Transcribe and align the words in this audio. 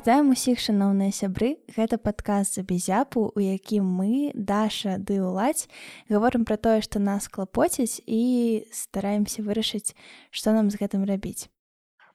Вітаем 0.00 0.30
усіх 0.32 0.56
шаноўныя 0.64 1.12
сябры. 1.12 1.60
Гэта 1.76 2.00
падказ 2.00 2.54
за 2.56 2.62
безяпу 2.64 3.36
у 3.36 3.40
якім 3.44 3.84
мы 3.84 4.32
даша 4.32 4.96
ды 4.96 5.20
уладзь 5.20 5.68
гаворым 6.08 6.48
пра 6.48 6.56
тое 6.56 6.80
што 6.80 6.96
нас 6.96 7.28
клапоціць 7.28 8.00
і 8.08 8.64
стараемся 8.72 9.44
вырашыць 9.44 9.92
што 10.32 10.56
нам 10.56 10.72
з 10.72 10.80
гэтым 10.80 11.04
рабіць. 11.04 11.52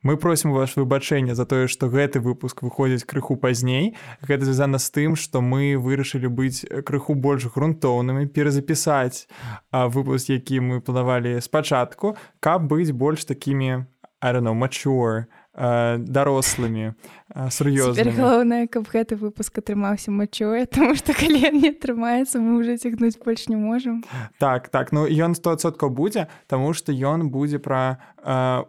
Мы 0.02 0.18
просім 0.18 0.58
ваш 0.58 0.74
выбачэнне 0.82 1.38
за 1.38 1.46
тое 1.46 1.70
што 1.70 1.86
гэты 1.94 2.26
выпуск 2.26 2.66
выходзіць 2.66 3.06
крыху 3.06 3.38
пазней. 3.38 3.94
Гэта 4.18 4.50
звязана 4.50 4.82
з 4.82 4.90
тым 4.90 5.14
што 5.14 5.46
мы 5.46 5.78
вырашылі 5.78 6.26
быць 6.26 6.66
крыху 6.90 7.14
больш 7.14 7.46
грунтоўнымі 7.54 8.26
перазапісаць 8.34 9.30
выпуск 9.70 10.34
які 10.34 10.58
мы 10.58 10.82
планавалі 10.82 11.38
спачатку 11.38 12.18
каб 12.42 12.66
быць 12.66 12.90
больш 12.90 13.30
такімі 13.30 13.86
know, 14.34 14.54
mature 14.54 15.26
дарослымі 15.56 16.94
сур'ёзна 17.32 18.12
галоўнае 18.12 18.68
каб 18.68 18.92
гэты 18.92 19.16
выпуск 19.16 19.58
атрымаўся 19.64 20.12
мачуе 20.12 20.66
тому 20.68 20.96
что 20.96 21.16
калі 21.16 21.52
не 21.56 21.72
атрымаецца 21.72 22.44
мы 22.44 22.60
уже 22.60 22.78
цягнуць 22.78 23.16
больш 23.24 23.48
не 23.48 23.56
можам 23.56 24.04
так 24.40 24.70
так 24.70 24.92
ну 24.92 25.08
ён 25.08 25.36
стосотка 25.36 25.88
будзе 25.88 26.28
тому 26.48 26.74
что 26.74 26.92
ён 26.92 27.30
будзе 27.32 27.60
пра 27.60 28.04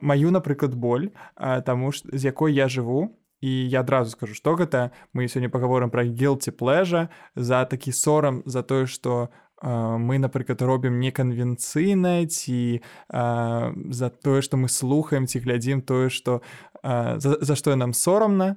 маю 0.01 0.31
напрыклад 0.31 0.75
боль 0.75 1.11
таму 1.37 1.93
ж 1.93 2.07
з 2.07 2.31
якой 2.31 2.55
я 2.55 2.69
жыву 2.69 3.11
і 3.41 3.69
я 3.69 3.81
адразу 3.81 4.11
скажу 4.11 4.34
што 4.34 4.55
гэта 4.55 4.91
мы 5.12 5.27
сёння 5.29 5.51
паговорым 5.51 5.91
пра 5.91 6.07
гелці 6.07 6.55
плежа 6.55 7.09
за 7.34 7.65
такі 7.65 7.93
сорам 7.93 8.43
за 8.47 8.62
тое 8.62 8.87
што 8.87 9.29
у 9.29 9.45
мы 9.62 10.19
напрыклад 10.19 10.60
робім 10.62 11.01
неканвенцыйна 11.01 12.27
ці 12.27 12.83
а, 13.09 13.72
за 13.91 14.11
тое 14.11 14.42
што 14.42 14.56
мы 14.56 14.69
слухаем 14.69 15.27
ці 15.27 15.41
глядзім 15.41 15.81
тое 15.81 16.11
што 16.11 16.42
а, 16.83 17.17
за, 17.19 17.41
за 17.41 17.56
што 17.56 17.77
нам 17.77 17.97
сорамна 17.97 18.56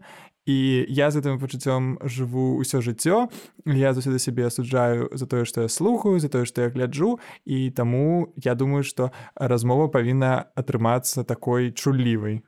і 0.49 0.85
я 0.89 1.11
з 1.11 1.21
гэтым 1.21 1.39
пачуццём 1.39 2.03
жыву 2.03 2.59
ўсё 2.59 2.83
жыццё 2.83 3.31
я 3.65 3.93
заўсёды 3.93 4.19
сябе 4.19 4.51
асуджаю 4.51 5.07
за 5.13 5.25
тое 5.25 5.45
што 5.45 5.63
я 5.63 5.69
слухаю 5.69 6.19
за 6.19 6.27
тое 6.27 6.43
што 6.43 6.67
я 6.67 6.69
гляджу 6.69 7.19
і 7.45 7.71
таму 7.71 8.33
я 8.35 8.55
думаю 8.55 8.83
што 8.83 9.11
размова 9.35 9.87
павінна 9.87 10.51
атрымацца 10.55 11.23
такой 11.23 11.71
чуллівай 11.71 12.43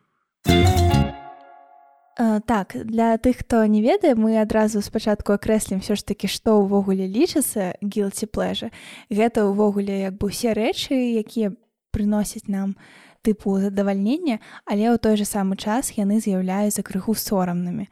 так 2.45 2.75
для 2.75 3.17
тых 3.17 3.41
хто 3.41 3.66
не 3.66 3.81
ведае 3.81 4.14
мы 4.16 4.38
адразу 4.41 4.81
спачатку 4.81 5.33
акрэслім 5.33 5.81
все 5.81 5.95
ж 5.95 6.05
такі 6.05 6.27
што 6.30 6.61
ўвогуле 6.61 7.09
лічыцца 7.09 7.73
гілці 7.81 8.30
плежа 8.30 8.69
гэта 9.09 9.50
ўвогуле 9.50 10.05
як 10.05 10.22
бы 10.22 10.30
усе 10.30 10.53
рэчы 10.53 10.94
якія 11.17 11.55
прыносяць 11.89 12.45
нам 12.47 12.77
тыпу 13.25 13.58
задавальнення 13.58 14.38
але 14.66 14.94
ў 14.94 14.97
той 14.97 15.17
же 15.17 15.25
самы 15.25 15.58
час 15.58 15.97
яны 15.97 16.22
з'яўляюцца 16.22 16.86
крыху 16.86 17.14
сорамнымі. 17.17 17.89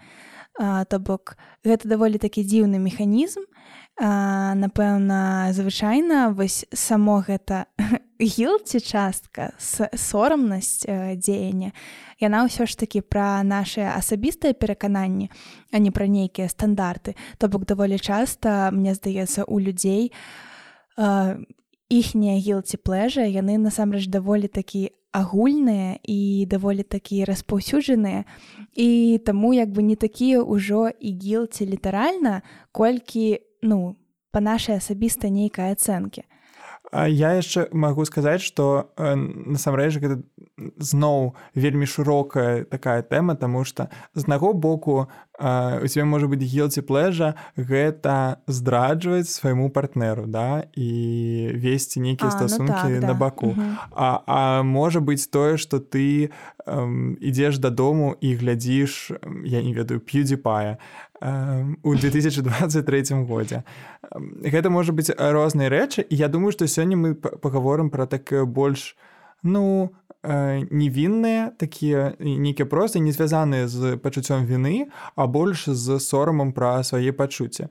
То 0.60 1.00
бок 1.00 1.38
гэта 1.64 1.88
даволі 1.88 2.20
такі 2.20 2.44
дзіўны 2.44 2.84
механізм. 2.84 3.48
Напэўна 4.00 5.52
звычайна 5.56 6.36
вось 6.36 6.68
само 6.74 7.24
гэта 7.24 7.72
гілці 8.20 8.80
частка 8.80 9.52
сорамнасць 9.96 10.84
дзеяння 11.16 11.72
яна 12.20 12.44
ўсё 12.44 12.68
ж 12.68 12.76
такі 12.76 13.00
пра 13.02 13.44
наши 13.48 13.80
асабістыя 13.80 14.52
перакананні 14.52 15.32
а 15.72 15.80
не 15.80 15.92
пра 15.92 16.08
нейкія 16.08 16.52
стандарты. 16.52 17.16
То 17.40 17.48
бок 17.48 17.66
даволі 17.66 18.00
часта 18.00 18.72
мне 18.76 18.94
здаецца 18.94 19.48
у 19.48 19.60
людзей 19.60 20.12
іхнія 21.90 22.36
гілці 22.44 22.78
плежа 22.84 23.24
яны 23.24 23.56
насамрэч 23.56 24.12
даволі 24.12 24.52
такі 24.52 24.92
агульныя 25.16 25.98
і 26.04 26.46
даволі 26.46 26.84
такі 26.84 27.24
распаўсюджаныя 27.24 28.28
і 28.76 29.20
таму 29.26 29.56
як 29.56 29.72
бы 29.72 29.82
не 29.82 29.96
такія 29.96 30.44
ўжо 30.44 30.92
і 30.92 31.10
гілці 31.16 31.66
літаральна 31.66 32.44
колькі 32.72 33.40
ну 33.64 33.96
па 34.32 34.44
нашай 34.44 34.78
асабіста 34.78 35.32
нейкай 35.32 35.72
ацэнкі 35.72 36.28
я 36.92 37.34
яшчэ 37.38 37.70
магу 37.72 38.06
сказаць 38.06 38.42
што 38.42 38.90
э, 38.98 39.16
насамрэч 39.16 40.00
гэта 40.02 40.22
зноў 40.78 41.36
вельмі 41.56 41.86
шырокая 41.86 42.66
такая 42.66 43.02
тэма 43.02 43.36
тому 43.36 43.64
что 43.64 43.90
з 44.16 44.28
наго 44.28 44.54
боку 44.54 45.08
у 45.40 45.88
тебе 45.88 46.04
можа 46.04 46.28
быць 46.28 46.44
гілці 46.44 46.84
плежа 46.84 47.36
гэта 47.56 48.44
здраджваць 48.48 49.32
свайму 49.32 49.70
партнеру 49.70 50.28
да 50.28 50.68
і 50.76 50.90
весці 51.56 52.04
нейкія 52.04 52.32
стасункі 52.32 52.74
ну 52.74 53.00
так, 53.00 53.02
на 53.02 53.14
да. 53.14 53.20
баку 53.20 53.56
угу. 53.56 53.64
а, 53.96 54.20
а 54.28 54.64
можа 54.64 55.00
быць 55.00 55.30
тое 55.32 55.56
что 55.56 55.80
ты 55.80 56.30
ідзеш 56.68 57.58
дадому 57.58 58.16
і 58.20 58.36
глядзіш 58.36 59.12
я 59.46 59.64
не 59.64 59.74
ведаю 59.74 60.04
п'юдзіпая 60.04 60.78
у 61.22 61.96
2023 61.96 63.04
годзе 63.28 63.64
гэта 64.40 64.70
можа 64.70 64.94
быць 64.96 65.12
розныя 65.12 65.70
рэчы 65.70 66.06
я 66.10 66.28
думаю 66.28 66.52
што 66.52 66.68
сёння 66.68 66.96
мы 66.96 67.16
паговорым 67.16 67.90
пра 67.90 68.08
такое 68.08 68.46
больш 68.46 68.96
ну 69.44 69.92
невінныя 70.24 71.52
такія 71.58 72.16
нейкія 72.20 72.66
проста 72.66 73.00
не 73.00 73.12
звязаныя 73.12 73.68
з 73.68 73.98
пачуццём 73.98 74.48
віны 74.48 74.88
а 75.16 75.28
больш 75.28 75.68
з 75.68 76.00
сорамам 76.00 76.52
пра 76.52 76.84
свае 76.84 77.12
пачуцці 77.12 77.68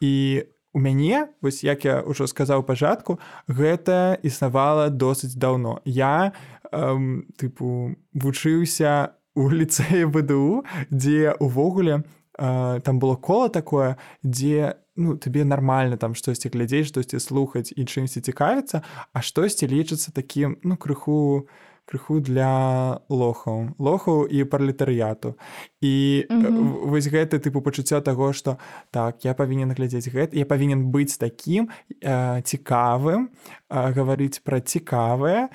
і 0.00 0.44
у 0.72 0.78
мяне 0.78 1.28
вось 1.42 1.64
як 1.64 1.84
я 1.84 2.00
ўжо 2.06 2.26
сказаў 2.26 2.62
пачатку 2.62 3.18
гэта 3.48 4.18
існавала 4.22 4.88
досыць 4.88 5.34
даўно. 5.34 5.80
Я 5.84 6.32
эм, 6.70 7.26
тыпу 7.36 7.96
вучыўся 8.14 9.16
у 9.34 9.50
ліцэі 9.50 10.06
ВДУ 10.06 10.62
дзе 10.90 11.34
увогуле 11.40 12.04
у 12.04 12.19
там 12.40 12.98
было 12.98 13.16
кола 13.16 13.48
такое 13.52 13.96
дзе 14.24 14.80
ну 14.96 15.16
табе 15.16 15.44
нармальна 15.44 15.96
там 15.96 16.14
штосьці 16.14 16.48
глядзець 16.48 16.88
штосьці 16.88 17.20
слухаць 17.20 17.72
і 17.76 17.84
чымсьці 17.84 18.24
цікавіцца 18.24 18.80
а 19.12 19.18
штосьці 19.20 19.68
лічыцца 19.68 20.12
такім 20.12 20.56
ну 20.64 20.76
крыху 20.76 21.48
крыху 21.90 22.20
для 22.20 23.00
лохаў 23.10 23.74
лохаў 23.78 24.26
і 24.30 24.44
пралетарыяту 24.44 25.34
і 25.80 26.26
mm 26.30 26.40
-hmm. 26.40 26.88
вось 26.88 27.08
гэты 27.08 27.38
тыпу 27.38 27.60
пачуцця 27.60 28.00
таго 28.00 28.32
што 28.32 28.58
так 28.90 29.24
я 29.24 29.34
павінен 29.34 29.72
глядзець 29.72 30.08
гэта 30.08 30.36
я 30.36 30.44
павінен 30.44 30.92
быць 30.92 31.18
такім 31.18 31.68
э, 32.04 32.42
цікавым 32.42 33.28
э, 33.68 33.92
гаварыць 33.94 34.40
пра 34.44 34.60
цікавае 34.60 35.48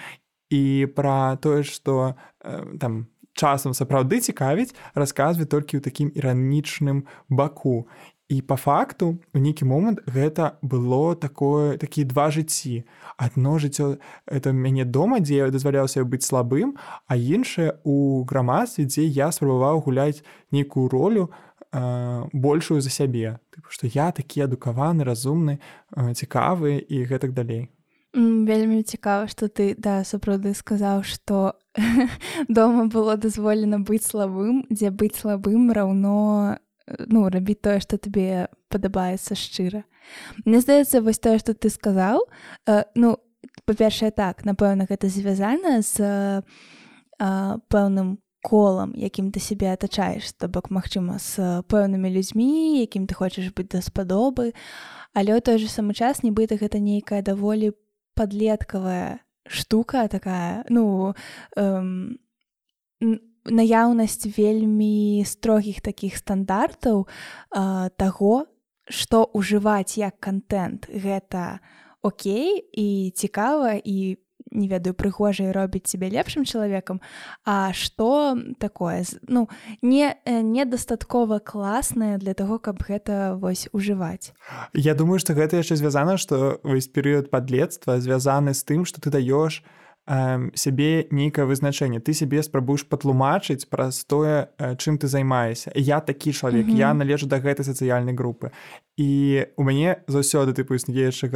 і 0.49 0.87
пра 0.95 1.35
тое 1.35 1.63
што 1.63 2.15
э, 2.45 2.77
там 2.79 3.07
часам 3.35 3.75
сапраўды 3.75 4.23
цікавіць 4.23 4.73
расказвае 4.95 5.45
толькі 5.45 5.77
ў 5.77 5.81
такім 5.83 6.09
іранічным 6.15 7.05
баку. 7.29 7.85
І 8.27 8.41
по 8.41 8.55
факту 8.55 9.21
у 9.33 9.37
нейкі 9.37 9.69
момант 9.69 10.01
гэта 10.09 10.57
было 10.65 11.13
такое 11.13 11.77
такія 11.77 12.07
два 12.09 12.31
жыцці. 12.33 12.81
Адно 13.21 13.59
жыццё 13.61 14.01
это 14.25 14.49
мяне 14.49 14.85
дома 14.85 15.19
дзе 15.21 15.45
я 15.45 15.51
дазваляўся 15.53 16.01
быць 16.01 16.25
слабым 16.25 16.73
а 17.05 17.13
іншае 17.13 17.77
у 17.83 18.25
грамадстве 18.25 18.89
дзе 18.89 19.05
я 19.05 19.29
спрабаваў 19.29 19.85
гуляць 19.85 20.25
нейкую 20.49 20.89
ролю 20.89 21.29
э, 21.69 22.25
большую 22.33 22.81
за 22.81 22.89
сябе. 22.89 23.37
Што 23.69 23.85
я 23.85 24.09
такі 24.09 24.49
адукаваны 24.49 25.05
разумны 25.05 25.59
э, 25.93 26.17
цікавы 26.17 26.81
і 26.81 27.05
гэтак 27.05 27.37
далей 27.37 27.69
вельмі 28.15 28.83
цікава 28.83 29.27
што 29.27 29.47
ты 29.51 29.75
да 29.77 30.03
сапраўды 30.07 30.55
сказаў 30.55 31.03
што 31.03 31.59
дома 32.47 32.87
было 32.87 33.17
дазволена 33.19 33.79
быць 33.79 34.07
слабым 34.07 34.63
дзе 34.71 34.91
быць 34.91 35.19
слабым 35.19 35.71
раўно 35.75 36.57
ну 36.87 37.27
рабіць 37.29 37.61
тое 37.61 37.81
што 37.83 37.97
табе 37.97 38.47
падабаецца 38.69 39.35
шчыра. 39.35 39.83
Мне 40.45 40.61
здаецца 40.61 41.01
вось 41.01 41.19
тое 41.19 41.39
што 41.41 41.53
ты 41.53 41.69
сказаў 41.69 42.23
э, 42.67 42.83
ну 42.95 43.17
па-першае 43.65 44.11
так 44.11 44.45
напэўна 44.45 44.85
гэта 44.89 45.09
звязана 45.09 45.81
з 45.81 45.99
э, 45.99 46.41
пэўным 47.67 48.17
колам 48.45 48.93
якім 48.93 49.31
ты 49.33 49.41
сябе 49.41 49.73
атачаеш 49.73 50.31
то 50.37 50.47
бок 50.47 50.69
магчыма 50.69 51.17
з 51.17 51.65
пэўнымі 51.67 52.13
людзьмі 52.13 52.79
якім 52.85 53.09
ты 53.09 53.17
хочаш 53.17 53.49
быць 53.57 53.73
даспадобы 53.73 54.53
але 55.17 55.33
ў 55.33 55.41
той 55.41 55.57
же 55.57 55.67
самы 55.67 55.97
час 55.97 56.21
нібыта 56.21 56.59
гэта 56.61 56.77
нейкая 56.77 57.25
даволі 57.25 57.73
подлеткавая 58.15 59.19
штука 59.47 60.07
такая 60.07 60.65
ну 60.69 61.13
эм, 61.55 62.17
наяўнасць 63.45 64.25
вельмі 64.37 65.21
строгіх 65.25 65.81
такіх 65.85 66.17
стандартаў 66.17 67.05
э, 67.05 67.89
таго 67.97 68.47
што 68.89 69.29
ўжываць 69.33 69.97
як 69.97 70.17
контент 70.19 70.89
гэта 70.89 71.59
Окей 72.05 72.61
і 72.69 73.09
цікава 73.17 73.81
і 73.81 74.17
не 74.55 74.67
ведаю 74.67 74.95
прыгожай 74.95 75.51
робіць 75.51 75.87
себе 75.87 76.09
лепшым 76.09 76.45
чалавекам 76.45 77.01
А 77.43 77.73
што 77.73 78.37
такое? 78.57 79.05
Ну 79.27 79.49
не 79.81 80.15
недастаткова 80.25 81.39
класнае 81.39 82.17
для 82.17 82.33
того 82.33 82.59
каб 82.59 82.81
гэта 82.81 83.35
вось 83.35 83.67
ужываць. 83.71 84.33
Я 84.73 84.95
думаю 84.95 85.19
что 85.19 85.33
гэта 85.33 85.57
яшчэ 85.57 85.75
звязана 85.75 86.17
что 86.17 86.59
вось 86.63 86.87
перыяд 86.87 87.29
падлецтва 87.29 87.99
звязаны 87.99 88.53
з 88.53 88.63
тым 88.63 88.85
что 88.85 89.01
ты 89.01 89.09
даешь 89.09 89.63
э, 89.63 89.84
сябе 90.05 91.07
нейкае 91.09 91.45
вызначэнне 91.49 91.99
ты 91.99 92.13
сябе 92.13 92.43
спрабуеш 92.43 92.85
патлумачыць 92.85 93.65
праз 93.65 94.05
тое 94.05 94.53
чым 94.77 94.97
ты 95.01 95.07
займаешся 95.07 95.71
я 95.73 95.99
такі 95.99 96.33
чалавек 96.33 96.67
mm 96.67 96.73
-hmm. 96.73 96.77
я 96.77 96.93
належу 96.93 97.27
да 97.27 97.39
гэтай 97.39 97.65
сацыяльнай 97.65 98.13
групы 98.13 98.51
і 98.97 99.45
у 99.57 99.63
мяне 99.63 99.95
заўсёды 100.07 100.53
тыпу 100.53 100.75
існуе 100.75 101.09
яшчэ 101.09 101.27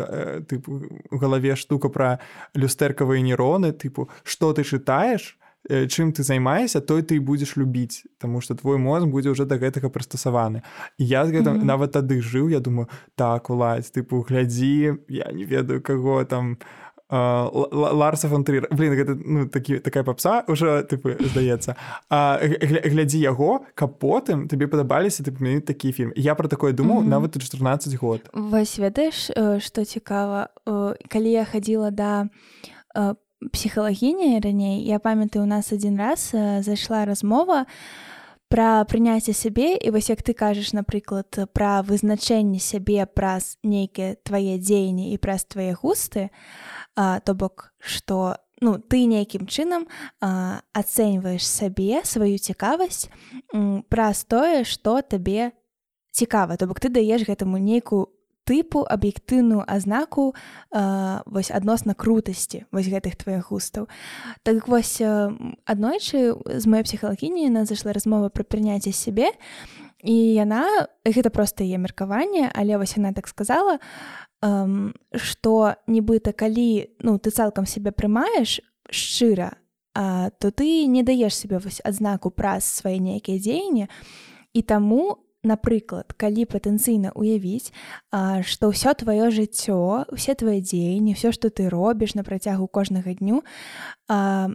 тыпу 0.46 0.86
у 1.12 1.18
галаве 1.18 1.56
штука 1.56 1.90
пра 1.90 2.20
люстэркавыя 2.56 3.22
нейроны 3.22 3.72
тыпу 3.72 4.10
што 4.24 4.54
ты 4.54 4.64
чытаеш 4.64 5.40
чым 5.68 6.14
ты 6.14 6.24
займаешся 6.24 6.82
той 6.82 7.02
ты 7.02 7.20
будзеш 7.20 7.58
любіць 7.58 8.06
Таму 8.18 8.42
что 8.42 8.56
твой 8.56 8.78
мозг 8.78 9.08
будзе 9.08 9.30
уже 9.30 9.46
до 9.46 9.58
гэтага 9.58 9.90
прыстасаваны 9.90 10.62
я 10.98 11.26
з 11.26 11.32
гэтым 11.32 11.54
mm 11.54 11.62
-hmm. 11.62 11.66
нават 11.66 11.92
тады 11.92 12.22
жыў 12.22 12.50
я 12.50 12.60
думаю 12.60 12.88
так 13.16 13.50
уладзь 13.50 13.92
тыпу 13.92 14.26
глядзі 14.30 14.94
я 15.10 15.32
не 15.34 15.46
ведаю 15.46 15.82
каго 15.82 16.26
там 16.26 16.58
ларса 17.10 18.28
фонтры 18.28 18.68
блин 18.72 18.94
гэта 18.94 19.18
ну 19.18 19.48
такі 19.50 19.80
такая 19.80 20.04
папса 20.04 20.44
уже 20.48 20.86
тыпы 20.90 21.18
здаецца 21.20 21.76
глядзі 22.10 23.20
яго 23.20 23.66
каб 23.76 23.98
потым 24.00 24.48
табе 24.48 24.68
падабаліся 24.68 25.24
ты 25.24 25.32
памяніць 25.32 25.66
такі 25.66 25.92
фільм 25.92 26.14
я 26.16 26.36
про 26.36 26.48
такое 26.48 26.74
думаў 26.74 27.02
mm 27.02 27.06
-hmm. 27.06 27.10
нават 27.10 27.38
14 27.42 27.96
год. 27.96 28.22
Вось 28.34 28.80
ведаеш 28.80 29.32
что 29.60 29.86
цікава 29.86 30.50
калі 31.10 31.32
я 31.32 31.46
хадзіла 31.46 31.92
да 31.92 32.30
по 32.96 33.16
псіхалагіняй 33.52 34.40
раней 34.40 34.84
я 34.86 35.00
памятаю 35.00 35.44
у 35.44 35.48
нас 35.48 35.72
адзін 35.72 35.98
раз 35.98 36.32
э, 36.34 36.62
зайшла 36.62 37.06
размова 37.06 37.66
пра 38.50 38.84
прыняцце 38.84 39.32
сябе 39.32 39.78
і 39.78 39.92
вось 39.96 40.10
як 40.10 40.24
ты 40.26 40.34
кажаш 40.34 40.74
напрыклад 40.74 41.48
пра 41.54 41.80
вызначэнне 41.86 42.60
сябе 42.60 43.06
праз 43.06 43.56
нейкія 43.64 44.20
твае 44.28 44.60
дзеянні 44.60 45.14
і 45.14 45.18
праз 45.18 45.46
твае 45.46 45.72
густы 45.72 46.30
то 46.96 47.34
бок 47.34 47.74
што 47.80 48.38
ну 48.62 48.78
ты 48.78 49.06
нейкім 49.06 49.48
чынам 49.48 49.88
ацэньваеш 50.20 51.46
сабе 51.48 52.04
сваю 52.04 52.38
цікавасць 52.38 53.08
праз 53.90 54.24
тое 54.26 54.64
што 54.64 55.02
табе 55.02 55.52
цікава. 56.12 56.58
То 56.58 56.68
бок 56.68 56.80
ты 56.80 56.90
даеш 56.90 57.24
гэтаму 57.24 57.58
нейкую 57.58 58.10
тыпу 58.50 58.82
аб'ектыўную 58.82 59.62
азнаку 59.62 60.34
э, 60.34 61.22
вось 61.30 61.52
адносна 61.54 61.94
крутасці 61.94 62.66
вось 62.74 62.90
гэтых 62.90 63.14
тваіх 63.14 63.54
густаў. 63.54 63.86
Так 64.42 64.66
вось 64.68 64.98
э, 64.98 65.30
аднойчы 65.70 66.34
з 66.34 66.66
маёй 66.66 66.84
псіхалагіні 66.84 67.54
на 67.54 67.70
зайшла 67.70 67.94
размова 67.94 68.34
пра 68.34 68.42
прыняцце 68.42 68.90
сябе. 68.90 69.30
і 69.30 69.89
яна 70.04 70.88
гэта 71.04 71.30
проста 71.30 71.64
яе 71.64 71.78
меркаванне 71.78 72.52
але 72.56 72.78
вось 72.78 72.96
яна 72.96 73.12
так 73.14 73.28
сказала 73.28 73.80
што 74.40 75.52
э, 75.68 75.76
нібыта 75.88 76.32
калі 76.32 76.96
ну 77.04 77.20
ты 77.20 77.32
цалкам 77.32 77.66
сябе 77.66 77.92
прымаеш 77.92 78.62
шчыра 78.90 79.60
а, 79.94 80.30
то 80.40 80.52
ты 80.52 80.86
не 80.86 81.04
даеш 81.04 81.36
себе 81.36 81.60
вось 81.60 81.82
адзнаку 81.84 82.32
праз 82.32 82.64
свае 82.64 83.00
нейкія 83.00 83.40
дзеянні 83.40 83.90
і 84.54 84.62
таму 84.64 85.20
напрыклад 85.44 86.16
калі 86.16 86.48
патэнцыйна 86.48 87.12
уявіць 87.16 87.76
што 88.48 88.72
ўсё 88.72 88.96
тваё 88.96 89.28
жыццё 89.28 90.08
усе 90.16 90.36
твае 90.36 90.64
дзеянні 90.64 91.16
все 91.20 91.36
што 91.36 91.52
ты 91.52 91.68
робіш 91.68 92.16
на 92.16 92.24
працягу 92.24 92.68
кожнага 92.72 93.12
дню 93.12 93.44
а, 94.08 94.48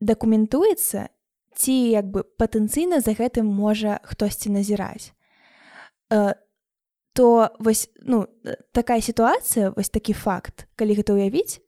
дакументуецца 0.00 1.14
ці 1.54 1.74
як 1.90 2.06
бы 2.10 2.24
патэнцыйна 2.38 3.00
за 3.00 3.14
гэтым 3.14 3.46
можа 3.46 4.00
хтосьці 4.04 4.50
назіраць. 4.50 5.12
А, 6.10 6.34
то 7.12 7.50
вось 7.58 7.90
ну 8.02 8.26
такая 8.72 9.00
сітуацыя 9.00 9.72
вось 9.76 9.90
такі 9.90 10.12
факт 10.12 10.66
калі 10.76 10.94
гэта 10.94 11.14
ўявіць 11.14 11.60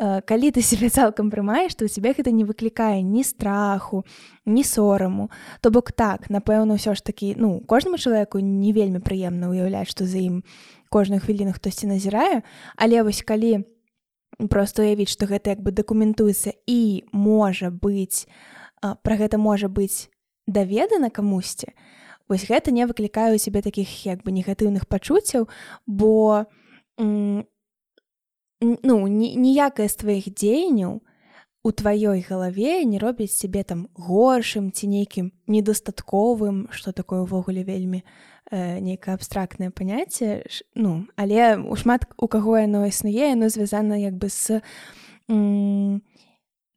Э, 0.00 0.22
калі 0.24 0.48
ты 0.48 0.62
себе 0.62 0.88
цалкам 0.88 1.28
прымаеш 1.28 1.74
то 1.76 1.84
у 1.84 1.88
тебе 1.88 2.16
гэта 2.16 2.32
не 2.32 2.48
выклікае 2.48 3.04
ні 3.04 3.20
страху 3.20 4.04
ні 4.46 4.64
сораму. 4.64 5.28
То 5.60 5.70
бок 5.70 5.92
так 5.92 6.30
напэўна 6.32 6.80
ўсё 6.80 6.96
ж 6.96 7.04
такі 7.04 7.36
ну 7.36 7.60
кожнаму 7.60 8.00
чалавеку 8.00 8.40
не 8.40 8.72
вельмі 8.72 9.04
прыемна 9.04 9.52
ўяўляць 9.52 9.92
што 9.92 10.08
за 10.08 10.16
ім 10.16 10.40
кожную 10.88 11.20
хвіліну 11.20 11.52
хтосьці 11.52 11.92
назірае. 11.92 12.40
Але 12.80 13.04
вось 13.04 13.20
калі 13.20 13.68
просто 14.48 14.88
уявіць 14.88 15.12
што 15.12 15.28
гэта 15.28 15.52
як 15.52 15.60
бы 15.60 15.68
дакументуецца 15.68 16.56
і 16.64 17.04
можа 17.12 17.68
быць 17.68 18.24
пра 18.80 19.16
гэта 19.16 19.38
можа 19.38 19.68
быць 19.68 20.10
даведана 20.46 21.10
камусьці. 21.10 21.72
Вось 22.28 22.46
гэта 22.46 22.70
не 22.70 22.86
выклікаю 22.86 23.34
у 23.34 23.38
себе 23.38 23.62
таких 23.62 23.90
як 24.06 24.22
бы 24.22 24.30
негатыўных 24.30 24.86
пачуццяў 24.86 25.48
бо 25.86 26.46
ну 28.60 28.96
ніякае 29.08 29.88
з 29.88 29.96
тваіх 29.96 30.30
дзеянняў 30.30 31.00
у 31.62 31.70
тваёй 31.72 32.24
галаве 32.24 32.84
не 32.84 32.98
робіць 32.98 33.34
сябе 33.34 33.64
там 33.64 33.88
горшым 33.94 34.70
ці 34.70 34.86
нейкім 34.86 35.32
недастатковым 35.46 36.68
что 36.70 36.92
такое 36.92 37.20
увогуле 37.26 37.64
вельмі 37.64 38.02
э, 38.50 38.78
нейкае 38.80 39.14
абстрактнае 39.14 39.70
паняцце 39.70 40.46
ну 40.74 41.06
але 41.16 41.58
у 41.58 41.76
шмат 41.76 42.06
у 42.16 42.28
каго 42.28 42.56
яно 42.58 42.86
існуе 42.86 43.34
яно 43.34 43.48
звязана 43.48 43.98
як 43.98 44.14
бы 44.14 44.30
з 44.30 44.62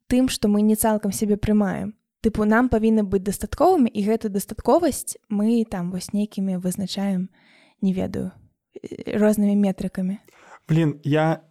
тым 0.08 0.28
што 0.28 0.48
мы 0.48 0.62
не 0.62 0.76
цалкам 0.76 1.12
сябе 1.12 1.36
прымаем. 1.36 1.94
Тыпу 2.24 2.44
нам 2.48 2.68
павінны 2.72 3.04
быць 3.04 3.24
дастатковымі 3.24 3.90
і 3.92 4.00
гэту 4.04 4.32
дастатковасць 4.32 5.18
мы 5.28 5.64
там 5.68 5.90
вось 5.92 6.12
нейкімі 6.12 6.56
вызначаем 6.56 7.28
не 7.80 7.92
ведаю 7.92 8.32
рознымі 9.06 9.56
метрыкамі. 9.56 10.18
Блин 10.68 11.00
я 11.04 11.44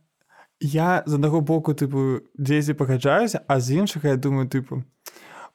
я 0.59 1.03
з 1.05 1.13
аднаго 1.13 1.41
боку 1.41 1.73
тыпу 1.73 2.23
дзесьці 2.39 2.73
пагаджаюся 2.73 3.43
а 3.47 3.59
з 3.59 3.83
іншага 3.83 4.15
я 4.15 4.17
думаю 4.17 4.47
тыпу 4.47 4.83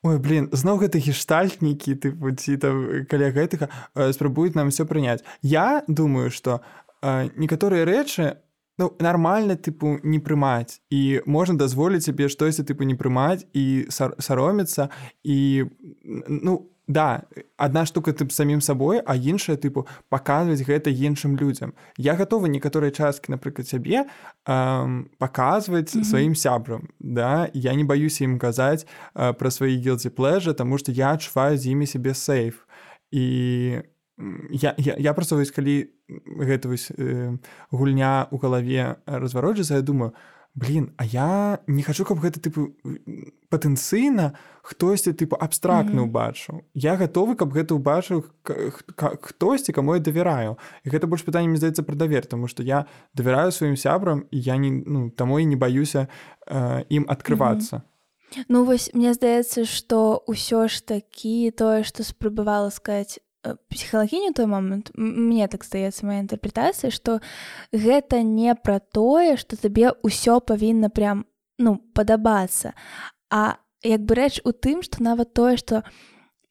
ой 0.02 0.18
блин 0.18 0.48
зноў 0.52 0.84
гэта 0.84 1.00
гештальтнікі 1.02 1.96
тыпу 1.98 2.30
ці 2.36 2.56
там 2.62 3.06
каля 3.10 3.32
гэтага 3.32 3.72
спрабуюць 4.12 4.54
нам 4.54 4.68
все 4.68 4.84
прыняць 4.84 5.24
я 5.42 5.82
думаю 5.88 6.30
что 6.30 6.60
некаторыя 7.02 7.88
рэчы 7.88 8.36
ну 8.78 8.92
нармальна 8.98 9.56
тыпу 9.56 9.98
не 10.02 10.18
прымаць 10.18 10.80
і 10.90 11.20
можна 11.26 11.58
дазволіць 11.58 12.06
сябе 12.06 12.28
штосьці 12.28 12.62
тыпу 12.62 12.86
не 12.86 12.94
прымаць 12.94 13.46
і 13.52 13.86
саромецца 13.90 14.88
і 15.24 15.66
ну 16.28 16.70
да 16.88 17.22
одна 17.58 17.84
штука 17.86 18.12
ты 18.12 18.24
самім 18.30 18.60
сабой 18.60 19.02
а 19.04 19.14
іншая 19.14 19.56
тыпу 19.60 19.86
паказваць 20.08 20.64
гэта 20.64 20.90
іншым 20.90 21.36
людзям 21.36 21.74
я 21.98 22.16
гатовы 22.16 22.48
некаторыя 22.48 22.90
часткі 22.90 23.36
напрыклад 23.36 23.68
цябе 23.68 24.06
паказваць 24.44 25.94
mm 25.94 26.00
-hmm. 26.00 26.04
сваім 26.04 26.34
сябрам 26.34 26.88
да. 27.00 27.50
Я 27.52 27.74
не 27.74 27.84
баюся 27.84 28.24
ім 28.24 28.38
казаць 28.38 28.86
пра 29.14 29.50
свае 29.50 29.76
гілці 29.76 30.08
плэжа 30.10 30.54
тому 30.54 30.78
что 30.78 30.92
я 30.92 31.12
адчуваю 31.12 31.58
з 31.58 31.66
імі 31.66 31.86
сябе 31.86 32.14
сейф. 32.14 32.64
І 33.10 33.82
я, 34.50 34.74
я, 34.78 34.96
я 34.98 35.14
просто 35.14 35.36
вось 35.36 35.50
калі 35.50 35.90
гэта 36.26 36.68
вось 36.68 36.90
э, 36.90 37.36
гульня 37.70 38.26
ў 38.30 38.36
галаве 38.38 38.98
развароджацца 39.06 39.78
я 39.78 39.82
думаю 39.82 40.12
блин 40.54 40.92
а 40.96 41.04
я 41.04 41.60
не 41.66 41.82
хачу 41.82 42.04
каб 42.04 42.18
гэта 42.18 42.42
тыпу 42.42 42.74
патэнцыйна 43.48 44.34
хтосьці 44.66 45.14
тыпу 45.14 45.38
абстрактна 45.38 46.02
ўбачыў 46.02 46.54
mm 46.54 46.58
-hmm. 46.58 46.70
я 46.74 46.96
гатовы 46.96 47.36
каб 47.36 47.54
гэта 47.54 47.78
ўбачыў 47.78 48.24
хтосьці 49.22 49.72
каму 49.72 49.94
я 49.94 50.00
давяраю 50.00 50.58
і 50.84 50.90
гэта 50.90 51.06
больш 51.06 51.22
пытанне 51.22 51.56
здаецца 51.56 51.82
пра 51.82 51.94
давер 51.94 52.26
тому 52.26 52.48
что 52.48 52.62
я 52.62 52.86
давяраю 53.14 53.52
сваім 53.52 53.76
сябрам 53.76 54.24
і 54.30 54.40
я 54.40 54.56
не 54.56 54.70
ну 54.70 55.10
таму 55.10 55.38
і 55.38 55.46
не 55.46 55.56
баюся 55.56 56.08
э, 56.46 56.84
ім 56.88 57.06
адкрывацца 57.08 57.76
mm 57.76 57.80
-hmm. 57.80 57.98
Ну 58.48 58.64
вось 58.64 58.90
мне 58.94 59.14
здаецца 59.14 59.64
што 59.64 60.22
ўсё 60.28 60.68
ж 60.68 60.84
такі 60.84 61.50
тое 61.50 61.84
што 61.84 62.04
спрабавала 62.04 62.70
сказаць 62.70 63.20
псіхалагіню 63.70 64.32
той 64.32 64.46
момант 64.46 64.90
мне 64.94 65.48
так 65.48 65.64
стаецца 65.64 66.06
моя 66.06 66.20
інтэрпрэтацыя 66.24 66.90
што 66.90 67.20
гэта 67.72 68.22
не 68.22 68.54
пра 68.54 68.78
тое 68.80 69.36
што 69.40 69.56
табе 69.56 69.94
ўсё 70.04 70.40
павінна 70.40 70.90
прям 70.90 71.24
ну 71.58 71.78
падабацца 71.94 72.74
а 73.30 73.56
як 73.86 74.04
бы 74.04 74.18
рэч 74.18 74.44
у 74.44 74.52
тым 74.52 74.82
што 74.82 75.00
нават 75.00 75.32
тое 75.32 75.56
што 75.56 75.86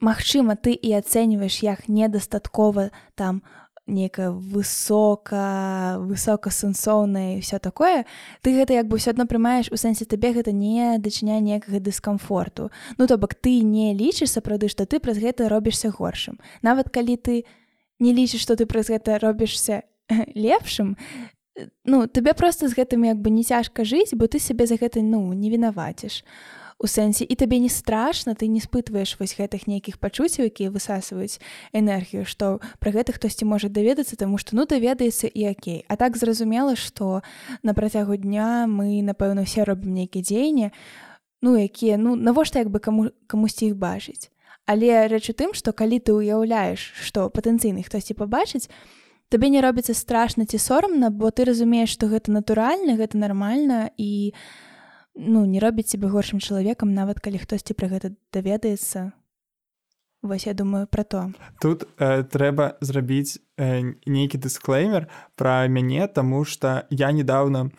магчыма 0.02 0.56
ты 0.56 0.74
і 0.74 0.94
ацэньваеш 0.98 1.62
як 1.64 1.88
недастаткова 1.88 2.90
там 3.16 3.44
у 3.46 3.67
нейкая 3.88 4.32
высока 4.32 5.96
высокасэнсоўная 6.00 7.42
все 7.42 7.60
такое 7.60 8.06
ты 8.42 8.54
гэта 8.54 8.74
як 8.74 8.88
бы 8.88 9.00
ўсё 9.00 9.16
адно 9.16 9.26
прымаеш 9.26 9.72
у 9.72 9.80
сэнсе 9.80 10.06
табе 10.06 10.36
гэта 10.36 10.52
не 10.52 11.00
дачыня 11.00 11.40
некага 11.40 11.80
дыскамфорту 11.80 12.70
ну 12.98 13.08
то 13.08 13.18
бок 13.18 13.34
ты 13.34 13.64
не 13.64 13.96
лічыш 13.96 14.36
сапраўды 14.36 14.68
што 14.68 14.86
ты 14.86 15.00
праз 15.00 15.18
гэта 15.18 15.48
робішся 15.48 15.90
горшым 15.90 16.40
нават 16.62 16.92
калі 16.92 17.16
ты 17.16 17.46
не 18.00 18.12
лічыш 18.14 18.44
што 18.44 18.60
ты 18.60 18.68
праз 18.68 18.92
гэта 18.92 19.18
робішся 19.24 19.84
лепшым 20.36 20.98
ну 21.86 22.08
табе 22.08 22.34
просто 22.34 22.68
з 22.68 22.76
гэтым 22.76 23.08
як 23.08 23.18
бы 23.18 23.32
не 23.32 23.44
цяжка 23.44 23.88
жыць 23.88 24.14
бо 24.14 24.28
ты 24.28 24.40
сябе 24.40 24.68
за 24.68 24.76
гэта 24.76 25.02
ну 25.02 25.34
не 25.34 25.50
вінаваціш 25.50 26.24
у 26.80 26.86
сэнсе 26.86 27.26
і 27.26 27.36
табе 27.36 27.58
не 27.60 27.70
страшна 27.70 28.36
ты 28.36 28.48
не 28.48 28.62
спытваеш 28.62 29.18
вось 29.20 29.34
гэтых 29.34 29.66
нейкіх 29.66 29.98
пачуццяў 29.98 30.46
якія 30.46 30.70
высасваюць 30.70 31.42
энергію 31.74 32.22
што 32.26 32.62
пра 32.78 32.94
гэта 32.94 33.18
хтосьці 33.18 33.50
можа 33.50 33.70
даведацца 33.70 34.14
таму 34.14 34.38
што 34.38 34.54
ну 34.54 34.70
даведаецца 34.70 35.26
і 35.26 35.58
окей 35.58 35.86
а 35.90 35.98
так 35.98 36.18
зразумела 36.18 36.78
што 36.78 37.26
на 37.64 37.74
працягу 37.74 38.18
дня 38.18 38.70
мы 38.70 39.02
напэўна 39.02 39.50
все 39.50 39.66
робім 39.66 39.98
нейкія 39.98 40.22
дзеянні 40.22 40.70
ну 41.42 41.58
якія 41.58 41.98
ну 41.98 42.16
навошта 42.16 42.62
як 42.62 42.70
бы 42.70 42.80
каму 42.80 43.10
камусьці 43.28 43.74
іх 43.74 43.76
бачыць. 43.78 44.30
Але 44.68 45.08
рэч 45.08 45.32
у 45.32 45.34
тым 45.34 45.58
што 45.58 45.74
калі 45.74 45.98
ты 45.98 46.14
ўяўляеш 46.14 46.94
што 47.02 47.34
патэнцыйны 47.34 47.82
хтосьці 47.82 48.14
пабачыць 48.14 48.70
табе 49.34 49.50
не 49.50 49.66
робіцца 49.66 49.98
страшна 49.98 50.46
ці 50.46 50.62
сорамна 50.62 51.10
бо 51.10 51.34
ты 51.34 51.42
разумееш 51.42 51.90
што 51.90 52.06
гэта 52.06 52.30
натуральна 52.30 53.02
гэта 53.02 53.18
нармальна 53.18 53.90
і 53.98 54.36
у 54.38 54.67
ну 55.18 55.46
не 55.46 55.60
робіць 55.60 55.90
себе 55.90 56.08
горшым 56.08 56.40
чалавекам 56.40 56.94
нават 56.94 57.20
калі 57.20 57.42
хтосьці 57.42 57.74
пра 57.74 57.90
гэта 57.90 58.14
даведаецца. 58.34 59.12
Вось 60.24 60.48
я 60.48 60.54
думаю 60.54 60.88
про 60.88 61.04
то. 61.04 61.32
Тут 61.62 61.88
э, 61.98 62.24
трэба 62.24 62.78
зрабіць 62.82 63.38
э, 63.58 63.98
нейкі 64.06 64.38
дысклеймер 64.38 65.08
пра 65.36 65.68
мяне 65.68 66.08
тому 66.08 66.46
что 66.46 66.86
я 66.90 67.12
недавно 67.12 67.72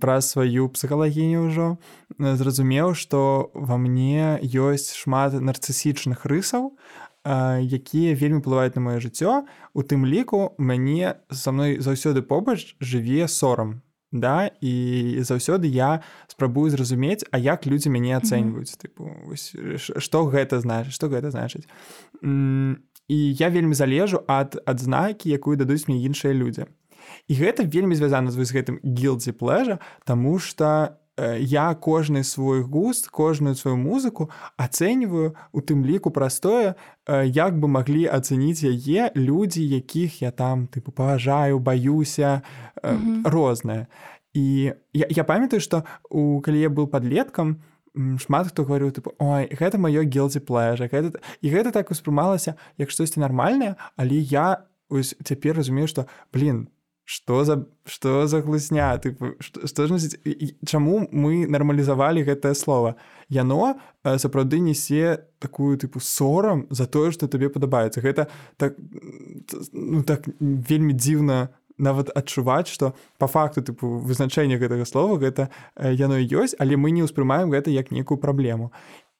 пра 0.00 0.20
сваю 0.20 0.68
псіхалагіню 0.68 1.46
ўжо 1.46 1.78
зразумеў 2.18 2.94
что 2.94 3.50
во 3.54 3.78
мне 3.78 4.38
ёсць 4.42 4.94
шмат 4.98 5.38
нарцысічных 5.38 6.26
рысаў 6.26 6.74
э, 7.24 7.62
якія 7.62 8.14
вельмі 8.18 8.42
плываюць 8.42 8.74
на 8.74 8.82
маё 8.82 8.98
жыццё. 8.98 9.46
У 9.74 9.82
тым 9.82 10.06
ліку 10.06 10.54
мяне 10.58 11.22
са 11.30 11.52
мной 11.54 11.78
заўсёды 11.78 12.22
побач 12.22 12.74
жыве 12.82 13.28
сорам 13.28 13.82
да 14.12 14.50
і 14.60 14.74
заўсёды 15.20 15.66
я 15.66 16.00
спрабую 16.26 16.70
зразумець 16.70 17.24
а 17.30 17.38
як 17.38 17.66
людзі 17.66 17.90
мяне 17.90 18.16
ацэньваюць. 18.16 18.72
Mm 18.72 18.80
-hmm. 18.80 19.34
тыпу 19.34 20.00
што 20.00 20.24
гэта 20.24 20.60
значыць 20.60 20.94
што 20.94 21.08
гэта 21.08 21.30
значыць. 21.30 21.66
І 23.08 23.34
я 23.34 23.48
вельмі 23.48 23.74
залежу 23.74 24.20
ад 24.26 24.56
адзнакі 24.66 25.30
якую 25.30 25.56
дадуць 25.56 25.88
мне 25.88 25.98
іншыя 26.08 26.34
людзі. 26.34 26.66
І 27.28 27.34
гэта 27.34 27.64
вельмі 27.64 27.94
звязана 27.94 28.30
з 28.30 28.36
гэтым 28.36 28.80
гілдзі 28.84 29.32
плежа 29.32 29.78
тому 30.04 30.38
что 30.38 30.88
я 31.38 31.74
кожны 31.74 32.22
свой 32.24 32.62
густ 32.62 33.08
кожную 33.08 33.54
сваю 33.54 33.76
музыку 33.76 34.30
ацэньваю 34.56 35.34
у 35.52 35.60
тым 35.60 35.84
ліку 35.84 36.10
простое 36.10 36.74
як 37.08 37.58
бы 37.58 37.68
маглі 37.68 38.06
ацэніць 38.06 38.62
яе 38.62 39.10
людзі 39.14 39.66
якіх 39.66 40.22
я 40.22 40.30
там 40.30 40.68
тыпу 40.68 40.90
паважаю 40.90 41.58
баюся 41.58 42.42
mm 42.82 42.96
-hmm. 42.96 43.30
рознае 43.30 43.86
і 44.34 44.72
я, 44.92 45.06
я 45.10 45.24
памятаю 45.24 45.60
что 45.60 45.84
у 46.10 46.40
калі 46.40 46.60
я 46.60 46.68
был 46.68 46.86
подлеткам 46.86 47.62
шмат 48.18 48.48
хто 48.48 48.64
говорю 48.64 48.90
тыпу 48.90 49.12
ой 49.18 49.48
гэта 49.50 49.78
маё 49.78 50.04
гелдзі 50.04 50.40
плежа 50.40 50.86
гэта 50.86 51.18
і 51.42 51.50
гэта 51.50 51.70
так 51.72 51.90
успрымалася 51.90 52.54
як 52.78 52.90
штосьці 52.90 53.20
нармальнае 53.20 53.74
але 53.96 54.14
я 54.14 54.64
ось 54.88 55.16
цяпер 55.24 55.56
разумею 55.56 55.88
что 55.88 56.06
блин 56.32 56.68
что 57.08 57.44
за 57.44 57.66
что 57.86 58.26
за 58.26 58.42
глусня 58.42 58.98
ты 58.98 59.16
что 59.40 59.86
ж 59.86 59.98
чаму 60.66 61.08
мы 61.10 61.48
нармалізавалі 61.48 62.20
гэтае 62.20 62.54
слово? 62.54 62.96
Яно 63.30 63.80
э, 64.04 64.18
сапраўды 64.18 64.60
несе 64.60 65.24
такую 65.38 65.78
тыпу 65.78 66.00
сорам 66.00 66.66
за 66.68 66.84
тое 66.84 67.10
что 67.10 67.26
табе 67.26 67.48
падабаецца. 67.48 68.04
Гэта 68.04 68.28
так 68.58 68.76
ну 69.72 70.02
так 70.02 70.28
вельмі 70.38 70.92
дзіўна 70.92 71.48
нават 71.78 72.12
адчуваць 72.12 72.68
что 72.68 72.92
по 73.16 73.26
факту 73.26 73.62
тыпу 73.62 74.04
вызначэння 74.04 74.60
гэтага 74.60 74.84
слова 74.84 75.16
гэта 75.16 75.48
э, 75.80 75.96
яно 75.96 76.20
ёсць 76.20 76.60
але 76.60 76.76
мы 76.76 76.92
не 76.92 77.08
ўспрымаем 77.08 77.48
гэта 77.48 77.70
як 77.70 77.90
некую 77.90 78.20
праблему. 78.20 78.70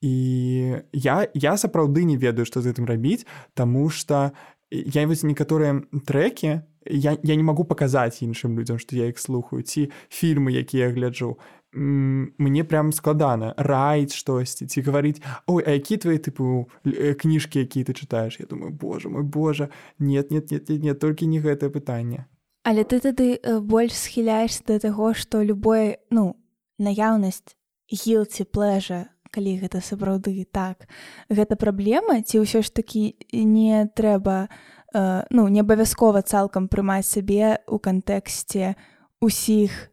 І 0.05 0.85
я 0.93 1.27
я 1.33 1.57
сапраўды 1.57 2.05
не 2.05 2.21
ведаю 2.21 2.45
што 2.45 2.61
з 2.61 2.69
гэтым 2.69 2.85
рабіць 2.85 3.25
тому 3.55 3.89
что 3.89 4.37
я 4.71 5.07
вось 5.07 5.23
некаторыя 5.23 5.83
трекі 6.07 6.63
я, 6.89 7.17
я 7.23 7.35
не 7.37 7.43
магу 7.43 7.65
паказаць 7.65 8.23
іншым 8.23 8.57
людзям 8.59 8.79
што 8.79 8.97
я 8.97 9.09
іх 9.09 9.19
слухаю. 9.19 9.63
Ці 9.63 9.91
фільмы 10.09 10.53
якія 10.53 10.89
я 10.89 10.95
гляджу 10.95 11.39
мне 11.73 12.65
прям 12.65 12.93
складана 12.93 13.53
раіць 13.57 14.17
штосьці 14.17 14.67
ці 14.67 14.81
гаварыць 14.81 15.21
ой 15.47 15.63
а 15.67 15.77
які 15.77 16.01
твои 16.01 16.17
тыпу 16.17 16.65
э, 16.85 17.13
кніжкі 17.13 17.61
якія 17.61 17.85
ты 17.85 17.93
чытаеш 17.93 18.41
я 18.41 18.47
думаю 18.47 18.73
Боже 18.73 19.09
мой 19.09 19.23
Божа 19.23 19.69
нет 19.99 20.31
нет 20.31 20.51
нет 20.51 20.69
нет, 20.69 20.83
нет 20.83 20.99
толькі 20.99 21.29
не 21.29 21.41
гэтае 21.41 21.69
пытанне 21.69 22.25
але 22.65 22.85
ты 22.89 23.01
тады 23.05 23.37
больш 23.61 23.93
схіляешься 23.93 24.65
да 24.65 24.79
таго 24.79 25.13
што 25.13 25.45
любое 25.45 26.01
ну 26.09 26.41
наяўнасць 26.79 27.53
гілці 27.93 28.45
плежа 28.49 29.13
калі 29.31 29.59
гэта 29.61 29.81
сапраўды 29.81 30.47
так. 30.51 30.89
Гэта 31.29 31.57
праблема 31.57 32.23
ці 32.23 32.43
ўсё 32.43 32.63
ж 32.63 32.73
такі 32.73 33.15
не 33.33 33.87
трэба 33.95 34.49
не 34.49 34.79
э, 34.95 35.25
ну 35.31 35.49
не 35.49 35.61
абавязкова 35.61 36.23
цалкам 36.23 36.69
прымаць 36.69 37.07
сабе 37.07 37.61
ў 37.69 37.79
кантэксце 37.79 38.77
усіх 39.21 39.91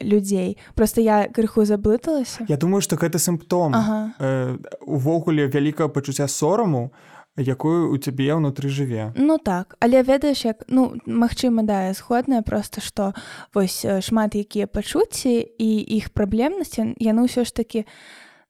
людзей. 0.00 0.58
Просто 0.74 1.00
я 1.00 1.28
крыху 1.28 1.64
заблыталася. 1.64 2.46
Я 2.48 2.56
думаю 2.56 2.80
что 2.80 2.96
гэта 2.96 3.18
сімптом 3.18 3.74
ага. 3.74 4.14
э, 4.18 4.56
увогуле 4.80 5.46
вялікае 5.46 5.88
пачуцця 5.88 6.28
сораму 6.28 6.92
якую 7.36 7.94
у 7.94 7.96
цябе 7.98 8.34
ўнутры 8.34 8.68
жыве. 8.68 9.12
Ну 9.16 9.38
так 9.38 9.76
але 9.80 10.02
ведаеш 10.02 10.44
як 10.44 10.64
ну 10.68 10.96
магчыма 11.06 11.62
да 11.62 11.92
згодная 11.92 12.42
просто 12.42 12.80
что 12.80 13.14
вось 13.54 13.84
шмат 14.00 14.34
якія 14.34 14.66
пачуцці 14.66 15.38
і 15.58 15.70
іх 15.98 16.10
праблемнасці 16.10 16.94
яны 16.98 17.20
ўсё 17.26 17.44
ж 17.44 17.54
таки 17.54 17.86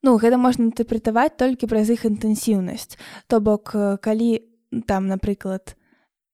ну 0.02 0.19
гэта 0.19 0.38
можна 0.38 0.71
інтэрпрэтаваць 0.71 1.38
толькі 1.38 1.71
праз 1.71 1.90
іх 1.90 2.05
інтэнсіўнасць. 2.07 2.99
То 3.26 3.40
бок 3.40 3.75
калі 4.02 4.45
там 4.87 5.09
напрыклад 5.09 5.78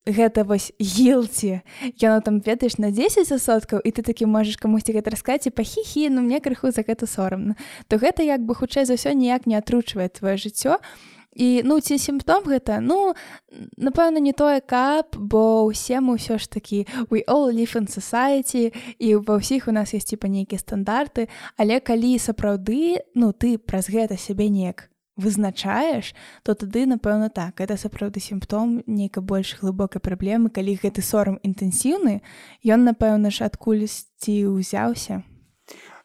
гэта 0.06 0.44
вось 0.44 0.72
гілці 0.80 1.60
яно 1.96 2.20
там 2.20 2.40
ведаеш 2.40 2.76
на 2.78 2.90
10 2.92 3.24
соткаў 3.40 3.80
і 3.80 3.90
ты 3.90 4.04
такі 4.04 4.28
можаш 4.28 4.60
камусьці 4.60 4.92
гэта 4.92 5.10
расказаць 5.10 5.48
і 5.48 5.56
пахіхі 5.56 6.12
ну 6.12 6.20
мне 6.20 6.40
крыху 6.44 6.70
за 6.70 6.84
гэта 6.84 7.08
сорамна 7.08 7.56
то 7.88 7.96
гэта 7.96 8.20
як 8.20 8.44
бы 8.44 8.52
хутчэй 8.54 8.84
за 8.84 9.00
ўсё 9.00 9.16
ніяк 9.16 9.48
не 9.48 9.56
атручвае 9.56 10.12
твоё 10.12 10.36
жыццё 10.36 10.76
і 11.34 11.62
ну 11.64 11.80
ці 11.80 11.98
сімптом 11.98 12.46
гэта 12.46 12.78
ну 12.80 13.14
напэўна 13.76 14.22
не 14.22 14.32
тое 14.32 14.62
кап 14.62 15.18
бо 15.18 15.66
ўсе 15.66 15.98
мы 16.00 16.16
ўсё 16.16 16.38
ж 16.38 16.46
такі 16.48 16.86
we 17.10 17.26
all 17.26 17.50
live 17.50 17.74
in 17.74 17.90
society 17.90 18.72
і 18.98 19.20
ва 19.26 19.38
ўсіх 19.38 19.68
у 19.68 19.72
нас 19.74 19.94
ёсць 19.94 20.14
типа 20.14 20.30
нейкія 20.30 20.58
стандарты. 20.58 21.28
Але 21.58 21.80
калі 21.80 22.18
сапраўды 22.18 23.02
ну 23.14 23.32
ты 23.32 23.58
праз 23.58 23.90
гэта 23.90 24.16
сябе 24.16 24.48
неяк 24.48 24.90
вызначаеш 25.16 26.14
то 26.42 26.54
тады 26.54 26.86
напэўна 26.86 27.30
так. 27.30 27.60
Это 27.60 27.76
сапраўды 27.76 28.20
сімптом 28.20 28.82
нейка 28.86 29.20
больш 29.20 29.58
глыбокай 29.60 30.00
праблемы 30.00 30.50
калі 30.50 30.78
гэты 30.78 31.02
сорам 31.02 31.38
інтэнсіўны 31.42 32.22
ён 32.64 32.80
напэўна 32.84 33.30
ж 33.30 33.46
адкульсьці 33.46 34.46
ўзяўся. 34.50 35.22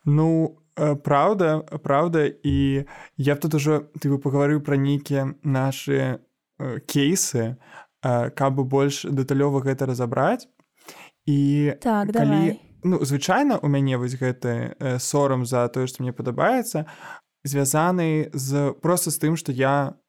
Ну 0.05 0.58
правда 1.03 1.59
правда 1.83 2.25
і 2.43 2.85
я 3.17 3.35
б 3.35 3.39
тут 3.39 3.53
ужо 3.53 3.89
ты 3.99 4.09
бы 4.09 4.17
пагаварыў 4.17 4.61
пра 4.63 4.77
нейкія 4.77 5.35
нашы 5.43 6.19
кейсы 6.87 7.57
каб 8.01 8.51
бы 8.55 8.63
больш 8.63 9.03
дэталёва 9.05 9.61
гэта 9.63 9.85
разабраць 9.85 10.47
і 11.27 11.73
так 11.81 12.11
калі 12.15 12.59
ну 12.83 13.03
звычайна 13.03 13.59
у 13.59 13.67
мяне 13.67 13.97
вось 13.97 14.15
гэты 14.15 14.75
сорам 14.99 15.45
за 15.45 15.67
тое 15.67 15.87
што 15.87 16.03
мне 16.03 16.13
падабаецца 16.15 16.85
звязаны 17.43 18.31
з 18.33 18.73
просто 18.81 19.11
з 19.11 19.17
тым 19.19 19.35
что 19.35 19.51
я 19.51 19.99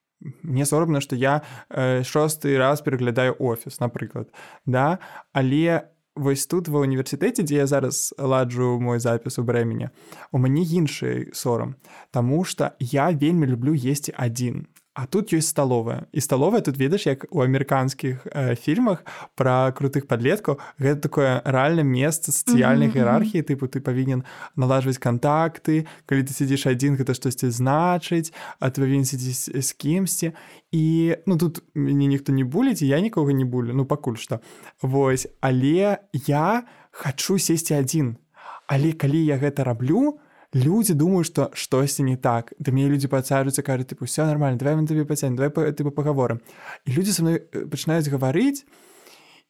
не 0.42 0.64
сорамна 0.64 1.00
что 1.00 1.16
я 1.16 1.42
э, 1.68 2.02
шосты 2.02 2.58
раз 2.58 2.80
пераглядаю 2.82 3.36
офіс 3.38 3.80
напрыклад 3.80 4.32
да. 4.66 4.98
Але 5.32 5.88
вось 6.16 6.46
тут 6.46 6.68
ва 6.68 6.80
універсітэце 6.80 7.42
дзе 7.42 7.62
я 7.62 7.66
зараз 7.66 8.14
ладжу 8.18 8.78
мой 8.80 8.98
запіс 8.98 9.38
у 9.38 9.44
брэмені 9.46 9.90
у 10.32 10.38
мяне 10.38 10.62
іншы 10.62 11.30
сорам 11.32 11.76
Таму 12.10 12.44
что 12.44 12.72
я 12.78 13.10
вельмі 13.10 13.46
люблю 13.46 13.74
есці 13.74 14.14
адзін 14.16 14.66
А 14.92 15.06
тут 15.06 15.30
ёсць 15.30 15.54
сталовая 15.54 16.10
і 16.10 16.20
сталовая 16.20 16.60
тут 16.66 16.74
ведаш 16.74 17.06
як 17.06 17.26
у 17.30 17.46
амерыканскіх 17.46 18.26
э, 18.26 18.54
фільмах 18.58 19.06
пра 19.38 19.70
крутых 19.70 20.10
падлеткаў. 20.10 20.58
Гэта 20.82 21.06
такое 21.06 21.38
рэальна 21.46 21.86
месца 21.86 22.34
сацыяльнай 22.34 22.90
іерархіі. 22.90 23.46
Тыпу 23.46 23.70
ты 23.70 23.78
павінен 23.78 24.26
налажваць 24.58 24.98
кантакты. 24.98 25.86
Калі 26.10 26.26
ты 26.26 26.34
сядзіш 26.34 26.66
адзін 26.66 26.98
гэта 26.98 27.14
штосьці 27.14 27.54
значыць. 27.54 28.34
А 28.58 28.74
ты 28.74 28.82
павінен 28.82 29.06
сядзіць 29.06 29.54
з 29.54 29.70
кімсьці. 29.78 30.34
І 30.74 31.14
ну 31.22 31.38
тут 31.38 31.62
мне 31.78 32.10
ніхто 32.10 32.34
не 32.34 32.42
буліць 32.42 32.82
я 32.82 32.98
нікога 32.98 33.30
не 33.30 33.46
булю. 33.46 33.70
Ну 33.70 33.86
пакуль 33.86 34.18
што. 34.18 34.42
Вось. 34.82 35.30
Але 35.38 36.02
я 36.26 36.66
хачу 36.90 37.38
сесці 37.38 37.78
адзін. 37.78 38.18
Але 38.66 38.90
калі 38.90 39.22
я 39.22 39.38
гэта 39.38 39.62
раблю 39.62 40.18
то 40.18 40.29
люди 40.52 40.94
думают 40.94 41.26
что 41.26 41.50
штосьці 41.54 42.02
не 42.02 42.16
так. 42.16 42.52
Да 42.58 42.72
мне 42.72 42.88
люди 42.88 43.08
пацаюцца 43.08 43.62
кажуць 43.62 43.86
тыпу 43.86 44.04
все 44.04 44.24
нормально 44.26 44.58
давай 44.58 44.76
мы 44.76 44.86
табе 44.86 45.04
пацянь 45.04 45.36
давай 45.36 45.50
ты 45.72 45.84
паговорам 45.90 46.40
і 46.86 46.92
люди 46.92 47.10
со 47.10 47.22
мной 47.22 47.38
пачынаюць 47.40 48.08
гаварыць 48.08 48.64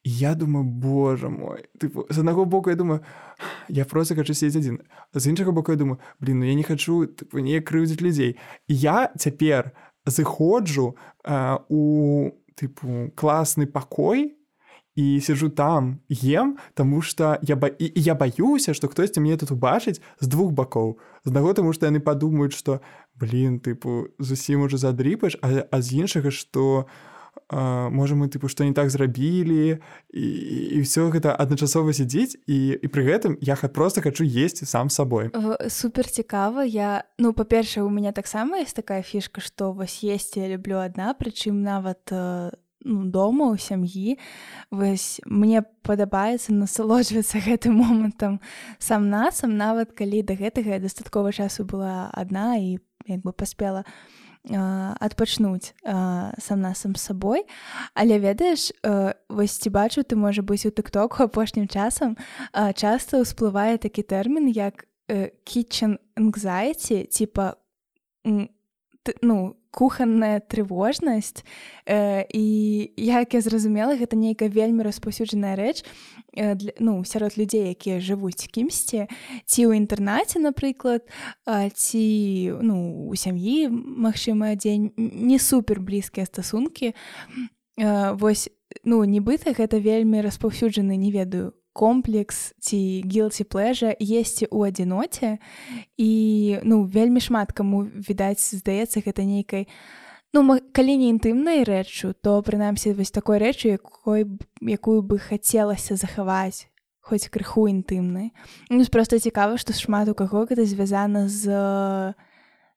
і 0.03 0.11
я 0.11 0.35
думаю 0.35 0.65
Боже 0.65 1.29
мой 1.29 1.69
тыпу, 1.79 2.07
з 2.11 2.19
аднаго 2.19 2.45
боку 2.45 2.71
я 2.71 2.77
думаю 2.77 3.01
я 3.69 3.85
просто 3.85 4.15
хочу 4.15 4.35
сесть 4.35 4.57
адзін 4.57 4.81
з 5.15 5.27
іншага 5.27 5.53
боку 5.53 5.73
я 5.73 5.79
думаю 5.79 5.99
блин 6.21 6.41
ну 6.41 6.45
я 6.45 6.55
не 6.55 6.63
хочу 6.63 7.09
не 7.33 7.61
крыўдзіць 7.61 8.01
людзей 8.01 8.37
я 8.69 9.13
цяпер 9.17 9.73
зыходжу 10.07 10.97
у 11.69 12.31
тыпу 12.57 13.11
класны 13.15 13.67
пакой 13.67 14.37
і 15.01 15.21
сижу 15.21 15.49
там 15.49 16.01
ем 16.09 16.59
тому 16.75 17.03
что 17.03 17.39
я 17.43 17.57
ба... 17.57 17.69
і, 17.69 17.93
я 17.97 18.15
баюся 18.15 18.75
что 18.75 18.89
хтосьці 18.89 19.21
мне 19.21 19.37
тут 19.37 19.51
убачыць 19.51 20.01
з 20.21 20.27
двух 20.27 20.53
бакоў 20.53 20.99
з 21.25 21.29
аднаго 21.29 21.55
тому 21.55 21.73
что 21.73 21.87
яны 21.87 22.01
падумаюць 22.01 22.53
что 22.53 22.81
блин 23.15 23.61
тыпу 23.61 24.13
зусім 24.19 24.61
уже 24.63 24.77
задрыпаеш 24.77 25.39
а, 25.41 25.65
а 25.71 25.81
з 25.81 26.05
іншага 26.05 26.31
что 26.31 26.87
можа 27.91 28.15
мы 28.15 28.29
тыпу 28.29 28.49
што 28.49 28.65
не 28.65 28.73
так 28.77 28.91
зрабілі 28.91 29.81
і, 30.13 30.27
і 30.77 30.79
ўсё 30.85 31.09
гэта 31.09 31.33
адначасова 31.33 31.97
сядзіць 31.97 32.37
і, 32.47 32.77
і 32.77 32.87
пры 32.93 33.09
гэтым 33.09 33.39
я 33.41 33.57
просто 33.57 34.03
хочу 34.03 34.25
есці 34.25 34.67
сам 34.67 34.91
сабой 34.91 35.33
супер 35.69 36.05
цікава 36.05 36.65
я 36.65 37.05
ну 37.19 37.33
па-першае 37.33 37.85
у 37.85 37.91
меня 37.91 38.13
таксама 38.13 38.61
есть 38.61 38.77
такая 38.77 39.03
фішка 39.03 39.41
што 39.41 39.73
вось 39.73 40.05
есці 40.05 40.45
люблю 40.45 40.85
адна 40.85 41.17
прычым 41.17 41.65
нават 41.65 42.13
ну, 42.85 43.05
дома 43.05 43.51
у 43.51 43.57
сям'і 43.57 44.19
вось 44.71 45.21
мне 45.27 45.63
падабаецца 45.83 46.53
насалоджвацца 46.53 47.43
гэтым 47.49 47.81
момантам 47.81 48.41
сам 48.79 49.11
насам 49.11 49.57
нават 49.57 49.93
калі 49.93 50.23
да 50.23 50.35
гэтага 50.35 50.81
дастаткова 50.81 51.33
часу 51.33 51.65
была 51.65 52.11
адна 52.13 52.57
і 52.57 52.79
як 53.07 53.21
бы 53.25 53.33
паспела 53.33 53.85
у 53.85 54.21
адпачнуць 54.45 55.75
сам 55.85 56.61
насам 56.61 56.97
з 56.97 57.01
сабой. 57.01 57.45
Але 57.95 58.19
ведаеш 58.19 58.73
вось 59.29 59.59
ці 59.59 59.71
бачу 59.71 60.03
ты 60.03 60.17
можа 60.17 60.43
быць 60.43 60.65
у 60.65 60.73
тыктоку 60.73 61.29
апошнім 61.29 61.69
часам 61.69 62.17
часта 62.75 63.21
ўсплывае 63.21 63.77
такі 63.77 64.03
тэрмін 64.03 64.49
як 64.49 64.89
kitchen 65.45 66.01
anxiety 66.17 67.05
типа 67.05 67.61
ну 69.23 69.57
куханная 69.71 70.41
трывожнасць 70.41 71.45
э, 71.87 72.25
і 72.35 72.47
як 72.97 73.35
я 73.35 73.41
зразумела 73.41 73.95
гэта 73.95 74.17
нейкая 74.17 74.51
вельмі 74.51 74.83
распаўсюджаная 74.83 75.55
рэч 75.57 75.85
э, 76.35 76.55
для, 76.55 76.73
ну 76.79 77.05
сярод 77.05 77.39
людзей 77.39 77.71
якія 77.71 78.01
жывуць 78.03 78.51
кімсьці 78.51 79.07
ці 79.47 79.61
ў 79.67 79.79
інтэрнаце 79.79 80.43
напрыклад 80.43 81.07
э, 81.47 81.71
ці 81.71 82.05
ну 82.61 83.09
у 83.09 83.15
сям'і 83.15 83.71
магчыма 83.73 84.59
дзень 84.59 84.91
не 84.97 85.39
супер 85.39 85.81
блізкія 85.81 86.27
стасункі. 86.27 86.93
Э, 87.79 88.13
вось 88.19 88.51
ну 88.85 89.05
нібыта 89.05 89.55
гэта 89.55 89.79
вельмі 89.79 90.21
распаўсюджаны 90.21 90.99
не 90.99 91.15
ведаю 91.15 91.55
комплекс 91.81 92.53
ці 92.61 92.79
гілці 93.09 93.49
плэжа 93.49 93.97
есці 93.97 94.45
ў 94.53 94.69
адзіноце 94.69 95.41
і 95.97 96.13
ну 96.69 96.85
вельмі 96.85 97.25
шмат 97.25 97.57
каму 97.57 97.89
відаць 97.89 98.45
здаецца 98.53 99.01
гэта 99.01 99.25
нейкай 99.25 99.65
ну 100.37 100.45
калі 100.77 100.95
не 101.01 101.09
інтымнай 101.17 101.65
рэччу 101.65 102.13
то 102.21 102.37
прынамсі 102.45 102.93
вось 102.93 103.15
такой 103.15 103.41
рэчы 103.41 103.81
якой 103.81 104.29
якую 104.61 105.01
бы 105.01 105.17
хацелася 105.17 105.97
захаваць 105.97 106.69
хоць 107.01 107.27
крыху 107.33 107.67
інтымнай. 107.67 108.31
Ну 108.71 108.85
просто 108.87 109.19
цікава 109.19 109.57
што 109.59 109.73
шмат 109.73 110.09
у 110.09 110.15
каго 110.15 110.45
гэта 110.47 110.69
звязана 110.69 111.27
з 111.27 111.49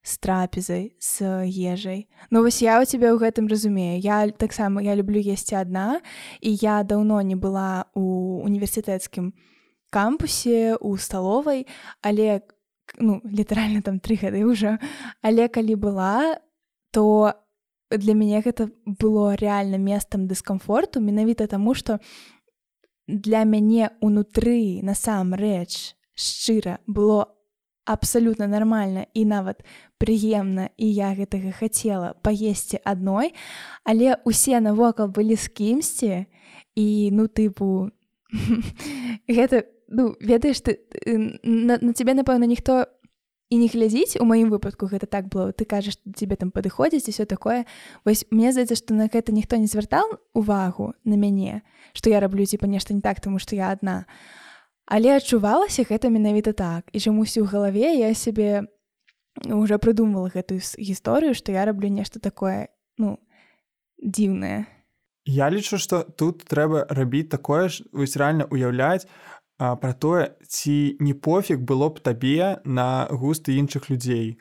з 0.03 0.17
трапезай 0.17 0.95
з 0.99 1.47
ежай 1.47 2.07
Ну 2.29 2.41
вось 2.41 2.61
я 2.61 2.81
у 2.81 2.85
тебя 2.85 3.15
ў 3.15 3.23
гэтым 3.23 3.47
разумею. 3.47 3.99
Я 4.03 4.27
таксама 4.29 4.83
я 4.83 4.95
люблю 4.95 5.19
есці 5.19 5.55
адна 5.55 6.01
і 6.43 6.51
я 6.59 6.83
даўно 6.83 7.21
не 7.23 7.35
была 7.35 7.87
у 7.95 8.43
універсітэцкім 8.43 9.31
кампусе 9.89 10.75
у 10.75 10.97
сталовай 10.97 11.67
але 12.01 12.43
ну 12.99 13.21
літаральна 13.23 13.81
там 13.81 14.03
тры 14.03 14.19
гады 14.19 14.43
ўжо. 14.43 14.75
Але 15.23 15.47
калі 15.47 15.75
была 15.79 16.35
то 16.91 17.33
для 17.89 18.13
мяне 18.13 18.43
гэта 18.43 18.67
было 18.85 19.39
рэальна 19.39 19.79
месцам 19.79 20.27
дыскамфорту 20.27 20.99
менавіта 20.99 21.47
таму 21.47 21.73
што 21.73 22.03
для 23.07 23.47
мяне 23.47 23.95
унутры 24.01 24.83
насамрэч 24.83 25.95
шчыра 26.15 26.79
было 26.87 27.31
абсалютна 27.85 28.47
нармальна 28.47 29.05
і 29.13 29.25
нават 29.25 29.63
прыемна 29.99 30.69
і 30.77 30.87
я 30.87 31.11
гэтага 31.15 31.51
хацела 31.51 32.15
паесці 32.23 32.79
адной, 32.83 33.35
але 33.83 34.15
усе 34.25 34.59
навокал 34.59 35.07
былі 35.07 35.35
з 35.35 35.47
кімсьці 35.47 36.25
і 36.75 36.87
ну 37.11 37.27
тыпу 37.27 37.91
гэта 39.27 39.67
ну, 39.87 40.15
ведаеш 40.19 40.61
ты 40.63 40.79
на, 41.43 41.77
цябе 41.93 42.13
напэўна 42.13 42.47
ніхто 42.47 42.87
і 43.53 43.57
не 43.59 43.67
глядзіць 43.67 44.17
у 44.17 44.25
маім 44.25 44.49
выпадку 44.49 44.87
гэта 44.87 45.05
так 45.05 45.27
было 45.29 45.51
ты 45.51 45.67
кажаш 45.67 45.99
тебе 46.15 46.35
там 46.35 46.49
падыходзіць 46.49 47.07
і 47.07 47.11
все 47.11 47.25
такое. 47.25 47.65
Вось 48.05 48.25
мне 48.31 48.51
здаецца 48.51 48.79
што 48.79 48.95
на 48.95 49.11
гэта 49.11 49.35
ніхто 49.35 49.59
не 49.59 49.67
звяртал 49.67 50.17
увагу 50.33 50.95
на 51.03 51.19
мяне 51.19 51.61
што 51.93 52.09
я 52.09 52.23
раблю 52.23 52.47
ціпа 52.47 52.65
нешта 52.65 52.95
не 52.95 53.01
так 53.01 53.21
тому 53.21 53.37
што 53.37 53.55
я 53.55 53.69
адна. 53.69 54.07
а 54.07 54.42
Але 54.85 55.15
адчувалася 55.15 55.87
гэта 55.87 56.11
менавіта 56.11 56.53
так 56.53 56.89
і 56.91 56.99
чамусь 56.99 57.37
у 57.37 57.45
галаве 57.45 57.95
я 57.95 58.13
сябе 58.13 58.67
уже 59.47 59.77
прыдумала 59.77 60.29
гэтую 60.29 60.59
гісторыю, 60.59 61.33
што 61.33 61.51
я 61.51 61.65
раблю 61.65 61.89
нешта 61.89 62.19
такое 62.19 62.69
ну 62.97 63.17
дзіўнае. 63.97 64.65
Я 65.25 65.47
лічу, 65.49 65.79
што 65.79 66.03
тут 66.03 66.43
трэба 66.43 66.85
рабіць 66.91 67.31
такое 67.31 67.71
ж 67.71 67.87
вось 67.95 68.19
рэальна 68.19 68.45
уяўляць 68.51 69.07
пра 69.57 69.93
тое, 69.93 70.35
ці 70.47 70.97
не 70.99 71.13
пофіг 71.13 71.63
было 71.63 71.87
б 71.89 72.03
табе 72.03 72.59
на 72.65 73.07
густы 73.09 73.55
іншых 73.55 73.89
людзей. 73.89 74.39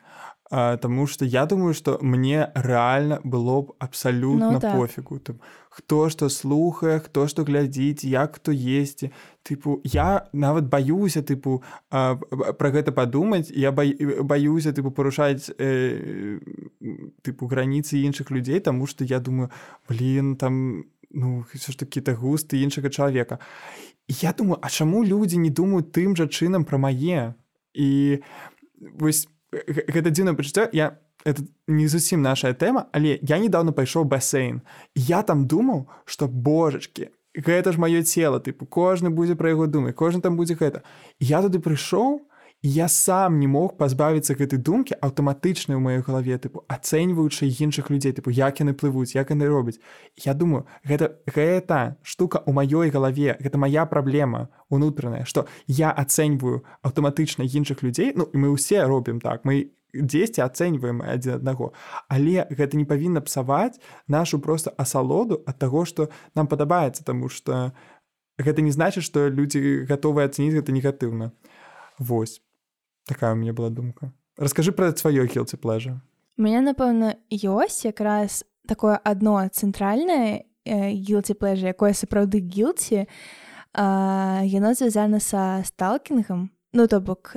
Таму 0.53 1.07
што 1.09 1.25
я 1.25 1.47
думаю, 1.49 1.73
што 1.73 1.97
мне 2.01 2.51
рэальна 2.53 3.17
было 3.23 3.61
б 3.65 3.73
абсалютна 3.79 4.51
ну, 4.51 4.59
так. 4.59 4.77
пофігу 4.77 5.17
там 5.17 5.39
хто 5.73 6.09
што 6.13 6.29
слухае, 6.29 6.99
хто 7.01 7.25
што 7.25 7.41
глядзіць, 7.41 8.05
як 8.05 8.37
хто 8.37 8.53
есці. 8.53 9.09
Тыпу 9.41 9.81
я 9.81 10.29
нават 10.29 10.69
баюся 10.69 11.25
тыпу 11.25 11.63
пра 11.89 12.69
гэта 12.69 12.93
падумаць, 12.93 13.49
я 13.49 13.73
баюся 13.73 14.69
тыпу 14.77 14.93
парушаць 14.93 15.49
э, 15.57 16.37
тыпу 17.25 17.49
граніцы 17.49 18.05
іншых 18.05 18.29
людзей, 18.29 18.61
таму 18.61 18.85
што 18.85 19.01
я 19.09 19.17
думаю 19.17 19.49
блин 19.89 20.37
там 20.37 20.85
ну 21.09 21.41
ўсё 21.49 21.73
ж 21.73 21.81
такі-то 21.81 22.13
густы 22.13 22.61
іншага 22.61 22.93
чалавека. 22.93 23.41
Я 24.05 24.37
думаю, 24.37 24.61
а 24.61 24.69
чаму 24.69 25.01
людзі 25.01 25.41
не 25.41 25.49
думаюць 25.49 25.89
тым 25.89 26.13
жа 26.13 26.29
чынам 26.29 26.69
пра 26.69 26.77
мае 26.77 27.33
і 27.73 28.21
вось 28.77 29.25
гэта 29.53 30.09
дзіўна 30.09 30.33
пачуццё 30.33 30.69
я 30.73 30.97
это 31.25 31.43
не 31.67 31.87
зусім 31.87 32.21
наша 32.21 32.53
тэма 32.53 32.87
але 32.91 33.19
я 33.21 33.37
недавно 33.37 33.71
пайшоў 33.71 34.05
басейн 34.05 34.61
я 34.95 35.23
там 35.23 35.47
думаў 35.47 35.87
что 36.05 36.27
божачки 36.27 37.09
гэта 37.35 37.71
ж 37.71 37.77
маё 37.77 38.03
цело 38.03 38.39
тыпу 38.39 38.65
кожны 38.65 39.09
будзе 39.09 39.35
пра 39.35 39.53
яго 39.53 39.67
думаць 39.67 39.95
кожны 39.95 40.21
там 40.21 40.35
будзе 40.37 40.55
гэта 40.55 40.83
я 41.19 41.41
туды 41.41 41.59
прыйшоў 41.59 42.21
я 42.63 42.87
сам 42.87 43.39
не 43.39 43.47
мог 43.47 43.75
пазбавіцца 43.75 44.39
гэтай 44.39 44.55
думкі 44.55 44.95
аўтаматычнай 45.03 45.75
у 45.75 45.83
маёй 45.83 45.99
галаве 45.99 46.39
тыпу 46.39 46.63
ацэньваючы 46.71 47.51
іншых 47.51 47.91
людзей 47.91 48.15
тыпу 48.15 48.31
як 48.31 48.63
яны 48.63 48.71
плывуць 48.71 49.11
як 49.19 49.35
яны 49.35 49.51
робяць 49.51 49.83
я 50.23 50.33
думаю 50.33 50.63
гэта 50.87 51.19
гэта 51.27 51.99
штука 52.07 52.39
у 52.47 52.55
маёй 52.55 52.87
галаве 52.89 53.35
гэта 53.43 53.59
моя 53.59 53.85
праблема 53.85 54.47
унутраная 54.69 55.25
что 55.25 55.45
я 55.67 55.91
ацэньваю 55.91 56.63
аўтаматычна 56.87 57.43
іншых 57.43 57.83
людзей 57.83 58.15
ну 58.15 58.31
і 58.31 58.37
мы 58.39 58.55
ўсе 58.55 58.87
робім 58.87 59.19
так 59.19 59.43
мы 59.43 59.75
дзесьці 59.91 60.47
ацэньваем 60.47 61.03
адзін 61.03 61.43
аднаго 61.43 61.75
але 62.07 62.47
гэта 62.47 62.79
не 62.79 62.87
павінна 62.87 63.19
псаваць 63.19 63.75
нашу 64.07 64.39
просто 64.39 64.71
асалоду 64.77 65.43
ад 65.45 65.59
таго 65.59 65.83
што 65.83 66.07
нам 66.33 66.47
падабаецца 66.47 67.03
таму 67.03 67.27
что 67.27 67.75
гэта 68.39 68.63
не 68.63 68.71
значыць 68.71 69.03
што 69.03 69.27
людзі 69.27 69.83
гатовы 69.83 70.23
ацэніць 70.23 70.63
гэта 70.63 70.71
негатыўна 70.71 71.35
Вось 71.99 72.41
такая 73.05 73.33
у 73.33 73.35
меня 73.35 73.53
была 73.53 73.69
думка. 73.69 74.11
Расскажы 74.37 74.71
пра 74.71 74.91
сваё 74.95 75.27
хілцы 75.27 75.57
плэжа. 75.57 76.01
Мяне 76.37 76.61
напэўна 76.61 77.15
ёсць 77.29 77.85
якраз 77.85 78.43
такое 78.67 78.97
адно 78.97 79.47
цэнтральнае 79.49 80.45
гілці 80.65 81.35
плэжа 81.35 81.75
якое 81.75 81.93
сапраўды 81.93 82.39
гілці 82.39 83.05
яно 83.75 84.73
звязана 84.73 85.19
са 85.19 85.61
сталкінгам 85.65 86.49
ну 86.73 86.87
то 86.87 87.01
бок 87.01 87.35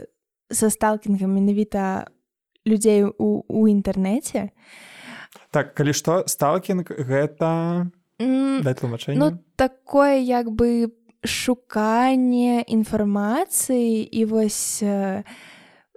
са 0.51 0.71
сталкінгам 0.71 1.35
менавіта 1.35 2.07
людзей 2.67 3.05
у, 3.05 3.43
у 3.49 3.67
інтэрнэце 3.67 4.51
так 5.51 5.75
калі 5.75 5.93
што 5.93 6.23
сталкінг 6.27 6.87
гэта 6.87 7.91
mm, 8.23 8.63
тлумачэнне 8.63 9.19
ну 9.19 9.43
такое 9.57 10.23
як 10.23 10.53
бы 10.53 10.95
шуканне 11.27 12.63
інфармацыі 12.63 14.07
і 14.07 14.25
вось 14.31 14.85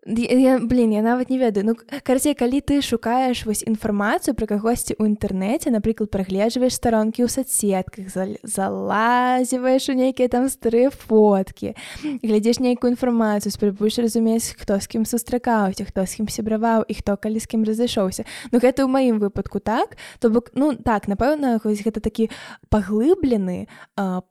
я, 0.05 0.59
блин 0.59 0.91
я 0.91 1.01
нават 1.01 1.29
не 1.29 1.37
ведаю. 1.37 1.65
Ну 1.65 1.75
карцей 2.03 2.33
калі 2.35 2.61
ты 2.61 2.81
шукаеш 2.81 3.45
вось 3.45 3.63
інфармацыю 3.67 4.33
пра 4.35 4.47
кагосьці 4.47 4.95
ў 4.95 5.11
інтэрнэце 5.11 5.69
напрыклад 5.69 6.11
прагледжваеш 6.11 6.79
старонкі 6.79 7.25
ў 7.25 7.29
соцсетках 7.29 8.07
залазіваеш 8.43 9.89
у 9.91 9.95
нейкія 9.99 10.31
там 10.31 10.47
старыя 10.47 10.89
фоткі 10.89 11.75
глядзеш 12.23 12.63
нейкую 12.63 12.95
інфармацыю 12.95 13.51
спрабуеш 13.51 13.99
разумець 13.99 14.55
хто 14.55 14.79
з 14.79 14.87
кім 14.87 15.03
сустракаўся 15.03 15.83
хто 15.83 16.05
з 16.05 16.11
кім 16.15 16.27
сябраваў 16.31 16.87
і 16.87 16.93
хто 16.95 17.17
калі 17.19 17.39
з 17.39 17.47
кім 17.47 17.67
разышоўся 17.67 18.23
Ну 18.51 18.59
гэта 18.63 18.87
ў 18.87 18.89
маім 18.89 19.19
выпадку 19.19 19.59
так 19.59 19.99
то 20.19 20.31
бок 20.31 20.55
ну 20.55 20.75
так 20.79 21.11
напэўна 21.11 21.59
хоць 21.59 21.83
гэта 21.83 21.99
такі 21.99 22.31
паглыблены 22.71 23.67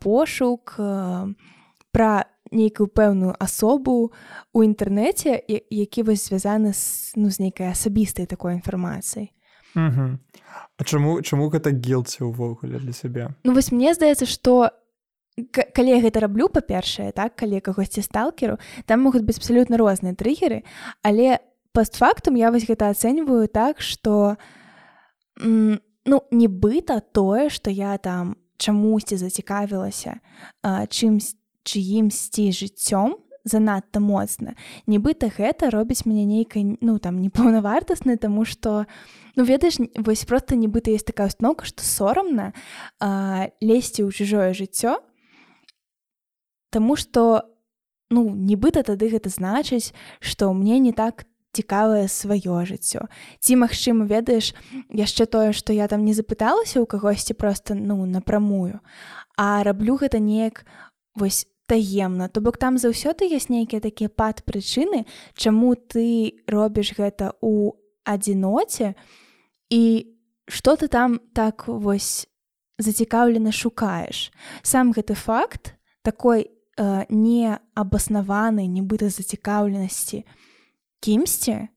пошук 0.01 0.81
пра 1.93 2.25
нейкую 2.51 2.89
пэўную 2.89 3.35
асобу 3.39 4.13
у 4.53 4.59
інтэрнэце 4.63 5.39
які 5.49 6.03
вось 6.03 6.29
звязаны 6.29 6.73
з 6.73 7.13
ну 7.17 7.31
з 7.31 7.49
нейкай 7.49 7.73
асабістай 7.73 8.27
такой 8.27 8.55
інфармацыяй. 8.59 9.33
А 9.77 10.85
чаму 10.85 11.21
чаму 11.23 11.49
гэта 11.53 11.71
гілці 11.71 12.25
ўвогуле 12.25 12.79
для 12.79 12.93
сябе? 12.93 13.35
Ну 13.45 13.53
вось 13.53 13.73
мне 13.73 13.95
здаецца 13.95 14.27
што 14.27 14.73
калі 15.53 15.91
я 15.95 16.01
гэта 16.03 16.21
раблю 16.25 16.49
па-першае 16.51 17.13
так 17.13 17.37
калі 17.39 17.61
кагосьці 17.63 18.03
сталкеру 18.03 18.59
там 18.87 19.07
могуць 19.07 19.23
быць 19.23 19.39
абсалютна 19.39 19.79
розныя 19.79 20.19
трыггеры 20.19 20.65
але 21.07 21.39
постфактум 21.73 22.35
я 22.35 22.51
вось 22.51 22.67
гэта 22.67 22.91
ацэньваю 22.91 23.47
так 23.47 23.79
што 23.79 24.37
ну 25.39 26.17
нібыта 26.35 26.99
тое 27.15 27.49
што 27.55 27.71
я 27.71 27.95
там 28.03 28.35
чамусьці 28.59 29.21
зацікавілася 29.23 30.19
чымсь 30.91 31.38
чыімсьці 31.69 32.49
жыццём 32.49 33.21
занадта 33.49 34.01
моцна. 34.01 34.55
Нібыта 34.87 35.33
гэта 35.33 35.71
робіць 35.73 36.05
мяне 36.07 36.25
нейкай 36.25 36.79
ну 36.81 36.99
там 36.99 37.21
непаўнавартасны 37.21 38.17
таму 38.17 38.45
што 38.45 38.87
ну 39.37 39.45
ведаеш 39.45 39.81
вось 39.97 40.25
просто 40.25 40.57
нібыта 40.57 40.93
есть 40.93 41.07
такая 41.07 41.29
установка 41.29 41.65
што 41.65 41.83
сорамна 41.83 42.53
лезці 43.61 44.05
ў 44.05 44.13
чужое 44.13 44.53
жыццё 44.53 45.01
Таму 46.69 46.97
што 47.01 47.49
ну 48.13 48.29
нібыта 48.29 48.85
тады 48.85 49.09
гэта 49.09 49.33
значыць 49.33 49.97
што 50.21 50.53
мне 50.53 50.79
не 50.79 50.93
так 50.93 51.25
цікавае 51.57 52.09
сваё 52.13 52.65
жыццё. 52.69 53.09
Ці 53.41 53.53
магчыма 53.57 54.05
ведаеш 54.05 54.53
яшчэ 54.93 55.25
тое 55.27 55.53
што 55.57 55.73
я 55.73 55.89
там 55.89 56.05
не 56.05 56.13
запыталася 56.13 56.85
ў 56.85 56.87
кагосьці 56.87 57.33
просто 57.35 57.75
ну 57.75 58.05
напрамую 58.05 58.81
а 59.39 59.65
раблю 59.65 59.97
гэта 59.97 60.21
неяк 60.21 60.67
вось 61.17 61.47
таемна 61.69 62.29
то 62.33 62.41
бок 62.41 62.57
там 62.57 62.81
заўсёды 62.81 63.29
ёсць 63.29 63.53
нейкія 63.53 63.85
такія 63.85 64.09
пад 64.09 64.43
прычыны 64.49 65.05
чаму 65.37 65.77
ты 65.77 66.41
робіш 66.49 66.97
гэта 66.97 67.37
у 67.45 67.77
адзіноце 68.09 68.97
і 69.69 69.83
что 70.49 70.77
ты 70.77 70.89
там 70.89 71.21
так 71.37 71.69
вось 71.69 72.27
зацікаўлена 72.79 73.53
шукаеш. 73.53 74.33
Сам 74.63 74.93
гэты 74.93 75.15
факт 75.15 75.75
такой 76.03 76.49
э, 76.79 77.05
не 77.11 77.59
абаснаваны 77.75 78.65
нібыта 78.65 79.11
зацікаўленасці 79.11 80.25
кімсьці 81.01 81.69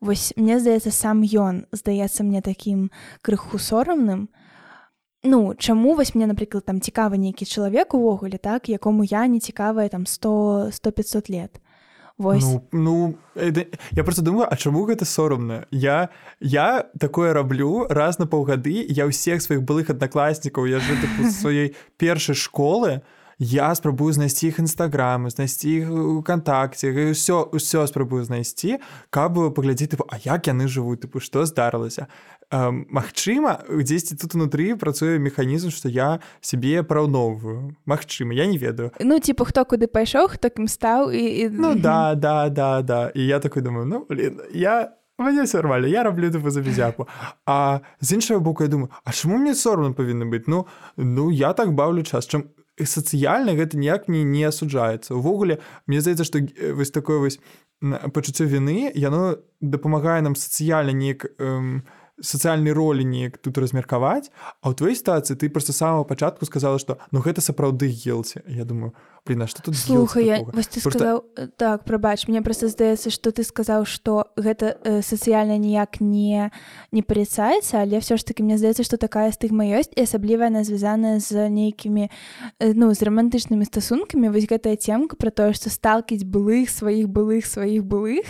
вось 0.00 0.32
мне 0.36 0.58
здаецца 0.58 0.90
сам 0.90 1.22
ён 1.22 1.68
здаецца 1.72 2.24
мне 2.24 2.40
такім 2.40 2.90
крыху 3.22 3.60
сорамным 3.60 4.28
Ну 5.22 5.54
чаму 5.54 5.94
вось 5.94 6.14
мне 6.14 6.26
напрыклад 6.26 6.64
там 6.64 6.80
цікавы 6.80 7.20
нейкі 7.20 7.44
чалавек 7.44 7.94
увогуле 7.94 8.38
так 8.38 8.68
якому 8.68 9.04
я 9.04 9.26
не 9.26 9.40
цікавая 9.40 9.88
там 9.88 10.06
100 10.06 10.70
100 10.72 10.92
500 10.92 11.30
лет 11.30 11.60
Вось. 12.20 12.44
Ну, 12.44 12.62
ну 12.72 13.14
это, 13.34 13.66
я 13.92 14.04
просто 14.04 14.22
думаю 14.22 14.46
а 14.50 14.56
чаму 14.56 14.84
гэта 14.84 15.04
сорамна 15.04 15.66
я 15.70 16.08
я 16.40 16.86
такое 16.98 17.32
раблю 17.32 17.86
раз 17.88 18.18
на 18.18 18.26
паўгады 18.26 18.84
я 18.88 19.04
ўсех 19.04 19.40
сваіх 19.44 19.60
былых 19.64 19.92
аднакласнікаў 19.92 20.64
я 20.68 20.80
жы 20.80 20.96
сваёй 21.40 21.76
першай 21.96 22.34
школы 22.34 22.90
я 22.90 23.02
спрабую 23.40 24.12
знайсці 24.12 24.48
іх 24.52 24.60
нстаграмы 24.60 25.30
знайсці 25.32 26.22
кантакце 26.24 26.92
ўсё 27.16 27.48
ўсё 27.56 27.86
спрабую 27.88 28.24
знайсці 28.24 28.78
каб 29.08 29.40
паглядзець 29.56 29.96
а 29.96 30.20
як 30.20 30.46
яны 30.46 30.68
жывуць 30.68 31.00
тыпу 31.00 31.20
што 31.20 31.48
здарылася. 31.48 32.06
Магчыма 32.50 33.64
дзесьці 33.70 34.16
тут 34.20 34.34
унутры 34.34 34.76
працуе 34.76 35.18
механізм 35.18 35.70
што 35.70 35.88
я 35.88 36.20
сябе 36.40 36.82
параўноўваю 36.82 37.76
Магчыма 37.86 38.34
я 38.34 38.46
не 38.46 38.58
ведаю. 38.58 38.92
Ну 39.00 39.18
типа 39.18 39.44
хто 39.44 39.64
куды 39.64 39.88
пайшоў 39.88 40.28
хто 40.28 40.50
кім 40.50 40.68
стаў 40.68 41.10
і, 41.10 41.24
і... 41.24 41.48
Ну 41.48 41.74
да 41.80 42.14
да 42.14 42.48
да 42.50 42.82
да. 42.82 43.08
І 43.14 43.24
я 43.24 43.40
такой 43.40 43.62
думаю 43.62 43.86
ну 43.86 44.04
блин, 44.04 44.40
я 44.52 44.92
мне 45.18 45.44
нормально 45.52 45.86
я 45.86 46.02
раблю 46.02 46.30
тупо 46.30 46.50
за 46.50 46.60
бізяку 46.60 47.08
А 47.46 47.80
з 48.00 48.12
іншага 48.12 48.40
боку 48.40 48.64
я 48.64 48.68
думаю 48.68 48.90
А 49.04 49.12
чаму 49.12 49.36
мне 49.36 49.54
соромна 49.54 49.92
павінна 49.92 50.24
быць 50.24 50.44
ну 50.46 50.66
ну 50.96 51.30
я 51.30 51.52
так 51.52 51.72
баўлю 51.72 52.02
час 52.02 52.28
чым 52.28 52.44
сацыяльна 52.84 53.56
гэта 53.58 53.76
ніяк 53.76 54.08
не 54.08 54.24
не 54.24 54.44
асуджаецца 54.48 55.14
увогуле 55.14 55.60
мне 55.86 56.00
здаецца 56.00 56.24
што 56.24 56.42
вось 56.76 56.90
такое 56.90 57.18
вось 57.18 57.38
пачуццё 57.80 58.44
віны 58.44 58.92
яно 58.94 59.40
дапамагае 59.60 60.20
нам 60.20 60.36
сацыяльна 60.36 60.92
неяк 60.92 61.26
эм, 61.38 61.82
сацыяльнай 62.20 62.72
ролі 62.72 63.04
неяк 63.04 63.38
тут 63.38 63.58
размеркаваць 63.58 64.28
а 64.60 64.70
ў 64.70 64.74
твоей 64.76 64.96
сітуацыі 64.96 65.36
ты 65.36 65.48
просто 65.48 65.72
самого 65.72 66.04
пачатку 66.04 66.44
сказала 66.44 66.78
что 66.78 66.98
ну 67.12 67.20
гэта 67.24 67.40
сапраўды 67.40 67.88
елці 67.88 68.44
я 68.46 68.64
думаю 68.64 68.92
блин 69.26 69.46
что 69.46 69.62
тут 69.62 69.76
слухай 69.76 70.24
я 70.26 70.42
вось 70.42 70.68
ты 70.68 70.80
просто... 70.80 70.98
сказаў 70.98 71.24
э, 71.36 71.48
так 71.56 71.84
прабач 71.84 72.28
мне 72.28 72.42
просто 72.42 72.68
здаецца 72.68 73.10
что 73.10 73.32
ты 73.32 73.44
сказаў 73.44 73.84
что 73.84 74.32
гэта 74.36 74.78
э, 74.84 75.02
сацыяльна 75.02 75.58
ніяк 75.58 76.00
не 76.00 76.50
не 76.92 77.02
парицаецца 77.02 77.82
але 77.82 78.00
все 78.00 78.16
ж 78.16 78.24
таки 78.24 78.42
мне 78.42 78.58
здаецца 78.58 78.82
что 78.82 78.96
такая 78.96 79.30
стыгма 79.32 79.64
ёсць 79.64 79.92
і 79.96 80.02
асабліва 80.02 80.46
она 80.46 80.64
звязаная 80.64 81.20
з 81.20 81.48
нейкімі 81.48 82.10
э, 82.60 82.72
ну 82.74 82.94
з 82.94 83.02
романтычнымі 83.02 83.64
стасункамі 83.64 84.28
вось 84.28 84.48
гэтая 84.48 84.76
темка 84.76 85.16
про 85.16 85.30
тое 85.30 85.52
что 85.52 85.70
сталкіць 85.70 86.24
былых 86.24 86.70
сваіх 86.70 87.08
былых 87.08 87.46
сваіх 87.46 87.84
былых. 87.84 88.26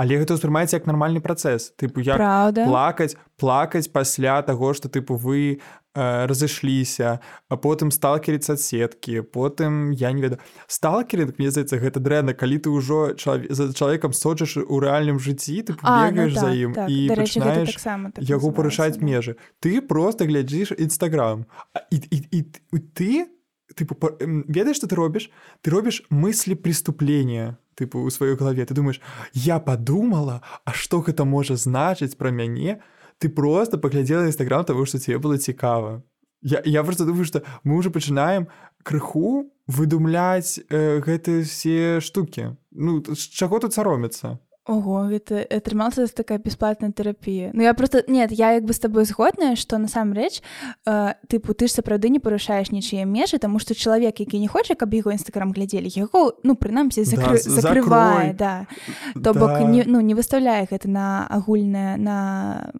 Але 0.00 0.16
гэта 0.16 0.32
ўспрымаецца 0.32 0.80
як 0.80 0.88
нармальны 0.88 1.20
працэс. 1.20 1.76
Тыпу 1.76 2.00
я 2.00 2.16
Правда? 2.16 2.64
плакаць 2.64 3.16
плакаць 3.36 3.88
пасля 3.92 4.40
таго 4.42 4.72
што 4.72 4.88
тыпу 4.88 5.16
вы 5.16 5.60
разышліся 5.94 7.18
а 7.48 7.56
потым 7.56 7.90
сталкерыць 7.90 8.46
сеткі 8.46 9.22
потым 9.22 9.90
я 9.90 10.12
не 10.12 10.22
ведаю. 10.22 10.40
Сталкеринг 10.66 11.34
мне 11.38 11.50
здаецца 11.50 11.82
гэта 11.82 11.98
дрэнна 11.98 12.34
калі 12.34 12.58
ты 12.62 12.70
ўжо 12.70 13.14
чалав... 13.18 13.50
за 13.50 13.74
чалавекам 13.74 14.12
сочыш 14.12 14.56
у 14.56 14.78
рэальным 14.78 15.18
жыцці 15.18 15.62
ты 15.66 15.74
бегаеш 15.74 16.34
ну, 16.34 16.40
за 16.40 16.50
ім 16.54 16.72
так, 16.74 16.86
так. 16.86 16.90
і 16.90 16.98
пачынаеш 17.10 17.74
так 17.74 18.22
яго 18.22 18.50
парушаць 18.54 18.98
да. 18.98 19.04
межы. 19.04 19.36
Ты 19.58 19.82
просто 19.82 20.26
глядзіш 20.30 20.78
нстаграм 20.78 21.46
і, 21.90 21.96
і, 21.96 22.18
і, 22.30 22.40
і 22.70 22.78
ты 22.94 23.26
тыпу 23.74 23.98
ведаеш 24.46 24.78
што 24.78 24.86
ты 24.86 24.94
робіш? 24.94 25.30
Ты 25.62 25.74
робіш 25.74 26.06
мыслі 26.10 26.54
преступления 26.54 27.58
тыпу 27.74 28.06
у 28.06 28.10
сваёй 28.14 28.38
галаве. 28.38 28.62
Ты 28.62 28.74
думаешь 28.74 29.00
я 29.34 29.58
подумала 29.58 30.42
а 30.64 30.70
что 30.70 31.02
гэта 31.02 31.26
можа 31.26 31.58
значыць 31.58 32.14
пра 32.14 32.30
мяне 32.30 32.78
ты 33.20 33.28
просто 33.28 33.78
паглядзела 33.78 34.26
нстаграм 34.26 34.64
того 34.64 34.86
что 34.86 34.98
тебе 34.98 35.18
было 35.18 35.38
цікава 35.38 36.02
я, 36.42 36.62
я 36.64 36.82
просто 36.82 37.04
думаю 37.04 37.24
что 37.24 37.42
мы 37.64 37.76
уже 37.76 37.90
пачынаем 37.90 38.48
крыху 38.82 39.52
выдумляць 39.66 40.58
э, 40.68 41.00
гэтыя 41.00 41.44
все 41.44 42.00
штуки. 42.00 42.56
Ну 42.70 43.02
з 43.06 43.28
чаго 43.28 43.58
тут 43.58 43.74
саромецца 43.74 44.38
Ого 44.68 45.08
гэта 45.08 45.40
атрымалася 45.50 46.06
такая 46.14 46.38
бясплатная 46.38 46.92
тэрапія 46.92 47.50
Ну 47.54 47.62
я 47.62 47.74
просто 47.74 48.04
нет 48.08 48.30
я 48.30 48.52
як 48.52 48.64
бы 48.64 48.72
з 48.72 48.78
табой 48.78 49.04
згодная 49.04 49.56
што 49.56 49.78
насамрэч 49.78 50.42
э, 50.86 51.14
тыпу 51.28 51.54
ты 51.54 51.66
ж 51.66 51.72
сапраўды 51.72 52.08
не 52.08 52.20
парушаеш 52.20 52.70
нічые 52.70 53.04
межы 53.04 53.38
таму 53.38 53.58
што 53.58 53.74
чалавек 53.74 54.20
які 54.20 54.38
не 54.38 54.48
хоча 54.48 54.74
каб 54.74 54.94
яго 54.94 55.12
нстаграм 55.12 55.52
глядзелі 55.52 55.88
яго 55.88 56.36
ну 56.44 56.54
прынамсі 56.54 57.04
закры... 57.04 57.40
да, 57.40 57.60
закрывае 57.60 58.32
да. 58.34 58.66
То 59.14 59.34
бок 59.34 59.58
да. 59.58 59.64
не, 59.64 59.84
ну 59.86 60.00
не 60.00 60.14
выставляе 60.14 60.68
гэта 60.70 60.88
на 60.88 61.26
агульнае 61.26 61.96
на 61.96 62.72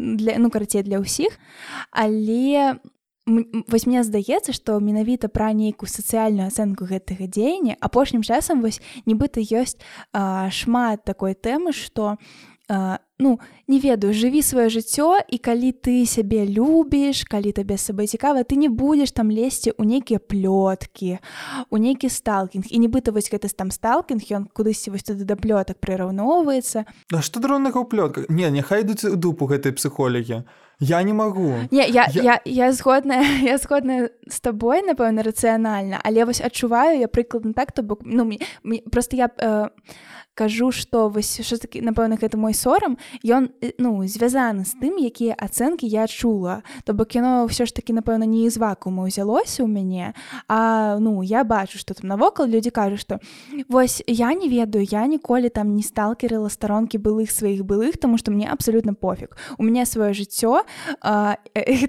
для 0.00 0.38
ну 0.40 0.50
карацей 0.50 0.82
для 0.82 1.02
ўсіх 1.02 1.36
але 1.92 2.80
вось 3.68 3.86
мне 3.86 4.02
здаецца 4.02 4.52
што 4.56 4.80
менавіта 4.80 5.28
пра 5.28 5.52
нейкую 5.52 5.88
сацыяльную 5.88 6.48
ацэнку 6.48 6.88
гэтага 6.88 7.28
дзеяння 7.28 7.76
апошнім 7.80 8.24
часам 8.24 8.64
вось 8.64 8.80
нібыта 9.06 9.44
ёсць 9.44 9.78
а, 10.12 10.48
шмат 10.50 11.04
такой 11.04 11.36
тэмы 11.36 11.76
што 11.76 12.16
ну 13.20 13.38
не 13.68 13.78
ведаю 13.78 14.16
жыві 14.16 14.40
сваё 14.40 14.72
жыццё 14.72 15.20
і 15.28 15.36
калі 15.38 15.70
ты 15.76 16.08
сябе 16.08 16.48
любіш 16.48 17.22
калі 17.28 17.52
табе 17.52 17.76
з 17.76 17.92
сабой 17.92 18.08
цікава 18.08 18.42
ты 18.42 18.56
не 18.56 18.72
будзеш 18.72 19.12
там 19.12 19.30
лезці 19.30 19.76
ў 19.76 19.84
нейкія 19.84 20.18
плёткі 20.18 21.20
у 21.70 21.76
нейкі 21.76 22.08
сталкінг 22.08 22.66
і 22.72 22.76
нібыта 22.80 23.12
вось 23.12 23.28
гэты 23.28 23.52
там 23.52 23.70
сталкінг 23.70 24.24
ён 24.32 24.48
кудысьці 24.50 24.90
вось 24.90 25.04
туды 25.04 25.28
да 25.28 25.36
плётак 25.36 25.78
прыраўноўваецца 25.84 26.88
А 27.12 27.20
што 27.22 27.38
дроннага 27.44 27.84
ў 27.84 27.86
плётках? 27.86 28.32
Не 28.32 28.50
няхай 28.50 28.82
ідуць 28.82 29.04
у 29.04 29.14
дупу 29.14 29.46
гэтай 29.46 29.76
псіхолагі 29.76 30.48
я 30.80 31.02
не 31.02 31.12
магу 31.12 31.54
не 31.70 31.84
я, 31.88 32.08
я... 32.08 32.22
я, 32.22 32.40
я 32.44 32.72
згодная 32.72 33.22
я 33.44 33.58
згодная 33.58 34.10
з 34.26 34.40
табой 34.40 34.80
напэўна 34.80 35.22
рацыянальна 35.22 36.00
але 36.02 36.24
вось 36.24 36.40
адчуваю 36.40 36.98
я 36.98 37.08
прыкладна 37.08 37.52
так 37.52 37.72
то 37.72 37.82
бок 37.82 38.00
ну 38.04 38.24
мне, 38.24 38.40
мне 38.64 38.80
просто 38.90 39.16
я 39.16 39.28
э, 39.28 39.68
кажу 40.40 40.72
что 40.72 41.08
вось 41.12 41.40
що 41.44 41.60
таки 41.60 41.84
напэўна 41.84 42.16
гэта 42.16 42.40
мой 42.40 42.54
сорам. 42.56 42.96
Ён 43.20 43.52
ну 43.76 44.00
звязаны 44.08 44.64
з 44.64 44.72
тым 44.80 44.96
якія 44.96 45.36
ацэнкі 45.36 45.84
я 45.84 46.08
чула. 46.08 46.64
То 46.84 46.96
бок 46.96 47.12
яно 47.12 47.44
ўсё 47.44 47.68
ж 47.68 47.76
таки 47.76 47.92
напэўна 47.92 48.24
не 48.24 48.48
з 48.48 48.56
вакуума 48.56 49.04
ўзялося 49.04 49.60
ў 49.62 49.68
мяне 49.68 50.16
а 50.48 50.96
ну 50.96 51.20
я 51.20 51.44
бачу 51.44 51.76
что 51.76 51.92
там 51.92 52.08
навокал 52.08 52.48
людзі 52.48 52.72
кажуць 52.72 53.04
что 53.04 53.20
вось 53.68 54.00
я 54.06 54.32
не 54.32 54.48
ведаю 54.48 54.84
я 54.88 55.04
ніколі 55.06 55.52
там 55.52 55.76
не 55.76 55.82
сталкерыла 55.84 56.48
старонкі 56.48 56.96
былых 56.96 57.28
сваіх 57.30 57.68
былых 57.68 58.00
тому 58.00 58.16
что 58.16 58.32
мне 58.32 58.48
абсолютно 58.48 58.94
пофиг 58.94 59.36
у 59.58 59.62
меня 59.62 59.84
сваё 59.84 60.16
жыццё 60.16 60.64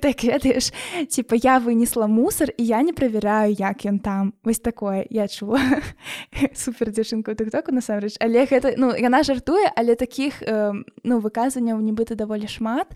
так 0.03 0.23
ведаеш 0.23 0.73
типа 1.07 1.35
я 1.35 1.59
вынесла 1.59 2.07
мусор 2.07 2.51
і 2.57 2.65
я 2.65 2.81
не 2.81 2.91
правяраю 2.93 3.55
як 3.55 3.85
ён 3.85 3.99
там 3.99 4.33
вось 4.43 4.59
такое 4.59 5.05
я 5.09 5.27
чула. 5.27 5.59
Супер 6.55 6.91
дзяўчынку 6.91 7.35
тык 7.35 7.51
току 7.51 7.71
насамрэч. 7.71 8.17
Але 8.19 8.40
гэта 8.45 8.73
ну 8.77 8.91
яна 8.95 9.23
жартуе 9.23 9.71
але 9.75 9.95
таких 9.95 10.41
э, 10.41 10.73
ну 11.03 11.19
выказанняў 11.19 11.79
нібыта 11.79 12.15
даволі 12.15 12.47
шмат 12.47 12.93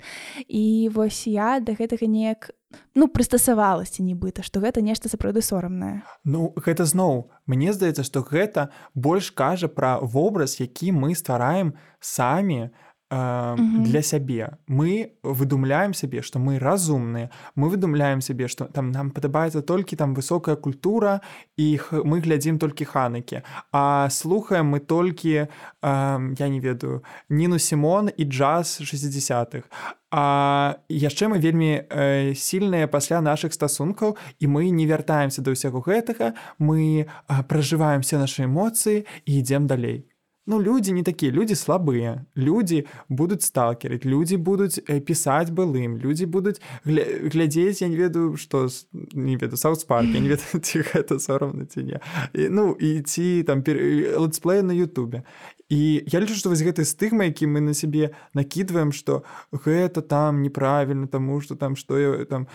і 0.47 0.89
вось 0.93 1.27
я 1.27 1.59
да 1.59 1.73
гэтага 1.73 2.07
неяк 2.07 2.51
ну 2.95 3.07
прыстасавалася 3.07 4.03
нібыта 4.03 4.43
што 4.43 4.59
гэта 4.59 4.81
нешта 4.81 5.09
сапраўды 5.09 5.41
сорамнае. 5.41 6.03
Ну 6.23 6.53
гэта 6.55 6.85
зноў 6.85 7.31
мне 7.45 7.73
здаецца 7.73 8.03
што 8.03 8.21
гэта 8.21 8.69
больш 8.93 9.31
кажа 9.31 9.67
пра 9.67 9.99
вобраз 10.01 10.59
які 10.59 10.91
мы 10.91 11.15
ствараем 11.15 11.75
самі 11.99 12.71
э, 13.09 13.55
для 13.57 14.01
сябе 14.01 14.57
мы 14.67 15.11
выдумляем 15.23 15.93
сябе 15.93 16.21
што 16.21 16.39
мы 16.39 16.59
разумныя 16.59 17.29
мы 17.55 17.69
выдумляем 17.69 18.21
сябе 18.21 18.47
што 18.47 18.65
там 18.65 18.91
нам 18.91 19.11
падабаецца 19.11 19.61
толькі 19.61 19.95
там 19.95 20.13
высокая 20.13 20.55
культура 20.55 21.21
іх 21.57 21.91
мы 21.91 22.19
глядзім 22.21 22.59
толькі 22.59 22.85
ханыкі 22.85 23.41
а 23.71 24.09
слухаем 24.09 24.67
мы 24.67 24.79
толькі 24.79 25.33
э, 25.35 25.47
я 25.81 26.47
не 26.49 26.59
ведаю 26.59 27.03
ніну 27.29 27.59
сімон 27.59 28.09
і 28.17 28.25
джаз 28.25 28.81
60-х 28.81 29.95
А 30.17 30.77
яшчэ 30.87 31.27
мы 31.27 31.43
вельмі 31.43 31.83
э, 31.91 32.31
сильныя 32.39 32.87
пасля 32.87 33.19
нашых 33.19 33.51
стасункаў 33.51 34.15
і 34.39 34.47
мы 34.47 34.71
не 34.71 34.87
вяртаемся 34.87 35.43
да 35.43 35.51
ўсяго 35.51 35.83
гэтага 35.83 36.39
мы 36.55 37.03
э, 37.03 37.43
пражываем 37.51 37.99
все 37.99 38.15
нашы 38.15 38.47
эмоцыі 38.47 39.03
і 39.03 39.31
ідзем 39.43 39.67
далей 39.67 40.07
Ну 40.47 40.61
людзі 40.61 40.93
не 40.93 41.03
такія 41.03 41.31
людзі 41.31 41.55
слабыя 41.57 42.25
людзі 42.37 42.85
будуць 43.09 43.41
сталкерыць 43.41 44.05
людзі 44.05 44.37
будуць 44.37 44.77
э, 44.77 44.99
пісаць 45.01 45.49
былым 45.49 45.97
людзі 45.97 46.29
будуць 46.29 46.61
гля... 46.85 47.01
глядзець 47.33 47.81
я 47.81 47.89
не 47.89 47.97
ведаю 47.97 48.37
што 48.37 48.69
не 49.13 49.37
веду 49.41 49.57
саутспарк 49.57 50.05
не 50.13 50.29
ведаю 50.29 50.61
ці 50.61 50.85
гэта 50.85 51.17
сорамна 51.19 51.65
ці 51.65 51.83
не 51.89 51.97
і, 52.33 52.49
ну 52.49 52.77
і 52.77 53.01
ці 53.01 53.43
там 53.43 53.63
пер... 53.63 53.81
летсплей 54.21 54.61
на 54.61 54.73
Ютубе. 54.73 55.23
І 55.69 56.05
я 56.05 56.21
лічу 56.21 56.37
што 56.37 56.53
вось 56.53 56.61
гэты 56.61 56.85
стыгма 56.85 57.25
які 57.25 57.49
мы 57.49 57.57
на 57.57 57.73
сябе 57.73 58.13
накідваем 58.37 58.93
што 58.93 59.25
гэта 59.49 60.05
там 60.05 60.45
неправільна 60.45 61.09
таму 61.09 61.41
што 61.41 61.57
там 61.57 61.73
што 61.75 61.97
я 61.97 62.25
там 62.29 62.45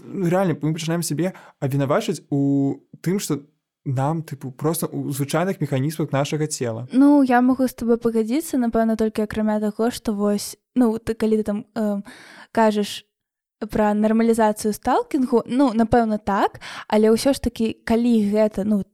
реально 0.00 0.56
мы 0.64 0.72
пачынаем 0.72 1.04
сябе 1.04 1.36
абвінавачыць 1.60 2.24
у 2.32 2.80
тым 3.04 3.20
што 3.20 3.44
нам 3.84 4.22
тыпу 4.22 4.50
просто 4.50 4.86
у 4.86 5.10
звычайных 5.10 5.60
механізмах 5.60 6.12
нашага 6.12 6.46
цела 6.46 6.88
Ну 6.92 7.22
я 7.22 7.40
могу 7.40 7.68
з 7.68 7.74
тобой 7.74 7.98
пагадзіцца 7.98 8.56
напэўна 8.58 8.96
толькі 8.96 9.22
акрамя 9.22 9.60
таго 9.60 9.90
што 9.90 10.12
вось 10.12 10.56
ну 10.74 10.98
ты 10.98 11.14
калі 11.14 11.36
ты 11.36 11.42
там 11.42 11.64
э, 11.74 12.00
кажаш 12.52 13.04
пра 13.70 13.94
нармалізацыю 13.94 14.72
сталкінгу 14.72 15.44
ну 15.46 15.72
напэўна 15.74 16.18
так 16.18 16.60
але 16.88 17.12
ўсё 17.12 17.36
ж 17.36 17.40
такі 17.40 17.76
калі 17.84 18.30
гэта 18.32 18.64
ну 18.64 18.84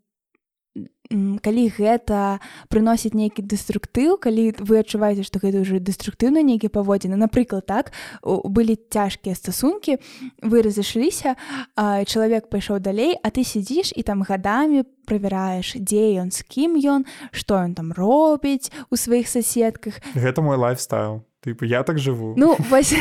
калі 1.11 1.65
гэта 1.75 2.39
прыносіць 2.71 3.19
нейкі 3.19 3.43
дэструктыў 3.43 4.15
калі 4.23 4.55
вы 4.63 4.79
адчуваеце 4.79 5.27
што 5.27 5.43
гэта 5.43 5.67
ўжо 5.67 5.83
дэструктыўна 5.83 6.47
нейкі 6.47 6.71
паводзіны 6.71 7.19
напрыклад 7.19 7.67
так 7.67 7.91
былі 8.23 8.79
цяжкія 8.79 9.35
стасункі 9.35 9.99
вы 10.39 10.63
разышліся 10.63 11.35
чалавек 11.75 12.47
пайшоў 12.47 12.79
далей 12.79 13.19
а 13.19 13.35
ты 13.35 13.43
сядзіш 13.43 13.91
і 13.99 14.07
там 14.07 14.23
гадамі 14.23 14.87
правяраеш 15.11 15.75
дзе 15.83 16.23
ён 16.23 16.31
з 16.31 16.47
кім 16.47 16.79
ён 16.79 17.03
што 17.35 17.59
ён 17.59 17.75
там 17.75 17.91
робіць 17.91 18.71
у 18.91 18.95
сваіх 18.95 19.27
соседках 19.27 19.99
гэта 20.15 20.43
мой 20.43 20.57
лайфстайл. 20.57 21.27
Тыпу, 21.41 21.65
я 21.65 21.83
так 21.85 21.97
жыву. 21.99 22.35
Ну 22.37 22.55
вось, 22.71 22.93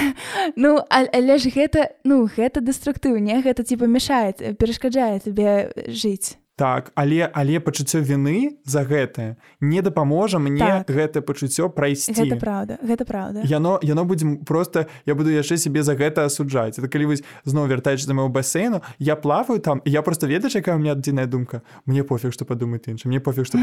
ну 0.55 0.79
але 0.87 1.37
ж 1.37 1.51
гэта 1.51 1.91
ну 2.07 2.23
гэта 2.23 2.63
дэструктыў 2.63 3.19
не? 3.19 3.35
Гэта 3.43 3.67
типа 3.67 3.83
мешает 3.83 4.39
перашкаджае 4.57 5.19
тебе 5.19 5.75
жыць 5.91 6.39
так 6.59 6.91
але 6.95 7.31
але 7.33 7.59
пачуццё 7.63 8.03
вины 8.03 8.59
за 8.65 8.83
гэтае 8.83 9.39
не 9.61 9.81
дапаможа 9.81 10.39
мне 10.39 10.59
так. 10.59 10.91
гэта 10.91 11.21
пачуццё 11.23 11.69
прайсці. 11.71 12.11
Гэта 12.11 12.35
правда 12.35 12.77
гэта 12.83 13.05
правда 13.07 13.41
яно 13.47 13.79
яно 13.81 14.03
будзе 14.03 14.43
просто 14.43 14.87
я 15.05 15.15
буду 15.15 15.31
яшчэ 15.31 15.55
себе 15.55 15.83
за 15.83 15.95
гэта 15.95 16.27
асуджаць. 16.27 16.75
Это 16.75 16.91
калі 16.91 17.15
вось 17.15 17.23
зноў 17.45 17.71
вяртаеш 17.71 18.03
за 18.03 18.13
моего 18.13 18.27
басейну 18.27 18.81
я 18.99 19.15
плаваю 19.15 19.63
там 19.63 19.81
я 19.85 20.01
просто 20.01 20.27
ведаеш 20.27 20.55
якая 20.55 20.75
у 20.75 20.79
меня 20.79 20.91
адзіная 20.99 21.27
думка? 21.27 21.61
Мне 21.85 22.03
пофиг 22.03 22.33
что 22.33 22.43
падумаць 22.43 22.87
інша 22.87 23.07
мне 23.07 23.19
пофиг 23.19 23.45
что 23.45 23.57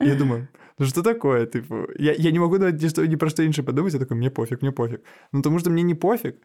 я 0.00 0.14
думаю 0.14 0.48
ну 0.78 0.86
что 0.86 1.02
такое 1.02 1.46
тыпу? 1.46 1.86
Я, 1.98 2.12
я 2.18 2.32
не 2.32 2.38
могу 2.40 2.58
даваць 2.58 2.82
нешта 2.82 3.06
не 3.06 3.16
пра 3.16 3.30
што 3.30 3.46
інша 3.46 3.62
падумаць 3.62 3.94
такой 3.94 4.16
мне 4.16 4.30
пофиг 4.30 4.62
мне 4.62 4.72
пофиг 4.72 5.00
ну 5.32 5.42
тому 5.42 5.60
что 5.60 5.70
мне 5.70 5.82
не 5.82 5.94
пофиг 5.94 6.42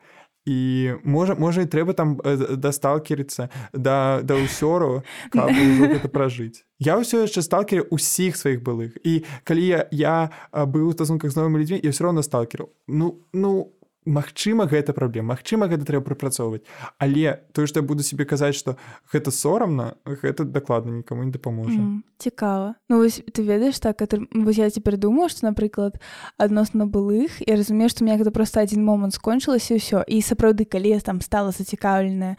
і 0.48 0.58
можа 1.04 1.36
можа 1.36 1.68
і 1.68 1.72
трэба 1.72 1.92
там 1.94 2.16
дасталкерыцца 2.24 3.52
да 3.74 4.24
да 4.24 4.40
ўсёру 4.40 5.04
гэта 5.36 6.08
пражыць 6.08 6.64
я 6.80 6.96
ўсё 6.96 7.26
яшчэ 7.28 7.42
сталкеры 7.42 7.90
ўсіх 7.90 8.38
сваіх 8.38 8.62
былых. 8.62 8.96
І 9.02 9.26
калі 9.44 9.66
я 9.66 9.80
я 9.92 10.18
быў 10.54 10.90
у 10.90 10.96
стасунках 10.96 11.34
з 11.34 11.38
новымі 11.38 11.60
людзьмі 11.60 11.82
я 11.84 11.92
все 11.92 12.08
роўна 12.08 12.24
сталкеру 12.24 12.70
ну 12.88 13.20
ну 13.34 13.74
Магчыма 14.08 14.66
гэта 14.66 14.94
праблема 14.94 15.36
Магчыма 15.36 15.68
гэта 15.68 15.84
трэба 15.84 16.08
прапрацоўваць. 16.08 16.64
Але 16.98 17.44
тое 17.52 17.68
што 17.68 17.84
я 17.84 17.86
буду 17.86 18.04
себе 18.04 18.26
казаць 18.26 18.56
што 18.56 18.78
гэта 19.12 19.32
сорамна 19.32 20.00
гэта 20.06 20.48
дакладна 20.48 21.04
нікому 21.04 21.24
не 21.24 21.32
дапаможа. 21.32 21.76
Mm, 21.76 22.02
цікава. 22.18 22.76
Ну 22.90 22.98
вось 23.04 23.22
ты 23.34 23.44
ведаеш 23.44 23.80
так 23.80 24.02
это, 24.02 24.24
вось 24.32 24.58
я 24.58 24.70
цяпер 24.70 24.98
думаю 24.98 25.30
што 25.30 25.46
напрыклад 25.46 26.00
адносна 26.38 26.88
былых 26.88 27.44
я 27.46 27.56
разумею 27.56 27.90
што 27.90 28.04
мне 28.04 28.18
гэта 28.18 28.32
просто 28.32 28.62
адзін 28.62 28.84
момант 28.84 29.14
скончылася 29.14 29.76
ўсё 29.76 30.08
і 30.08 30.22
сапраўды 30.22 30.64
калі 30.64 30.96
я 30.96 31.00
там 31.00 31.22
стала 31.22 31.52
зацікаўленая 31.52 32.38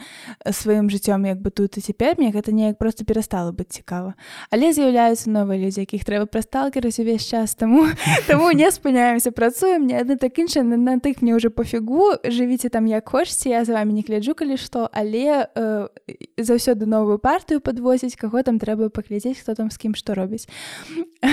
сваім 0.48 0.88
жыццём 0.88 1.28
як 1.28 1.44
бы 1.44 1.50
тут 1.50 1.76
і 1.76 1.80
цяпер 1.84 2.16
мне 2.18 2.32
гэта 2.32 2.52
неяк 2.52 2.78
просто 2.78 3.04
перастала 3.04 3.52
быць 3.52 3.76
цікава. 3.76 4.14
Але 4.50 4.72
з'яўляюцца 4.72 5.30
новыя 5.30 5.60
людзі 5.60 5.84
якіх 5.84 6.08
трэба 6.08 6.26
прасталкераць 6.26 6.98
увесь 6.98 7.28
час 7.28 7.54
таму 7.60 7.86
таму 8.26 8.50
не 8.52 8.70
спыняемся 8.70 9.30
працуем 9.30 9.84
мне 9.84 10.00
адны 10.00 10.16
так 10.16 10.38
іншыя 10.38 10.64
на, 10.64 10.98
тых 10.98 11.20
мне 11.22 11.36
ўжо 11.36 11.50
пофігу 11.58 12.14
жывіце 12.22 12.70
там 12.70 12.86
як 12.86 13.08
хочце 13.08 13.50
я 13.50 13.64
за 13.66 13.74
вами 13.74 13.92
не 13.92 14.02
гляджу 14.06 14.34
калі 14.38 14.54
што 14.54 14.86
але 14.94 15.50
э, 15.50 15.90
заўсёды 16.38 16.86
новую 16.86 17.18
партыю 17.18 17.58
падвозіць 17.58 18.14
каго 18.14 18.46
там 18.46 18.62
трэба 18.62 18.94
паглядзець 18.94 19.42
хто 19.42 19.58
там 19.58 19.70
з 19.70 19.78
кім 19.82 19.98
што 19.98 20.14
робіць 20.14 20.46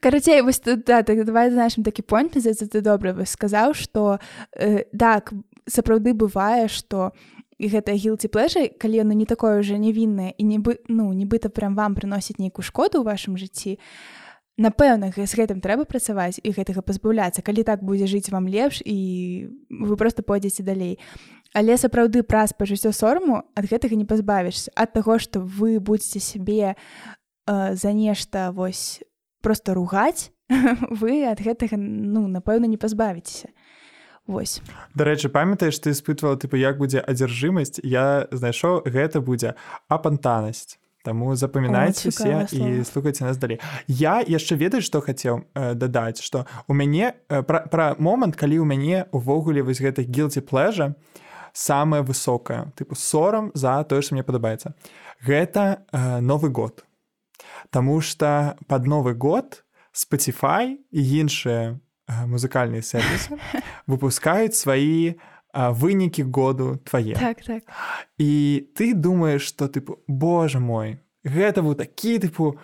карацей 0.00 0.42
вось 0.46 0.62
тут 0.62 0.86
да, 0.86 1.02
так 1.02 1.24
давай 1.26 1.50
нашим 1.50 1.82
такі 1.82 2.06
понт 2.06 2.38
ты 2.38 2.80
добра 2.80 3.10
вы 3.10 3.26
сказаў 3.26 3.74
что 3.74 4.20
э, 4.54 4.86
так 4.94 5.34
сапраўды 5.66 6.14
бывае 6.14 6.68
что 6.70 7.10
гэта 7.58 7.90
гілці 7.90 8.30
плэжай 8.30 8.70
калі 8.70 9.02
яно 9.02 9.18
не 9.18 9.26
такое 9.26 9.58
уже 9.58 9.82
невіннае 9.82 10.30
і 10.38 10.44
нібы 10.46 10.78
ну 10.86 11.10
нібыта 11.10 11.50
прям 11.50 11.74
вам 11.74 11.98
прыносіць 11.98 12.38
нейкую 12.38 12.62
шкоду 12.62 13.02
ў 13.02 13.10
вашым 13.10 13.34
жыцці 13.34 13.82
то 13.82 14.25
напэўна 14.56 15.12
з 15.12 15.32
гэтым 15.36 15.60
трэба 15.60 15.84
працаваць 15.84 16.40
і 16.40 16.50
гэтага 16.50 16.80
пазбаўляцца. 16.80 17.44
Калі 17.44 17.62
так 17.62 17.84
будзе 17.84 18.08
жыць 18.08 18.32
вам 18.32 18.48
лепш 18.48 18.80
і 18.84 19.48
вы 19.68 19.96
просто 19.96 20.22
пойдзеце 20.22 20.64
далей. 20.64 20.98
Але 21.52 21.76
сапраўды 21.76 22.24
праз 22.24 22.56
пажыццё 22.56 22.92
сорму 22.92 23.44
ад 23.54 23.64
гэтага 23.68 23.96
не 23.96 24.08
пазбавішся. 24.08 24.72
Ад 24.74 24.92
таго 24.96 25.18
што 25.20 25.40
вы 25.40 25.78
будзеце 25.80 26.20
сябе 26.20 26.74
э, 26.74 26.74
за 27.46 27.92
нешта 27.92 28.50
вось 28.52 29.04
просто 29.42 29.74
ругаць 29.74 30.32
вы 30.90 31.28
ад 31.28 31.40
гэтага 31.40 31.76
ну 31.76 32.26
напэўна 32.26 32.64
не 32.64 32.80
пазбавіцеся. 32.80 33.52
Вось. 34.26 34.58
Дарэчы 34.94 35.28
памятаеш 35.28 35.78
ты 35.78 35.94
испытывала 35.94 36.34
тыпу 36.34 36.58
як 36.58 36.80
будзе 36.82 36.98
адзяржымасць 36.98 37.78
я 37.84 38.26
знайшоў 38.32 38.82
гэта 38.88 39.20
будзе 39.20 39.54
апантанасць 39.86 40.80
Таму 41.06 41.36
запамінайце 41.38 42.10
все 42.10 42.46
і 42.50 42.82
слухайце 42.84 43.24
нас 43.24 43.38
далей. 43.38 43.60
Я 43.86 44.18
яшчэ 44.26 44.58
ведаю, 44.58 44.82
што 44.82 44.98
хацеў 44.98 45.46
э, 45.54 45.74
дадаць, 45.78 46.18
што 46.18 46.50
у 46.66 46.74
мяне 46.74 47.14
э, 47.14 47.46
пра, 47.46 47.62
пра 47.70 47.94
момант, 48.02 48.34
калі 48.34 48.58
ў 48.58 48.66
мяне 48.66 49.06
увогуле 49.14 49.62
вось 49.62 49.78
гэта 49.78 50.02
гілці 50.02 50.42
плэжа 50.42 50.98
самае 51.54 52.02
высокае 52.02 52.74
тыпу 52.74 52.98
сорам 52.98 53.54
за 53.54 53.78
тое, 53.86 54.02
што 54.02 54.18
мне 54.18 54.26
падабаецца. 54.26 54.74
Гэта 55.22 55.86
э, 55.94 56.18
новы 56.18 56.50
год. 56.50 56.82
Таму 57.70 58.02
што 58.02 58.58
пад 58.66 58.90
новы 58.90 59.14
год 59.14 59.62
Spotify 59.94 60.74
і 60.90 61.02
іншыя 61.22 61.78
э, 61.78 62.26
музыкальныя 62.26 62.82
сервісы 62.82 63.38
выпускаюць 63.86 64.58
свае 64.58 65.22
вынікі 65.56 66.28
году 66.28 66.76
твае 66.84 67.16
так, 67.16 67.42
так. 67.44 67.62
і 68.18 68.68
ты 68.76 68.94
думаешь 68.94 69.42
что 69.42 69.68
тыпу 69.68 69.98
Боже 70.06 70.60
мой 70.60 71.00
гэта 71.24 71.64
быў 71.64 71.74
такі 71.74 72.18
тыпу 72.20 72.58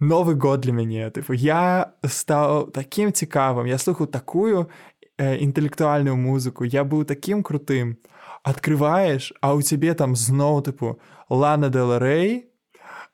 новы 0.00 0.34
год 0.34 0.60
для 0.66 0.72
мяне 0.72 1.10
тыпу 1.10 1.32
я 1.32 1.94
стаў 2.02 2.74
такім 2.74 3.12
цікавым 3.12 3.66
я 3.70 3.78
слухаў 3.78 4.06
такую 4.06 4.66
э, 5.18 5.38
інтэлектуальную 5.38 6.16
музыку 6.16 6.64
я 6.64 6.84
быў 6.84 7.04
такім 7.04 7.42
крутым. 7.42 7.98
Открываешь 8.42 9.32
а 9.40 9.54
у 9.54 9.62
цябе 9.62 9.94
там 9.94 10.16
зноў 10.16 10.62
тыпу 10.66 10.98
лана 11.30 11.70
деларэй 11.70 12.51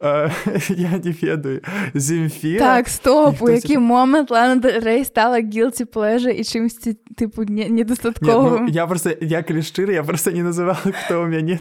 я 0.69 0.91
не 1.05 1.15
ведаю. 1.23 1.61
Земфі 1.95 2.59
так 2.59 2.89
стоп 2.89 3.43
у 3.43 3.51
які 3.51 3.79
момант 3.79 4.31
лана 4.31 4.63
рэй 4.63 5.05
стала 5.05 5.41
гілці 5.43 5.91
плэжа 5.91 6.31
і 6.31 6.47
чымсьці 6.47 6.95
тыпу 7.19 7.43
недастаткова 7.51 8.63
ну, 8.63 8.69
я 8.71 8.87
просто 8.87 9.11
я 9.21 9.43
калі 9.43 9.67
шчыры 9.67 9.99
я 9.99 10.05
просто 10.07 10.31
не 10.31 10.47
называла 10.47 10.79
хто 10.79 11.19
ў 11.19 11.27
мяне 11.27 11.59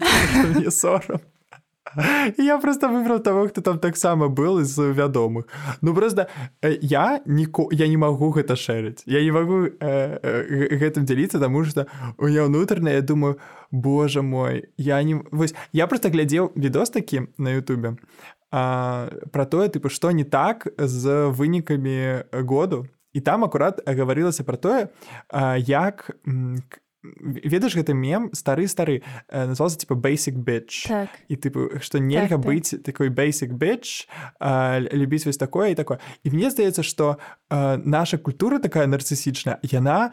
сорам 0.69 1.17
я 2.37 2.57
просто 2.57 2.89
выбрал 2.89 3.19
того 3.19 3.47
хто 3.47 3.61
там 3.61 3.79
таксама 3.79 4.27
был 4.27 4.63
з 4.63 4.79
вядомых. 4.93 5.47
Ну 5.81 5.93
просто 5.93 6.27
э, 6.61 6.77
я 6.81 7.21
ніко 7.25 7.69
я 7.71 7.87
не 7.87 7.97
могу 7.97 8.31
гэта 8.31 8.55
шэрыць 8.55 9.03
я 9.05 9.23
не 9.23 9.31
могу 9.31 9.65
э, 9.65 9.71
э, 9.79 10.77
гэтым 10.77 11.05
дзяліцца 11.05 11.39
тому 11.39 11.63
что 11.63 11.87
у 12.17 12.27
меня 12.27 12.45
ўнутрана 12.45 12.89
я 12.89 13.01
думаю 13.01 13.37
Боже 13.71 14.21
мой 14.21 14.69
я 14.77 15.03
не 15.03 15.15
вось 15.31 15.55
я 15.73 15.87
просто 15.87 16.09
глядзеў 16.09 16.51
відос 16.55 16.89
такі 16.89 17.27
на 17.37 17.49
Ютубе 17.49 17.97
про 18.49 19.45
тое 19.45 19.67
тыпу 19.67 19.89
што 19.89 20.11
не 20.11 20.23
так 20.23 20.67
з 20.77 21.27
вынікамі 21.27 22.23
году. 22.31 22.87
І 23.13 23.19
там 23.21 23.43
акурат 23.43 23.81
гаварылася 23.87 24.43
про 24.43 24.57
тое 24.57 24.87
як 25.57 26.11
ведаеш 27.03 27.75
гэты 27.75 27.93
мем 27.93 28.29
стары 28.33 28.67
стары 28.67 29.03
э, 29.29 29.45
назывался 29.45 29.77
типа 29.77 29.93
basic 29.93 30.33
bitch 30.33 30.87
так. 30.87 31.09
і 31.29 31.35
тыпу 31.35 31.79
што 31.81 31.99
нельга 31.99 32.37
так, 32.37 32.45
быць 32.45 32.71
так. 32.71 32.81
такой 32.83 33.09
basic 33.09 33.53
bitch 33.53 34.07
любіць 34.91 35.25
вось 35.25 35.37
такое 35.37 35.71
і 35.71 35.75
такое 35.75 35.99
і 36.23 36.31
мне 36.31 36.49
здаецца 36.49 36.83
што 36.83 37.17
наша 37.49 38.17
культура 38.17 38.59
такая 38.59 38.87
нарцысічная 38.87 39.59
яна 39.61 40.11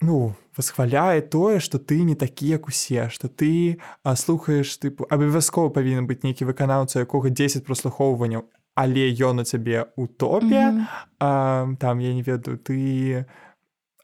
ну 0.00 0.34
восхваляе 0.56 1.20
тое 1.20 1.60
што 1.60 1.78
ты 1.78 2.02
не 2.02 2.14
такі 2.14 2.48
як 2.48 2.68
усе 2.68 3.08
што 3.10 3.28
ты 3.28 3.78
а, 4.02 4.16
слухаеш 4.16 4.78
тыпу 4.80 5.06
абавязкова 5.10 5.70
павінен 5.70 6.06
быць 6.06 6.22
нейкі 6.24 6.48
выканаўца 6.48 7.04
якога 7.04 7.30
10 7.30 7.66
прослухоўванняў 7.66 8.48
але 8.74 9.10
ён 9.12 9.40
у 9.40 9.44
цябе 9.44 9.86
у 9.96 10.06
топе 10.06 10.70
mm 10.70 10.76
-hmm. 10.76 10.86
а, 11.18 11.66
там 11.78 12.00
я 12.00 12.14
не 12.14 12.22
ведаю 12.22 12.56
ты 12.56 13.26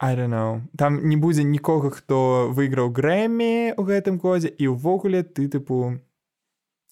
I 0.01 0.15
don't 0.15 0.29
know. 0.29 0.61
Там 0.77 1.09
не 1.09 1.17
будзе 1.17 1.45
нікога, 1.45 1.91
хто 1.91 2.51
выйграў 2.53 2.93
грэмі 2.93 3.77
ў 3.77 3.83
гэтым 3.83 4.19
годзе 4.21 4.53
і 4.53 4.77
ўвогуле 4.77 5.25
ты 5.25 5.49
тыпу 5.49 5.97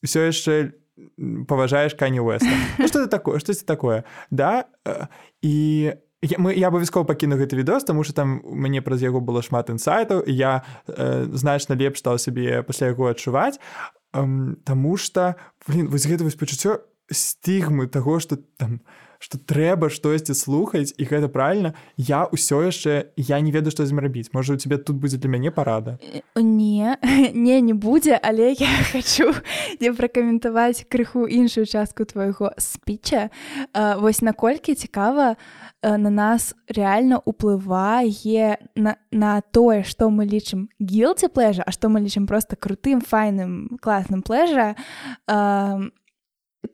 ўсё 0.05 0.21
яшчэ 0.29 0.73
паважаеш 1.49 1.95
кані 1.95 2.21
Уэста. 2.21 2.49
Ну, 2.79 2.88
што 2.88 3.07
такое 3.07 3.38
штосьці 3.38 3.67
такое 3.67 4.05
да 4.31 4.64
і 5.43 5.93
я, 6.23 6.37
мы 6.38 6.55
я 6.55 6.69
абавязкова 6.69 7.05
пакіну 7.05 7.37
гэты 7.37 7.57
відос 7.57 7.85
тому 7.85 8.05
что 8.05 8.14
там 8.14 8.40
мяне 8.45 8.81
праз 8.81 9.03
яго 9.03 9.21
было 9.21 9.43
шмат 9.43 9.71
інсайтаў 9.71 10.25
я 10.27 10.62
э, 10.87 11.29
значна 11.33 11.75
лепш 11.75 11.99
стаў 11.99 12.19
сябе 12.19 12.62
пасля 12.62 12.95
яго 12.95 13.11
адчуваць 13.11 13.59
э, 14.14 14.55
Таму 14.64 14.97
что 14.97 15.37
вось 15.67 16.07
гэта 16.07 16.25
вось 16.25 16.38
пачуццё 16.38 16.81
стигмы 17.11 17.87
таго 17.87 18.21
что 18.21 18.37
там 18.57 18.81
что 19.25 19.39
трэба 19.39 19.89
штосьці 19.89 20.37
слухаць 20.37 20.93
і 21.01 21.09
гэта 21.09 21.33
правильно 21.33 21.73
я 21.97 22.29
ўсё 22.29 22.61
яшчэ 22.69 23.17
я 23.17 23.41
не 23.41 23.57
ведаю 23.57 23.73
што 23.73 23.89
з 23.89 23.97
рабіць. 23.97 24.29
Можа 24.37 24.53
у 24.53 24.61
тебе 24.61 24.77
тут 24.77 25.01
будзе 25.01 25.17
для 25.17 25.33
мяне 25.33 25.49
парада? 25.49 25.97
Не 26.37 26.99
не 27.33 27.61
не 27.65 27.73
будзе 27.73 28.21
але 28.21 28.53
я 28.53 28.69
хочу 28.93 29.33
не 29.81 29.89
пракаментаваць 29.97 30.85
крыху 30.93 31.25
іншую 31.25 31.65
частку 31.65 32.05
твайго 32.05 32.53
спіча. 32.61 33.31
Вось 33.97 34.21
наколькі 34.21 34.75
цікава 34.75 35.41
на 35.81 36.11
нас 36.11 36.53
реально 36.69 37.17
уплывае 37.25 38.61
на, 38.77 39.01
на 39.09 39.41
тое 39.41 39.89
што 39.89 40.13
мы 40.13 40.29
лічым 40.29 40.69
гілці 40.77 41.33
плэжа 41.33 41.65
А 41.65 41.73
што 41.73 41.89
мы 41.89 42.05
лічым 42.05 42.29
просто 42.29 42.61
крутым 42.61 43.01
файным 43.01 43.81
класным 43.81 44.21
плэжа 44.21 44.77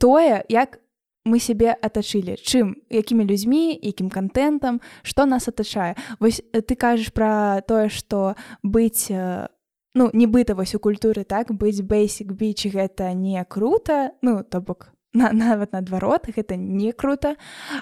тое 0.03 0.45
як 0.51 0.83
мы 1.25 1.39
сябе 1.39 1.77
атачылі 1.77 2.41
чым 2.41 2.81
якімі 2.89 3.29
людзьмі 3.29 3.77
якім 3.77 4.09
контентам 4.09 4.81
что 5.03 5.27
нас 5.27 5.49
атачае 5.49 5.97
вось 6.19 6.41
э, 6.53 6.63
ты 6.63 6.75
кажаш 6.77 7.13
про 7.13 7.61
тое 7.67 7.89
что 7.89 8.37
быць 8.63 9.11
э, 9.11 9.49
ну 9.95 10.11
нібыта 10.13 10.55
вось 10.55 10.75
у 10.75 10.79
культуры 10.79 11.25
так? 11.25 11.53
Быць 11.53 11.83
бейсик 11.83 12.33
біч 12.33 12.73
гэта 12.73 13.13
не 13.13 13.45
круто 13.45 14.13
ну 14.23 14.45
то 14.45 14.61
бок 14.61 14.93
на 15.13 15.33
нават 15.33 15.73
наадварот 15.73 16.31
гэта 16.31 16.57
не 16.57 16.93
круто. 16.93 17.37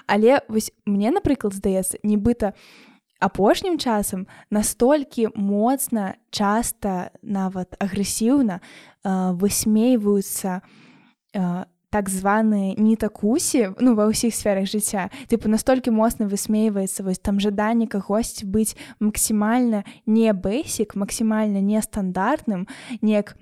Але 0.07 0.41
вось 0.49 0.71
мне 0.85 1.11
напрыклад 1.11 1.53
здаецца 1.53 1.97
нібыта 2.03 2.53
апошнім 3.19 3.79
часам 3.79 4.27
настолькі 4.49 5.29
моцна 5.35 6.15
часта 6.31 7.11
нават 7.21 7.75
агрэсіўна 7.79 8.59
э, 8.59 9.31
высмейваюцца 9.31 10.59
на 11.33 11.65
так 11.89 12.09
званыя 12.09 12.77
нітакусі 12.77 13.73
ну 13.81 13.97
ва 13.97 14.09
ўсіх 14.09 14.33
сферах 14.35 14.69
жыцця 14.69 15.09
тыпу 15.29 15.49
настолькі 15.49 15.89
моцна 15.89 16.29
высмейваецца 16.29 17.03
вось 17.03 17.19
там 17.19 17.41
жаданне 17.41 17.89
кагосьці 17.89 18.45
быць 18.45 18.77
максімальна 19.01 19.83
не 20.05 20.29
бэсік 20.33 20.93
максімальна 20.93 21.61
нестандартным 21.65 22.69
неяк 23.01 23.33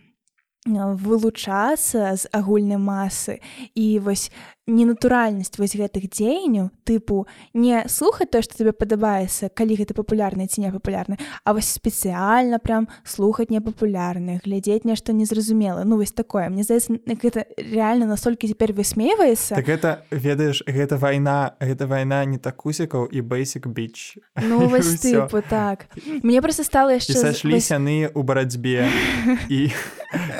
вылучацца 0.67 2.15
з 2.15 2.23
агульнай 2.31 2.79
масы 2.79 3.39
і 3.75 3.99
вось 3.99 4.31
ненатуральнасць 4.67 5.55
вось 5.57 5.75
гэтых 5.79 6.11
дзеянняў 6.11 6.69
тыпу 6.83 7.25
не 7.55 7.83
слухаць 7.87 8.29
то 8.31 8.41
што 8.43 8.53
тебе 8.59 8.75
падабаецца 8.75 9.49
калі 9.49 9.79
гэта 9.79 9.95
папулярна 9.95 10.47
ці 10.47 10.61
не 10.61 10.71
папулярны 10.71 11.17
А 11.43 11.53
вось 11.53 11.71
спецыяльна 11.71 12.59
прям 12.59 12.87
слухаць 13.03 13.49
непапулярных 13.49 14.43
глядзець 14.43 14.83
нешта 14.83 15.13
незразумела 15.13 15.83
ну 15.83 15.95
вось 15.97 16.11
такое. 16.11 16.49
Мне 16.49 16.63
здаецца 16.63 16.99
гэта 17.07 17.47
реально 17.57 18.05
настолькі 18.11 18.47
цяпер 18.51 18.73
высмейваецца 18.73 19.55
так 19.55 19.69
это 19.69 20.03
ведаеш 20.11 20.63
гэта 20.67 20.97
вайна 20.97 21.55
гэта 21.59 21.87
вайна 21.87 22.25
не 22.25 22.37
такусікаў 22.37 23.07
і 23.07 23.21
бейсик 23.21 23.67
біч 23.67 24.19
ну 24.35 24.67
вось 24.71 24.99
тыпу, 24.99 25.41
так. 25.41 25.87
Мне 26.23 26.41
просто 26.41 26.63
стала 26.63 26.99
яшчэ 26.99 27.15
сашлі 27.15 27.55
яны 27.55 28.11
у 28.13 28.23
барацьбе 28.23 28.91
і 29.49 29.71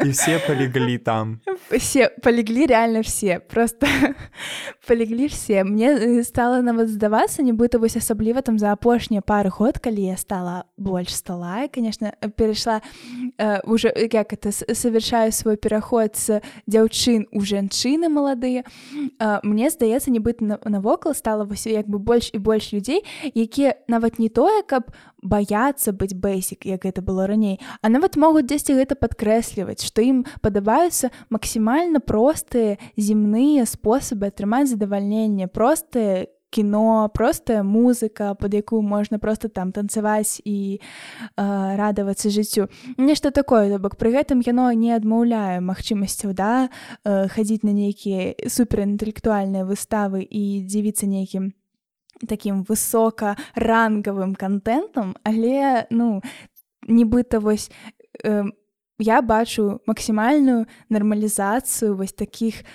і 0.05 0.09
все 0.09 0.39
полеглі 0.39 0.97
там. 0.97 1.39
Все 1.71 2.09
полеглі 2.23 2.65
реально 2.65 3.01
все. 3.01 3.39
Просто 3.39 3.87
полеглі 4.87 5.27
все. 5.27 5.63
Мне 5.63 5.95
э, 5.95 6.23
стала 6.23 6.61
нават 6.61 6.89
здавацца 6.89 7.43
нібыта 7.43 7.77
вось 7.79 7.95
асабліва 7.97 8.41
там 8.41 8.59
за 8.59 8.71
апошнія 8.71 9.21
пары 9.21 9.49
год 9.49 9.77
калі 9.77 10.01
я 10.01 10.17
стала 10.17 10.65
больш 10.77 11.15
стала 11.15 11.67
конечно 11.73 12.13
перайшла 12.35 12.81
э, 13.37 13.61
уже 13.63 13.93
як 14.11 14.33
это 14.33 14.51
совершаю 14.51 15.31
свой 15.31 15.57
пераход 15.57 16.15
з 16.15 16.41
дзяўчын 16.67 17.27
у 17.31 17.41
жанчыны 17.41 18.09
маладыя 18.09 18.63
э, 19.19 19.39
мне 19.43 19.69
здаецца 19.69 20.11
нібыта 20.11 20.59
навокал 20.65 21.13
стала 21.13 21.43
вось 21.43 21.67
як 21.67 21.87
бы 21.87 21.99
больш 21.99 22.29
і 22.33 22.37
больш 22.37 22.73
людзей 22.73 23.03
якія 23.33 23.75
нават 23.87 24.19
не 24.19 24.29
тое 24.29 24.63
каб 24.63 24.91
баяцца 25.21 25.91
быць 25.91 26.13
бейсік 26.13 26.65
як 26.65 26.85
гэта 26.85 27.01
было 27.01 27.27
раней 27.27 27.59
а 27.81 27.89
нават 27.89 28.15
могуць 28.15 28.47
дзесьці 28.47 28.77
гэта 28.77 28.95
падкрэсліваць 28.95 29.83
што 29.83 30.01
ім 30.01 30.25
падабаюцца 30.41 31.11
максімальна 31.29 31.99
простыя 31.99 32.77
земныя 32.95 33.65
спосабы 33.65 34.06
атрымаць 34.13 34.69
задавальненне 34.69 35.47
простыя 35.47 36.27
кіно 36.49 37.11
простая 37.13 37.63
музыка 37.63 38.35
под 38.35 38.53
якую 38.53 38.81
можна 38.81 39.19
просто 39.19 39.49
там 39.49 39.71
танцаваць 39.71 40.41
і 40.45 40.79
э, 40.79 41.77
радавацца 41.77 42.29
жыццю 42.29 42.69
нешта 42.97 43.31
такое 43.31 43.69
то 43.71 43.79
бок 43.79 43.97
пры 43.97 44.11
гэтым 44.15 44.41
яно 44.45 44.71
не 44.71 44.95
адмаўляе 44.95 45.59
магчымасцяў 45.59 46.33
да? 46.33 46.69
Э, 47.03 47.27
хадзіць 47.27 47.63
на 47.63 47.71
нейкія 47.75 48.33
суперінтэлектуальныя 48.47 49.67
выставы 49.67 50.23
і 50.23 50.63
дзівіцца 50.63 51.07
нейкім 51.07 51.53
таким 52.27 52.63
высокарангавым 52.63 54.35
контентам 54.35 55.15
але 55.23 55.85
ну 55.91 56.21
нібыта 56.87 57.39
вось 57.39 57.71
э, 58.23 58.45
я 58.99 59.21
бачу 59.21 59.81
максімальную 59.85 60.65
нармалізацыю 60.89 61.95
вось 61.95 62.13
таких 62.13 62.63
э, 62.63 62.65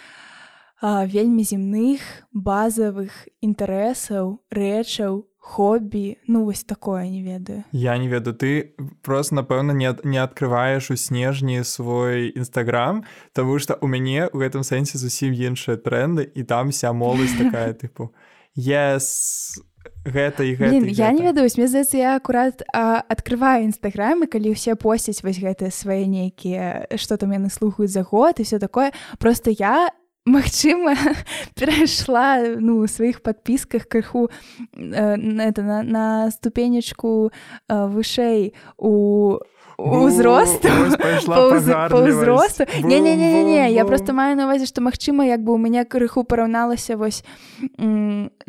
вельмі 0.82 1.46
земных 1.46 2.02
базавых 2.34 3.28
інтарэсаў 3.40 4.42
рэчаў 4.50 5.22
хобі. 5.42 6.18
Ну 6.26 6.44
вось 6.44 6.64
такое 6.64 7.08
не 7.08 7.22
ведаю. 7.22 7.64
Я 7.72 7.98
не 7.98 8.08
ведаю. 8.08 8.34
Ты 8.34 8.74
просто 9.02 9.34
напэўна 9.34 9.72
не 9.72 9.94
не 10.04 10.18
открываешь 10.18 10.90
у 10.90 10.96
снежні 10.96 11.64
свой 11.64 12.32
нстаграм 12.36 13.04
тому 13.32 13.58
что 13.58 13.78
у 13.80 13.86
мяне 13.86 14.28
у 14.32 14.38
гэтым 14.38 14.62
сэнсе 14.62 14.98
зусім 14.98 15.34
іншыя 15.34 15.76
тренды 15.76 16.30
і 16.34 16.42
там 16.42 16.72
ся 16.72 16.92
моладзь 16.92 17.34
такая 17.38 17.74
тыпу 17.80 18.14
yes 18.54 19.58
гэта 20.06 20.42
і 20.46 20.54
гэта, 20.54 20.70
Блин, 20.70 20.86
і 20.86 20.94
я 20.94 21.10
гэта. 21.10 21.14
не 21.18 21.22
ведаю 21.22 21.50
мне 21.56 21.66
здаецца 21.66 21.96
я 21.98 22.16
акурат 22.16 22.62
а, 22.72 23.02
адкрываю 23.08 23.66
нстаграм 23.66 24.22
і 24.22 24.30
калі 24.30 24.54
ўсе 24.54 24.74
посцяць 24.74 25.22
вось 25.22 25.42
гэтыя 25.42 25.70
свае 25.70 26.06
нейкія 26.06 26.86
што 26.94 27.16
там 27.16 27.34
яны 27.34 27.50
слухаюць 27.50 27.90
за 27.90 28.02
год 28.02 28.38
і 28.38 28.46
все 28.46 28.58
такое 28.58 28.92
просто 29.18 29.50
я 29.50 29.90
Магчыма 30.24 30.94
перайшла 31.58 32.38
ну 32.60 32.78
у 32.78 32.86
сваіх 32.86 33.22
падпісках 33.26 33.88
крыху 33.90 34.30
э, 34.70 35.18
это, 35.18 35.62
на, 35.62 35.82
на 35.82 36.30
ступенечку 36.30 37.32
э, 37.68 37.86
вышэй 37.86 38.54
у 38.78 39.40
узросту 39.78 40.68
пайшла 40.98 41.48
ўзросту 41.48 42.64
не 42.84 43.00
не 43.00 43.16
не 43.16 43.28
не 43.32 43.42
не 43.44 43.72
я 43.72 43.84
просто 43.84 44.12
маю 44.12 44.36
на 44.36 44.46
увазе 44.46 44.66
што 44.66 44.80
магчыма 44.80 45.26
як 45.26 45.42
бы 45.42 45.52
у 45.52 45.58
мяне 45.58 45.84
крыху 45.84 46.24
параўналася 46.24 46.96
вось 46.96 47.24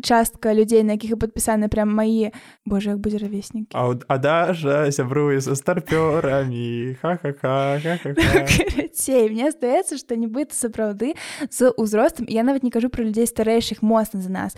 частка 0.02 0.54
людзей 0.54 0.82
на 0.84 0.96
якіх 0.98 1.16
і 1.16 1.20
падпісаны 1.20 1.68
прям 1.68 1.94
маі 1.94 2.32
Боже 2.66 2.90
як 2.90 2.98
будзе 2.98 3.18
равеснікі 3.18 3.74
А, 3.74 4.18
Даша 4.18 4.90
сябруе 4.92 5.40
са 5.40 5.54
старпёрамі 5.54 6.96
ха-ха-ха 7.02 7.78
ха-ха-ха. 7.82 8.46
карацей 8.94 9.28
мне 9.28 9.50
здаецца 9.50 9.98
што 9.98 10.14
нібыта 10.14 10.54
сапраўды 10.54 11.14
з 11.50 11.70
узростам 11.76 12.26
я 12.28 12.42
нават 12.42 12.62
не 12.62 12.70
кажу 12.70 12.88
пра 12.88 13.04
людзей 13.04 13.26
старэйшых 13.26 13.82
моцна 13.82 14.20
за 14.20 14.30
нас. 14.30 14.56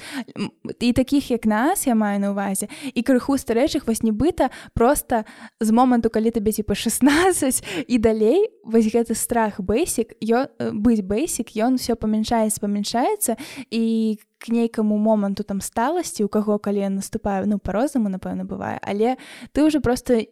І 0.81 0.93
такіх 0.93 1.31
як 1.31 1.47
нас 1.47 1.87
я 1.87 1.95
маю 1.95 2.21
на 2.21 2.31
увазе 2.31 2.69
і 2.95 3.03
крыху 3.03 3.37
старэйшых 3.37 3.87
вось 3.87 4.03
нібыта 4.03 4.51
просто 4.75 5.25
з 5.61 5.71
моманту 5.71 6.11
калі 6.11 6.31
табе 6.31 6.53
типа 6.57 6.75
16 6.75 7.85
і 7.89 7.99
далей 7.99 8.49
вось 8.65 8.89
гэты 8.89 9.13
страх 9.13 9.61
бейсік 9.61 10.17
ён 10.25 10.49
быць 10.81 11.05
бейсік 11.05 11.53
ён 11.61 11.77
все 11.77 11.95
памяншаецца 12.01 12.65
памяншаецца 12.65 13.37
і 13.69 14.17
к 14.41 14.49
нейкаму 14.49 14.97
моманту 14.97 15.45
там 15.45 15.61
сталасці 15.61 16.25
у 16.25 16.33
каго 16.33 16.57
калі 16.59 16.89
я 16.89 16.91
наступаю 16.91 17.45
ну 17.45 17.61
по-рознаму 17.61 18.09
напэўна 18.09 18.49
бывае 18.49 18.81
але 18.81 19.21
ты 19.53 19.69
уже 19.69 19.81
просто 19.81 20.25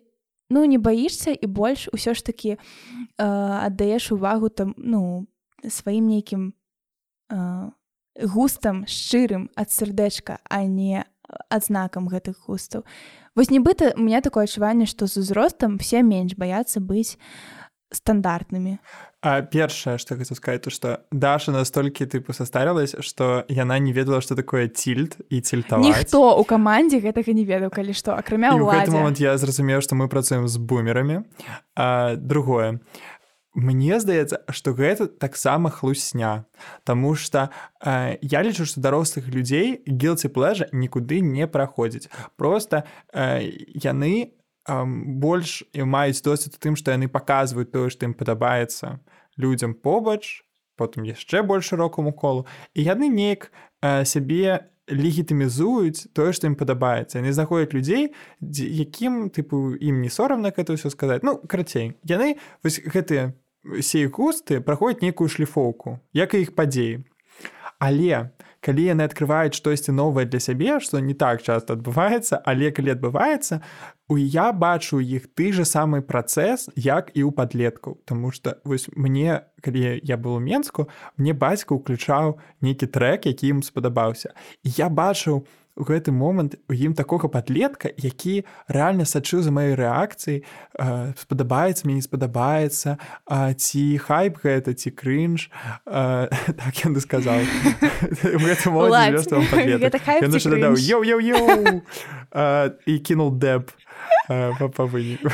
ну 0.49 0.65
не 0.65 0.79
баішся 0.79 1.37
і 1.37 1.47
больш 1.47 1.89
усё 1.93 2.15
ж 2.15 2.25
таки 2.25 2.57
э, 2.57 2.57
аддаеш 3.69 4.13
увагу 4.13 4.49
там 4.49 4.75
ну 4.79 5.27
сваім 5.69 6.09
нейкім 6.09 6.55
э, 7.29 7.71
густам 8.17 8.87
шчырым 8.89 9.51
ад 9.57 9.69
сардэчка 9.71 10.41
а 10.49 10.65
не 10.65 11.05
адзнакам 11.49 12.09
гэтых 12.09 12.47
густаў 12.47 12.85
вось 13.35 13.51
нібыта 13.51 13.93
у 13.97 14.03
меня 14.03 14.21
такое 14.21 14.45
адчуванне 14.45 14.87
што 14.87 15.07
з 15.07 15.23
узростам 15.23 15.79
все 15.79 16.03
менш 16.03 16.39
баяцца 16.39 16.81
быць 16.81 17.19
стандартнымі 17.95 18.79
А 19.25 19.41
першае 19.41 19.97
што 19.97 20.19
хочу 20.21 20.35
сказаць 20.37 20.61
то 20.67 20.71
што 20.71 21.01
Даша 21.09 21.53
настолькі 21.53 22.05
тыпу 22.05 22.35
состарилась 22.37 22.93
што 23.01 23.45
яна 23.49 23.79
не 23.79 23.93
ведала 23.97 24.21
што 24.21 24.37
такое 24.37 24.69
цільд 24.69 25.17
і 25.31 25.41
цільтаваць 25.41 25.87
ніхто 25.87 26.37
у 26.37 26.45
камандзе 26.45 27.01
гэтага 27.01 27.33
не 27.33 27.47
ведаў 27.49 27.73
калі 27.73 27.97
што 27.97 28.13
акрамя 28.19 28.53
ў 28.53 28.91
момант 28.93 29.21
я 29.23 29.39
зразумеў 29.41 29.81
што 29.81 29.97
мы 29.97 30.13
працуем 30.13 30.45
з 30.49 30.61
бумерамі 30.61 31.25
а, 31.75 32.17
другое 32.17 32.81
Мне 33.55 34.01
здаецца 34.03 34.43
што 34.51 34.75
гэта 34.75 35.07
таксама 35.07 35.71
хлусня 35.71 36.45
Таму 36.83 37.15
што 37.15 37.51
э, 37.81 38.19
я 38.21 38.43
лічу 38.43 38.67
што 38.67 38.83
дарослых 38.83 39.31
людзей 39.31 39.81
гілці 39.87 40.29
плэжа 40.35 40.67
нікуды 40.73 41.23
не 41.23 41.47
праходзіць. 41.47 42.11
Просто 42.37 42.83
э, 43.15 43.47
яны 43.79 44.35
э, 44.67 44.85
больш 45.23 45.63
і 45.73 45.87
маюць 45.87 46.23
досвед 46.23 46.59
у 46.59 46.59
тым 46.59 46.75
што 46.75 46.91
яны 46.91 47.07
паказваюць 47.07 47.71
тое 47.71 47.91
што 47.95 48.11
ім 48.11 48.15
падабаецца 48.19 48.99
людзям 49.39 49.75
побач 49.75 50.43
потым 50.75 51.07
яшчэ 51.07 51.47
больш 51.47 51.71
шырокаму 51.71 52.11
колу. 52.13 52.47
І 52.75 52.83
яны 52.83 53.07
неяк 53.07 53.55
э, 53.83 54.03
сябе 54.05 54.67
легітымізуюць 54.91 56.11
тое 56.13 56.33
што 56.35 56.51
ім 56.51 56.59
падабаецца. 56.59 57.23
Яны 57.23 57.31
знаходзяць 57.33 57.73
людзей 57.73 58.13
дзе- 58.43 58.69
якім 58.69 59.31
тыпу 59.31 59.79
ім 59.79 60.03
не 60.03 60.11
сорамна 60.11 60.51
гэта 60.51 60.75
ўсё 60.75 60.91
сказаць. 60.91 61.23
Ну 61.23 61.39
карацей 61.39 61.95
яны 62.05 62.37
вось 62.67 62.83
гэтыя 62.83 63.33
сей 63.81 64.07
густы 64.07 64.61
праходзяць 64.61 65.03
нейкую 65.03 65.29
шліфоўку 65.29 65.99
як 66.13 66.35
і 66.35 66.45
іх 66.45 66.55
падзеі 66.55 67.03
але 67.79 68.31
калі 68.65 68.85
яны 68.89 69.05
открываюць 69.05 69.57
штосьці 69.57 69.93
новае 69.93 70.25
для 70.25 70.41
сябе 70.41 70.79
што 70.81 71.01
не 71.05 71.15
так 71.15 71.43
часто 71.43 71.77
адбываецца 71.77 72.41
але 72.45 72.71
калі 72.73 72.95
адбываецца 72.97 73.61
у 74.09 74.17
я 74.21 74.53
бачу 74.53 75.01
іх 75.01 75.29
ты 75.35 75.53
же 75.53 75.65
самы 75.65 76.01
працэс 76.01 76.69
як 76.77 77.11
і 77.17 77.25
ў 77.25 77.33
падлеткаў. 77.33 78.01
Таму 78.05 78.33
что 78.33 78.57
вось 78.65 78.89
мне 78.93 79.45
калі 79.65 80.01
я 80.03 80.17
был 80.17 80.37
у 80.37 80.45
менску 80.45 80.89
мне 81.17 81.33
бацька 81.33 81.77
ўключаў 81.77 82.39
нейкі 82.61 82.89
трек 82.89 83.27
які 83.27 83.49
ім 83.57 83.61
спадабаўся. 83.65 84.37
І 84.65 84.77
я 84.77 84.89
бачыў 84.89 85.45
у 85.45 85.64
гэты 85.77 86.13
момант 86.15 86.55
у 86.71 86.75
ім 86.75 86.95
такога 86.95 87.29
падлетка 87.29 87.91
які 87.99 88.45
рэальна 88.71 89.05
сачыў 89.05 89.43
за 89.43 89.51
маёй 89.51 89.75
рэакцыяй 89.75 90.45
э, 90.45 91.13
спадабаецца 91.19 91.87
мне 91.87 91.99
не 91.99 92.05
спадабаецца 92.05 92.99
а, 93.27 93.55
ці 93.55 93.99
хайп 93.99 94.39
гэта 94.45 94.75
ці 94.75 94.91
крынж 94.95 95.51
э, 95.87 96.29
так 96.31 96.75
ён 96.87 97.01
сказаў 97.01 97.43
йоу-йоу 100.79 101.83
і 102.87 102.95
кінул 103.03 103.35
дэб 103.35 103.75
э, 104.31 104.71
па 104.71 104.85
выніку 104.87 105.31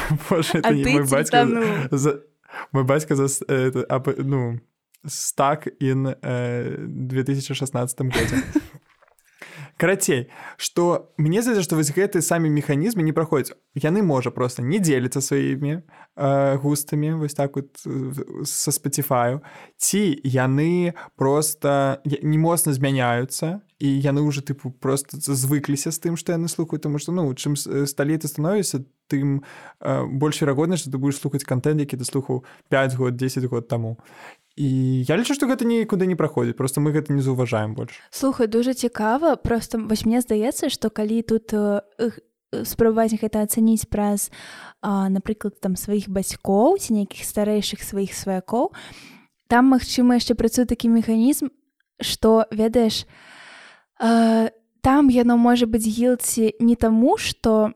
а 0.64 0.72
мой 0.72 1.04
бацька 1.04 1.44
мой 2.72 2.84
бацька 2.84 3.16
за 3.16 3.28
ну 4.18 4.60
стак 5.06 5.68
ін 5.80 6.12
э, 6.22 6.76
2016 6.86 8.00
годзе 8.00 8.42
карацей 9.80 10.28
что 10.56 11.12
мне 11.16 11.40
здаецца 11.40 11.64
што 11.64 11.76
вось 11.80 11.92
гэты 11.96 12.20
самі 12.20 12.52
механізмы 12.52 13.00
не 13.00 13.16
праходзяць 13.16 13.56
яны 13.72 14.04
можа 14.04 14.30
просто 14.30 14.62
не 14.62 14.78
дзеліцца 14.78 15.24
сваімі 15.24 15.80
э, 15.80 16.56
густамі 16.60 17.16
вось 17.16 17.34
так 17.34 17.56
вот 17.56 17.80
э, 17.86 18.44
со 18.44 18.70
спаціфаю 18.70 19.40
ці 19.80 20.20
яны 20.24 20.92
просто 21.16 22.04
не 22.04 22.36
моцна 22.36 22.76
змяняюцца 22.76 23.64
і 23.80 23.88
яны 23.88 24.20
уже 24.20 24.44
тыпу 24.44 24.70
просто 24.70 25.16
звыкліся 25.16 25.88
з 25.88 25.98
тым 25.98 26.20
што 26.20 26.36
яны 26.36 26.52
слухаюць 26.52 26.84
тому 26.84 27.00
что 27.00 27.16
ну 27.16 27.32
чым 27.32 27.56
сталей 27.56 28.20
ты 28.20 28.28
становішся 28.28 28.84
тым 29.08 29.40
э, 29.80 30.04
больш 30.04 30.44
верагодна 30.44 30.76
што 30.76 30.92
ты 30.92 30.98
будешь 31.00 31.16
слухаць 31.16 31.48
контент 31.48 31.80
які 31.80 31.96
ты 31.96 32.04
слухаў 32.04 32.44
5 32.68 32.94
год 33.00 33.16
10 33.16 33.48
год 33.48 33.68
таму 33.68 33.96
і 34.60 34.68
я 35.08 35.16
лічу 35.16 35.32
што 35.32 35.48
гэта 35.48 35.64
нікуды 35.64 36.04
не 36.04 36.16
праходзіць 36.20 36.56
просто 36.58 36.84
мы 36.84 36.92
гэта 36.92 37.16
не 37.16 37.24
заўважаем 37.24 37.72
больш 37.72 37.96
слухай 38.12 38.46
дужа 38.46 38.76
цікава 38.76 39.40
просто 39.40 39.80
вось 39.80 40.04
мне 40.04 40.20
здаецца 40.20 40.68
што 40.68 40.92
калі 40.92 41.24
тут 41.24 41.56
спрабаваць 42.68 43.16
гэта 43.16 43.40
ацаніць 43.46 43.88
праз 43.88 44.28
напрыклад 44.84 45.56
там 45.64 45.80
сваіх 45.80 46.12
бацькоў 46.12 46.76
ці 46.76 46.92
нейкіх 46.92 47.24
старэйшых 47.24 47.80
сваіх 47.80 48.12
сваякоў 48.12 48.76
там 49.48 49.72
магчыма 49.72 50.20
яшчэ 50.20 50.36
працуе 50.36 50.68
такі 50.68 50.92
механізм 50.92 51.48
што 52.04 52.44
ведаеш 52.52 53.08
там 53.96 55.08
яно 55.08 55.40
можа 55.40 55.64
быць 55.64 55.88
гілці 55.88 56.60
не 56.60 56.76
таму 56.76 57.16
што 57.16 57.72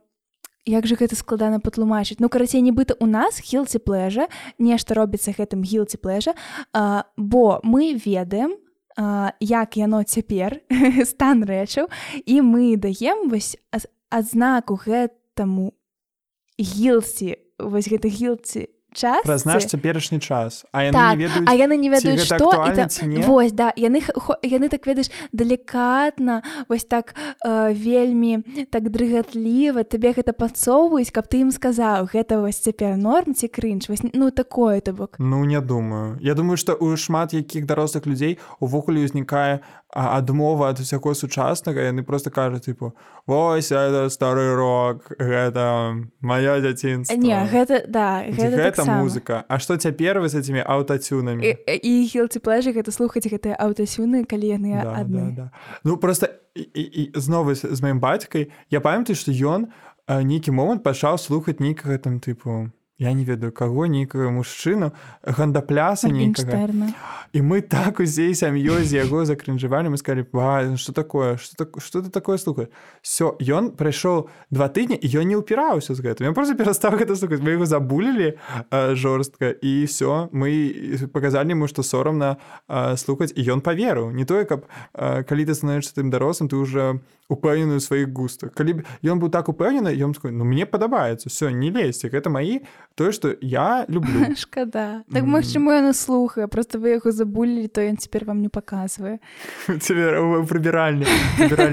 як 0.66 0.86
же 0.86 0.96
гэта 0.96 1.16
складана 1.16 1.60
патлумачыць? 1.60 2.18
Ну 2.20 2.28
карацей 2.28 2.60
нібыта 2.64 2.96
у 3.00 3.06
нас 3.06 3.38
хілці 3.38 3.78
плэжа 3.78 4.28
нешта 4.58 4.94
робіцца 4.94 5.36
гэтым 5.36 5.62
гілці 5.62 6.00
плэжа 6.00 6.34
а, 6.72 7.04
бо 7.16 7.60
мы 7.62 7.94
ведаем 7.94 8.56
а, 8.96 9.32
як 9.40 9.76
яно 9.76 10.02
цяпер 10.02 10.60
стан 11.04 11.44
рэчаў 11.44 11.88
і 12.24 12.40
мы 12.40 12.76
даем 12.76 13.28
вось 13.28 13.56
адзнаку 14.10 14.80
гэтаму 14.80 15.72
гілці 16.58 17.36
вось 17.58 17.88
гэта 17.88 18.08
гілці 18.08 18.73
час 18.94 19.26
праз 19.26 19.44
наш 19.44 19.66
цяперашні 19.66 20.18
час. 20.22 20.64
А 20.72 20.86
яны 20.86 20.94
так, 20.94 21.18
не 21.18 21.26
ведаюць 21.26 21.48
а 21.50 21.52
яны 21.58 21.76
не 21.76 21.90
ведаюць 21.90 22.22
гэта 22.22 22.38
што 22.38 22.50
там 22.54 23.10
не? 23.10 23.22
вось 23.26 23.52
да. 23.52 23.72
Яны 23.76 24.00
яны 24.42 24.68
так 24.70 24.86
ведаеш 24.86 25.10
далікатна 25.32 26.42
вось 26.68 26.84
так 26.86 27.14
э, 27.44 27.74
вельмі 27.74 28.40
так 28.70 28.90
дрыгатліва 28.90 29.84
табе 29.84 30.14
гэта 30.14 30.32
пацоўваюць 30.32 31.10
каб 31.10 31.26
ты 31.26 31.42
ім 31.42 31.50
сказаў 31.50 32.08
гэта 32.14 32.38
вось 32.38 32.62
цяпер 32.62 32.96
норм 32.96 33.34
ці 33.34 33.50
крынж 33.50 33.90
вось 33.90 34.06
ну 34.14 34.30
такое 34.30 34.80
то 34.80 34.92
бок 34.94 35.18
Ну 35.18 35.44
не 35.44 35.60
думаю. 35.60 36.18
Я 36.22 36.34
думаю 36.34 36.56
што 36.56 36.74
у 36.74 36.96
шмат 36.96 37.34
якіх 37.34 37.66
дарослых 37.66 38.06
людзей 38.06 38.38
увогуле 38.60 39.04
ўзнікае 39.04 39.60
адмова 39.94 40.74
ад 40.74 40.80
усяго 40.82 41.14
сучаснага 41.14 41.86
яны 41.86 42.02
просто 42.02 42.30
кажуць 42.30 42.66
типу 42.66 42.94
вось 43.26 43.70
это 43.70 44.10
стары 44.10 44.54
рок 44.54 45.06
гэта 45.18 45.94
маё 46.20 46.58
дзяцінства 46.60 47.14
не 47.14 47.38
гэта 47.46 47.86
да 47.86 48.26
Ці 48.26 48.34
гэта, 48.34 48.56
гэта 48.56 48.83
таксама. 48.84 49.02
музыка 49.02 49.44
А 49.48 49.58
што 49.58 49.76
цяпер 49.76 50.20
вы 50.20 50.28
з 50.28 50.38
этими 50.38 50.60
аўтацюнамі 50.60 51.42
і, 51.42 51.52
і 51.80 51.92
хілці 52.06 52.38
плэжы 52.44 52.76
гэта 52.76 52.92
слухаць 52.92 53.24
гэтыя 53.24 53.56
аўтасюны 53.56 54.24
калі 54.28 54.46
яны 54.46 54.76
да, 54.76 54.94
адны 55.00 55.32
да, 55.32 55.48
да. 55.48 55.52
Ну 55.84 55.96
просто 55.96 56.28
і, 56.54 57.10
знову 57.16 57.54
з, 57.54 57.66
маім 57.82 58.00
бацькай 58.00 58.52
я 58.70 58.80
памятаю 58.80 59.16
што 59.16 59.32
ён 59.32 59.72
э, 60.06 60.22
нейкі 60.22 60.52
момант 60.52 60.84
пачаў 60.84 61.18
слухаць 61.18 61.58
нейкага 61.58 61.98
там 61.98 62.20
тыпу 62.20 62.70
я 62.98 63.12
не 63.12 63.24
ведаю 63.24 63.52
каго 63.52 63.86
нейкага 63.86 64.30
мужчыну 64.30 64.92
гандапляса 65.22 66.08
нейкага. 66.08 66.94
І 67.34 67.42
мы 67.42 67.60
так 67.60 67.98
усей 67.98 68.34
сям'ёй 68.34 68.84
з 68.86 69.02
яго 69.02 69.24
закрынжавалі 69.26 69.90
мы 69.90 69.98
сказали 69.98 70.22
что 70.76 70.92
такое 70.92 71.36
что 71.36 71.56
так 71.56 71.82
что 71.82 72.02
ты 72.02 72.10
такое 72.10 72.38
слухай 72.38 72.68
все 73.02 73.34
ён 73.40 73.74
прайшоў 73.74 74.30
два 74.50 74.68
тыдні 74.68 74.94
ён 75.02 75.26
не 75.26 75.36
ўпіраўся 75.36 75.94
з 75.94 76.00
гэтым. 76.00 76.30
Я 76.30 76.32
просто 76.32 76.54
перастаў 76.54 76.94
гэта 76.94 77.16
слухаць. 77.16 77.42
Мы 77.42 77.58
его 77.58 77.66
забулілі 77.66 78.38
жорстка 78.94 79.50
і 79.50 79.84
все 79.86 80.28
мы 80.30 81.10
показалі 81.12 81.50
ему 81.58 81.66
что 81.66 81.82
сорамна 81.82 82.36
слухаць 82.96 83.32
і 83.34 83.42
ён 83.42 83.60
поверыў 83.60 84.14
не 84.14 84.24
тое 84.24 84.44
каб 84.44 84.70
калі 84.94 85.44
ты 85.44 85.54
становішся 85.54 85.98
тым 85.98 86.10
дарослым 86.10 86.48
ты 86.48 86.56
уже 86.56 87.02
упэўнены 87.26 87.80
ў 87.80 87.80
сваіх 87.80 88.12
густах. 88.12 88.52
Калі 88.54 88.78
б 88.78 88.78
ён 89.02 89.18
быў 89.18 89.34
так 89.34 89.48
упэўнены 89.48 89.90
ён 89.90 90.14
такой 90.14 90.30
ну 90.30 90.44
мне 90.44 90.66
падабаецца 90.66 91.26
все 91.26 91.50
не 91.50 91.74
лезьце 91.74 92.06
гэта 92.12 92.30
маі 92.30 92.62
тое 92.94 93.12
что 93.12 93.36
я 93.40 93.84
люблю. 93.88 94.34
Шкада 94.36 95.04
так 95.12 95.24
магчыма 95.24 95.74
яна 95.74 95.92
слухае 95.92 96.48
просто 96.48 96.78
вы 96.78 96.88
яго 96.98 97.10
забулілі 97.10 97.68
то 97.68 97.80
ён 97.80 97.96
цяпер 97.96 98.24
вам 98.24 98.42
не 98.42 98.48
паказвае 98.48 99.18
прыбіральні 99.66 101.06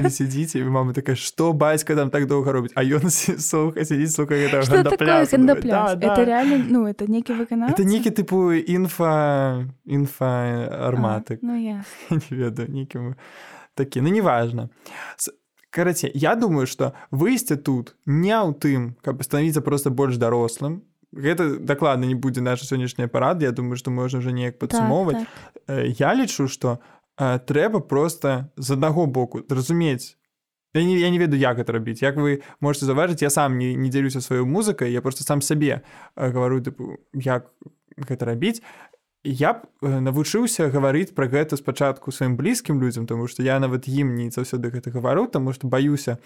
сядзіце 0.10 0.64
мама 0.66 0.94
такая 0.94 1.16
что 1.16 1.54
бацька 1.54 1.96
там 1.96 2.10
так 2.10 2.28
доўга 2.28 2.52
робіць 2.52 2.74
а 2.76 2.84
ён 2.84 3.10
слуха 3.10 3.86
сядзіць 3.86 4.16
слуха 4.16 4.36
это 4.36 6.26
реально 6.26 6.66
ну 6.70 6.88
это 6.88 7.08
некі 7.08 7.34
выкана 7.34 7.70
это 7.70 7.84
некі 7.84 8.10
тыпу 8.10 8.54
інфа 8.54 9.66
інфа 9.86 10.30
арматы 10.90 11.38
ну 11.42 11.56
я 11.62 11.84
не 12.10 12.38
ведаю 12.38 12.70
нейкім 12.70 13.16
такі 13.76 14.02
ну 14.02 14.10
неважно. 14.10 14.70
Карацей 15.70 16.12
я 16.14 16.36
думаю 16.36 16.68
что 16.68 16.94
выйсце 17.12 17.56
тут 17.56 17.96
не 18.06 18.36
ў 18.36 18.54
тым 18.54 18.96
каб 19.02 19.24
становіцца 19.24 19.62
просто 19.62 19.90
больш 19.90 20.18
дарослым 20.18 20.84
гэта 21.14 21.60
дакладна 21.60 22.06
не 22.06 22.16
будзе 22.16 22.42
наша 22.42 22.66
сённяшняя 22.66 23.08
парада 23.08 23.46
Я 23.46 23.52
думаю 23.52 23.78
что 23.78 23.92
можна 23.92 24.20
уже 24.20 24.32
неяк 24.32 24.60
падсумоўваць. 24.60 25.18
так, 25.18 25.28
так. 25.66 26.00
я 26.00 26.16
лічу 26.16 26.48
что 26.48 26.80
трэба 27.18 27.80
просто 27.80 28.50
з 28.58 28.72
аднаго 28.72 29.06
боку 29.06 29.44
зразумець 29.50 30.18
я 30.74 30.84
не, 30.84 31.00
я 31.00 31.10
не 31.10 31.20
ведаю 31.20 31.40
як 31.40 31.60
это 31.60 31.74
рабіць. 31.74 32.02
Як 32.02 32.16
вы 32.16 32.42
можете 32.60 32.86
заўважыць 32.86 33.22
я 33.22 33.30
сам 33.30 33.58
не, 33.58 33.76
не 33.76 33.90
дзелюся 33.90 34.22
сваёй 34.22 34.46
музыкай 34.46 34.92
я 34.92 35.02
просто 35.02 35.24
сам 35.24 35.42
сабе 35.42 35.84
гавару 36.16 36.62
тыпу 36.62 36.98
як 37.14 37.52
гэта 37.98 38.26
рабіць. 38.26 38.62
Я 39.24 39.54
б 39.54 39.68
навучыўся 39.82 40.72
гаварыць 40.72 41.12
пра 41.14 41.28
гэта 41.28 41.58
спачатку 41.58 42.12
сваім 42.12 42.38
блізкім 42.38 42.82
людзям 42.82 43.06
тому 43.06 43.28
что 43.28 43.44
я 43.44 43.60
нават 43.60 43.88
ім 43.88 44.16
не 44.16 44.32
заўсёды 44.32 44.72
гэта 44.72 44.92
гавару 44.92 45.28
тому 45.28 45.52
что 45.54 45.68
баюся 45.68 46.18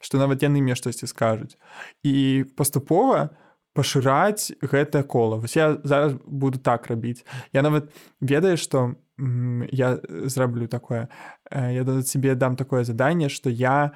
что 0.00 0.18
нават 0.18 0.42
яны 0.42 0.64
мне 0.64 0.74
штосьці 0.74 1.06
скажуць. 1.06 1.58
І 2.02 2.44
паступова 2.56 3.30
пашыраць 3.74 4.52
гэта 4.60 5.02
кола. 5.02 5.36
Вось 5.36 5.56
я 5.56 5.78
зараз 5.84 6.14
буду 6.26 6.58
так 6.58 6.86
рабіць. 6.86 7.24
Я 7.52 7.62
нават 7.62 7.92
ведаю 8.20 8.56
что 8.56 8.94
я 9.18 10.00
зраблю 10.24 10.66
такое. 10.68 11.08
Я 11.50 11.84
да 11.84 12.02
цябе 12.02 12.34
дам 12.34 12.56
такое 12.56 12.84
заданне 12.84 13.28
что 13.28 13.50
я 13.50 13.92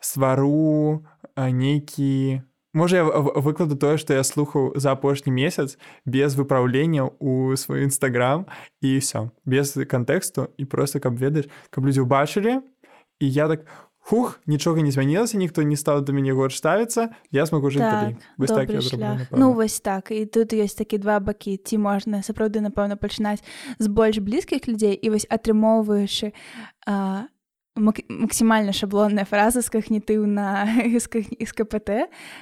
свару 0.00 1.06
нейкі 1.36 2.42
Можа 2.74 2.96
я 2.96 3.04
выкладу 3.04 3.76
тое, 3.76 3.96
што 3.96 4.12
я 4.12 4.22
слухаў 4.22 4.76
за 4.76 4.92
апошні 4.92 5.32
месяц 5.32 5.78
без 6.04 6.36
выпраўлення 6.36 7.08
ў 7.16 7.56
свой 7.56 7.88
нстаграм 7.88 8.44
і 8.84 9.00
ўсё 9.00 9.32
без 9.48 9.72
кантэксту 9.88 10.52
і 10.60 10.68
просто 10.68 11.00
каб 11.00 11.16
ведаеш, 11.16 11.48
каб 11.72 11.88
людзі 11.88 12.04
ўбачылі. 12.04 12.60
І 13.18 13.26
я 13.26 13.48
так 13.48 13.64
хух 14.08 14.40
нічога 14.46 14.80
не 14.80 14.90
змянілася, 14.90 15.36
ніхто 15.36 15.62
не 15.62 15.76
стаў 15.76 16.00
да 16.00 16.16
мяне 16.16 16.32
горш 16.32 16.56
ставіцца, 16.56 17.12
я 17.28 17.44
смогу 17.44 17.68
жыць 17.68 17.84
так, 17.84 18.16
вось 18.40 18.48
так 18.48 18.72
зраблю, 18.72 19.28
Ну 19.36 19.52
вось 19.52 19.80
так. 19.84 20.08
І 20.10 20.24
тут 20.24 20.56
ёсць 20.56 20.80
такі 20.80 20.96
два 20.96 21.20
бакі 21.20 21.60
ці 21.60 21.76
можна 21.76 22.24
сапраўды 22.24 22.64
напэўна 22.64 22.96
пачынаць 22.96 23.44
з 23.76 23.86
больш 23.92 24.16
блізкіх 24.24 24.64
людзей 24.64 24.96
і 24.96 25.12
вось 25.12 25.28
атрымоўваючы 25.28 26.32
максімальна 27.76 28.72
шаблонная 28.72 29.24
фраза 29.24 29.62
з 29.62 29.70
когнітыўна 29.70 30.66
з 30.98 31.52
КПТ 31.52 31.90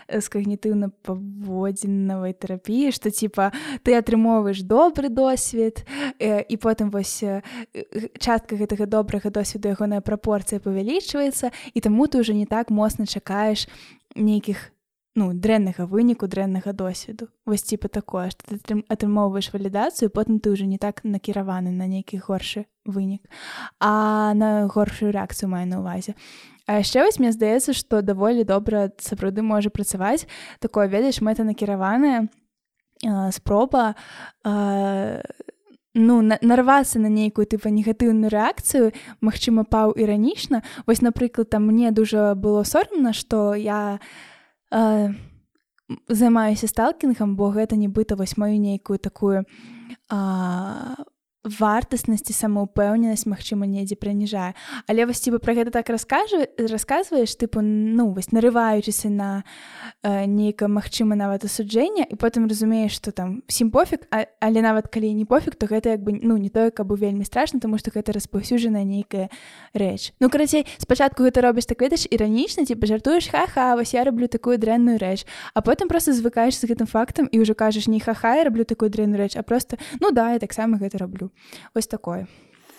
з 0.08 0.26
когнітыўна-паводзінавай 0.32 2.32
тэрапіі 2.32 2.92
што 2.92 3.10
типа 3.10 3.52
ты 3.82 3.98
атрымоўваеш 3.98 4.62
добры 4.62 5.08
досвед 5.08 5.84
і 6.20 6.56
потым 6.56 6.90
вось 6.90 7.24
частка 8.18 8.56
гэтага 8.56 8.86
добрага 8.86 9.30
досведу 9.30 9.68
ягоная 9.68 10.00
прапорцыя 10.00 10.60
павялічваецца 10.60 11.50
і 11.74 11.80
таму 11.80 12.06
ты 12.06 12.24
ўжо 12.24 12.32
не 12.32 12.46
так 12.46 12.70
моцна 12.70 13.06
чакаеш 13.06 13.68
нейкіх 14.16 14.72
ну 15.16 15.32
дрэннага 15.32 15.88
выніку 15.88 16.28
дрэннага 16.28 16.72
досведу 16.76 17.28
вось 17.48 17.64
типа 17.64 17.88
такое 17.88 18.28
што 18.30 18.60
ты 18.60 18.84
атрымоўваеш 18.86 19.48
валідацыю 19.50 20.12
потым 20.12 20.38
ты 20.38 20.52
ўжо 20.52 20.68
не 20.68 20.78
так 20.78 21.02
накіраваны 21.02 21.72
на 21.72 21.88
нейкі 21.88 22.20
горшы 22.20 22.68
вынік 22.84 23.24
а 23.80 24.36
на 24.36 24.68
горшую 24.68 25.10
рэакцыю 25.10 25.48
маю 25.48 25.66
на 25.66 25.80
увазе 25.80 26.14
А 26.66 26.82
яшчэ 26.82 27.06
вось 27.06 27.18
мне 27.22 27.30
здаецца 27.30 27.72
што 27.72 28.02
даволі 28.02 28.44
добра 28.44 28.90
сапраўды 28.98 29.40
можа 29.40 29.70
працаваць 29.70 30.28
такое 30.60 30.86
ведаеш 30.90 31.22
мэта 31.22 31.46
накіраваная 31.46 32.28
спроба 33.32 33.94
а, 34.44 35.22
ну 35.94 36.20
на, 36.20 36.38
нарвацца 36.42 36.98
на 36.98 37.08
нейкую 37.08 37.46
тыпа 37.46 37.72
негатыўную 37.72 38.28
рэакцыю 38.28 38.92
Мачыма 39.24 39.64
паў 39.64 39.96
іранічна 39.96 40.60
вось 40.84 41.00
напрыклад 41.00 41.48
там 41.48 41.70
мне 41.72 41.88
дужа 41.90 42.34
было 42.34 42.68
сорамна 42.68 43.14
што 43.16 43.54
я 43.54 43.96
не 43.96 44.35
э, 44.72 45.14
займаюся 46.08 46.66
сталкінгам 46.66 47.36
бо 47.36 47.50
гэта 47.50 47.76
нібыта 47.76 48.16
вось 48.16 48.36
маю 48.36 48.58
нейкую 48.60 48.98
такую 48.98 49.44
э, 49.44 50.16
вартаснасць 51.46 52.26
і 52.30 52.34
самаўпэўненасць 52.34 53.26
магчыма 53.30 53.66
недзе 53.66 53.96
прыніжае. 53.96 54.52
Але 54.90 55.06
вось 55.06 55.22
ці 55.22 55.30
бы 55.30 55.38
пра 55.38 55.54
гэта 55.54 55.70
так 55.70 55.88
раскажу 55.88 56.44
расказваеш 56.58 57.38
тыпу 57.38 57.62
ну 57.62 58.10
вось 58.10 58.32
нарываючыся 58.34 59.08
на 59.08 59.44
э, 60.02 60.26
нейкае 60.26 60.68
магчыма 60.68 61.14
нават 61.14 61.46
асуджэння 61.46 62.06
і 62.10 62.14
потым 62.18 62.50
разумееш 62.50 62.98
што 62.98 63.12
там 63.12 63.42
сім 63.48 63.70
пофіг 63.70 64.06
але 64.10 64.60
нават 64.62 64.90
калі 64.90 65.14
не 65.14 65.24
пофіг 65.24 65.54
то 65.54 65.66
гэта 65.66 65.96
як 65.96 66.02
бы 66.02 66.18
ну 66.20 66.36
не 66.36 66.50
тое 66.50 66.70
каб 66.70 66.92
вельмі 66.92 67.24
страшна 67.24 67.60
тому 67.60 67.78
што 67.78 67.90
гэта 67.94 68.12
распаўсюджаная 68.12 68.84
нейкая 68.84 69.30
рэч. 69.74 70.12
Ну 70.20 70.30
карацей 70.30 70.66
спачатку 70.78 71.22
гэта 71.22 71.40
робіш 71.40 71.66
так 71.66 71.80
ведаеш 71.80 72.06
іранічна 72.10 72.66
ці 72.66 72.74
пажартуеш 72.74 73.30
ха-ха 73.30 73.76
вось 73.76 73.94
я 73.94 74.04
раблю 74.04 74.28
такую 74.28 74.58
дрэнную 74.58 74.98
рэч 74.98 75.26
а 75.54 75.62
потым 75.62 75.88
просто 75.88 76.12
звыкаеш 76.12 76.58
з 76.58 76.66
гэтым 76.66 76.86
фактам 76.86 77.28
і 77.30 77.40
ўжо 77.40 77.54
кажаш 77.54 77.86
не 77.86 78.00
ха-ха 78.00 78.36
я 78.36 78.44
раблю 78.44 78.64
такую 78.64 78.90
дрэнную 78.90 79.20
рэч 79.20 79.36
а 79.36 79.42
просто 79.42 79.78
ну 80.00 80.10
да 80.10 80.32
я 80.32 80.38
таксама 80.38 80.78
гэта 80.78 80.98
раблю 80.98 81.30
ось 81.74 81.86
такое 81.86 82.26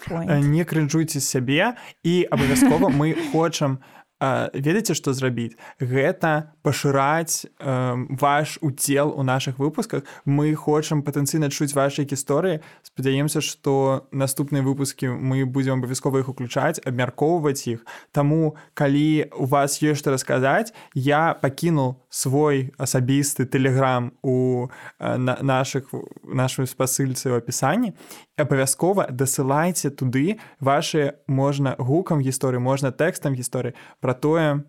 не 0.07 0.63
крынжуйце 0.63 1.19
сябе 1.19 1.75
і 2.03 2.27
абавязкова 2.31 2.89
мы 2.89 3.15
хочам 3.31 3.79
ведаеце 4.19 4.97
што 4.97 5.13
зрабіць 5.13 5.53
гэта 5.77 6.57
пашыраць 6.65 7.45
э, 7.45 7.93
ваш 8.17 8.57
удзел 8.61 9.13
у 9.13 9.21
наших 9.21 9.59
выпусках. 9.59 10.03
Мы 10.25 10.55
хочам 10.55 11.03
патэнцыйна 11.05 11.53
чуць 11.53 11.77
вашай 11.77 12.09
гісторыі. 12.09 12.65
Спадзяемся 12.81 13.45
што 13.45 14.09
наступныя 14.11 14.65
выпускі 14.65 15.13
мы 15.13 15.45
будзем 15.45 15.77
абавязкова 15.77 16.25
іх 16.25 16.33
уключаць 16.33 16.81
абмяркоўваць 16.81 17.69
іх. 17.69 17.85
Таму 18.11 18.57
калі 18.73 19.29
у 19.37 19.45
вас 19.45 19.77
ёсць 19.85 20.01
што 20.01 20.09
расказаць 20.09 20.73
я 20.97 21.37
пакінул 21.37 22.01
свой 22.09 22.71
асабісты 22.77 23.45
тэлеграм 23.45 24.13
у 24.21 24.67
э, 24.99 25.17
на 25.17 25.37
наших 25.41 25.91
нашу 26.23 26.63
спасыльцы 26.63 27.29
ў 27.31 27.43
апісанні 27.43 27.93
абавязкова 28.37 29.11
дасылайце 29.11 29.91
туды 29.91 30.39
ваши 30.59 31.19
можна 31.27 31.75
гукам 31.77 32.23
гісторыі 32.23 32.63
можна 32.63 32.91
тэкстам 32.91 33.35
гісторыі 33.35 33.75
пра 33.99 34.13
тое 34.13 34.63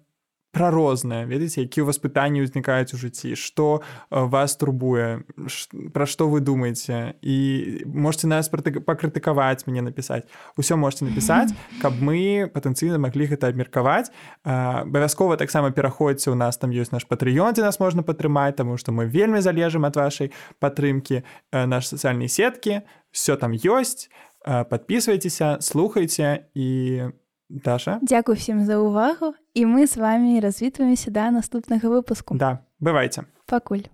пра 0.50 0.70
рознае 0.70 1.26
ведаеце 1.26 1.60
які 1.60 1.82
у 1.82 1.86
вас 1.86 2.00
пытанні 2.00 2.40
ўзнікаюць 2.42 2.94
у 2.94 2.98
жыцці 2.98 3.36
што 3.36 3.80
э, 3.80 4.24
вас 4.24 4.56
турбуе 4.56 5.24
пра 5.92 6.06
што 6.08 6.28
вы 6.28 6.40
думаеце? 6.40 7.20
І 7.20 7.36
можете 7.84 8.26
нас 8.26 8.48
пакрытыкаваць 8.48 9.68
мне 9.68 9.82
напісаць. 9.84 10.24
Усё 10.56 10.76
можете 10.76 11.04
напісаць 11.04 11.52
каб 11.82 12.00
мы 12.00 12.48
патэнцыйна 12.48 12.98
маглі 12.98 13.28
гэта 13.28 13.52
абмеркаваць. 13.52 14.08
Абавязкова 14.44 15.36
таксама 15.36 15.70
пераходзьце 15.70 16.30
у 16.32 16.38
нас 16.38 16.56
там 16.56 16.70
ёсць 16.72 16.92
наш 16.92 17.04
патрыён 17.04 17.52
дзе 17.52 17.62
нас 17.62 17.80
можна 17.80 18.02
падтрымаць 18.02 18.56
таму 18.56 18.76
што 18.80 18.92
мы 18.92 19.04
вельмі 19.04 19.44
залежым 19.44 19.84
ад 19.84 19.96
вашай 19.96 20.32
падтрымкі 20.58 21.22
э, 21.22 21.66
наш 21.66 21.92
сацыяльнай 21.92 22.28
сеткі. 22.28 22.82
Все 23.12 23.36
там 23.36 23.52
ёсць. 23.52 24.08
Подписывайтеся 24.44 25.58
слухайте 25.60 26.48
і 26.54 27.02
Даша? 27.50 27.98
Дякую 28.02 28.36
всім 28.36 28.64
за 28.64 28.76
увагу 28.76 29.34
і 29.54 29.66
мы 29.66 29.86
з 29.86 29.96
вами 29.96 30.40
развітваемся 30.40 31.10
да 31.10 31.30
наступнага 31.30 31.88
выпуску 31.88 32.36
Да 32.36 32.58
бывайце 32.80 33.24
пакуль 33.46 33.88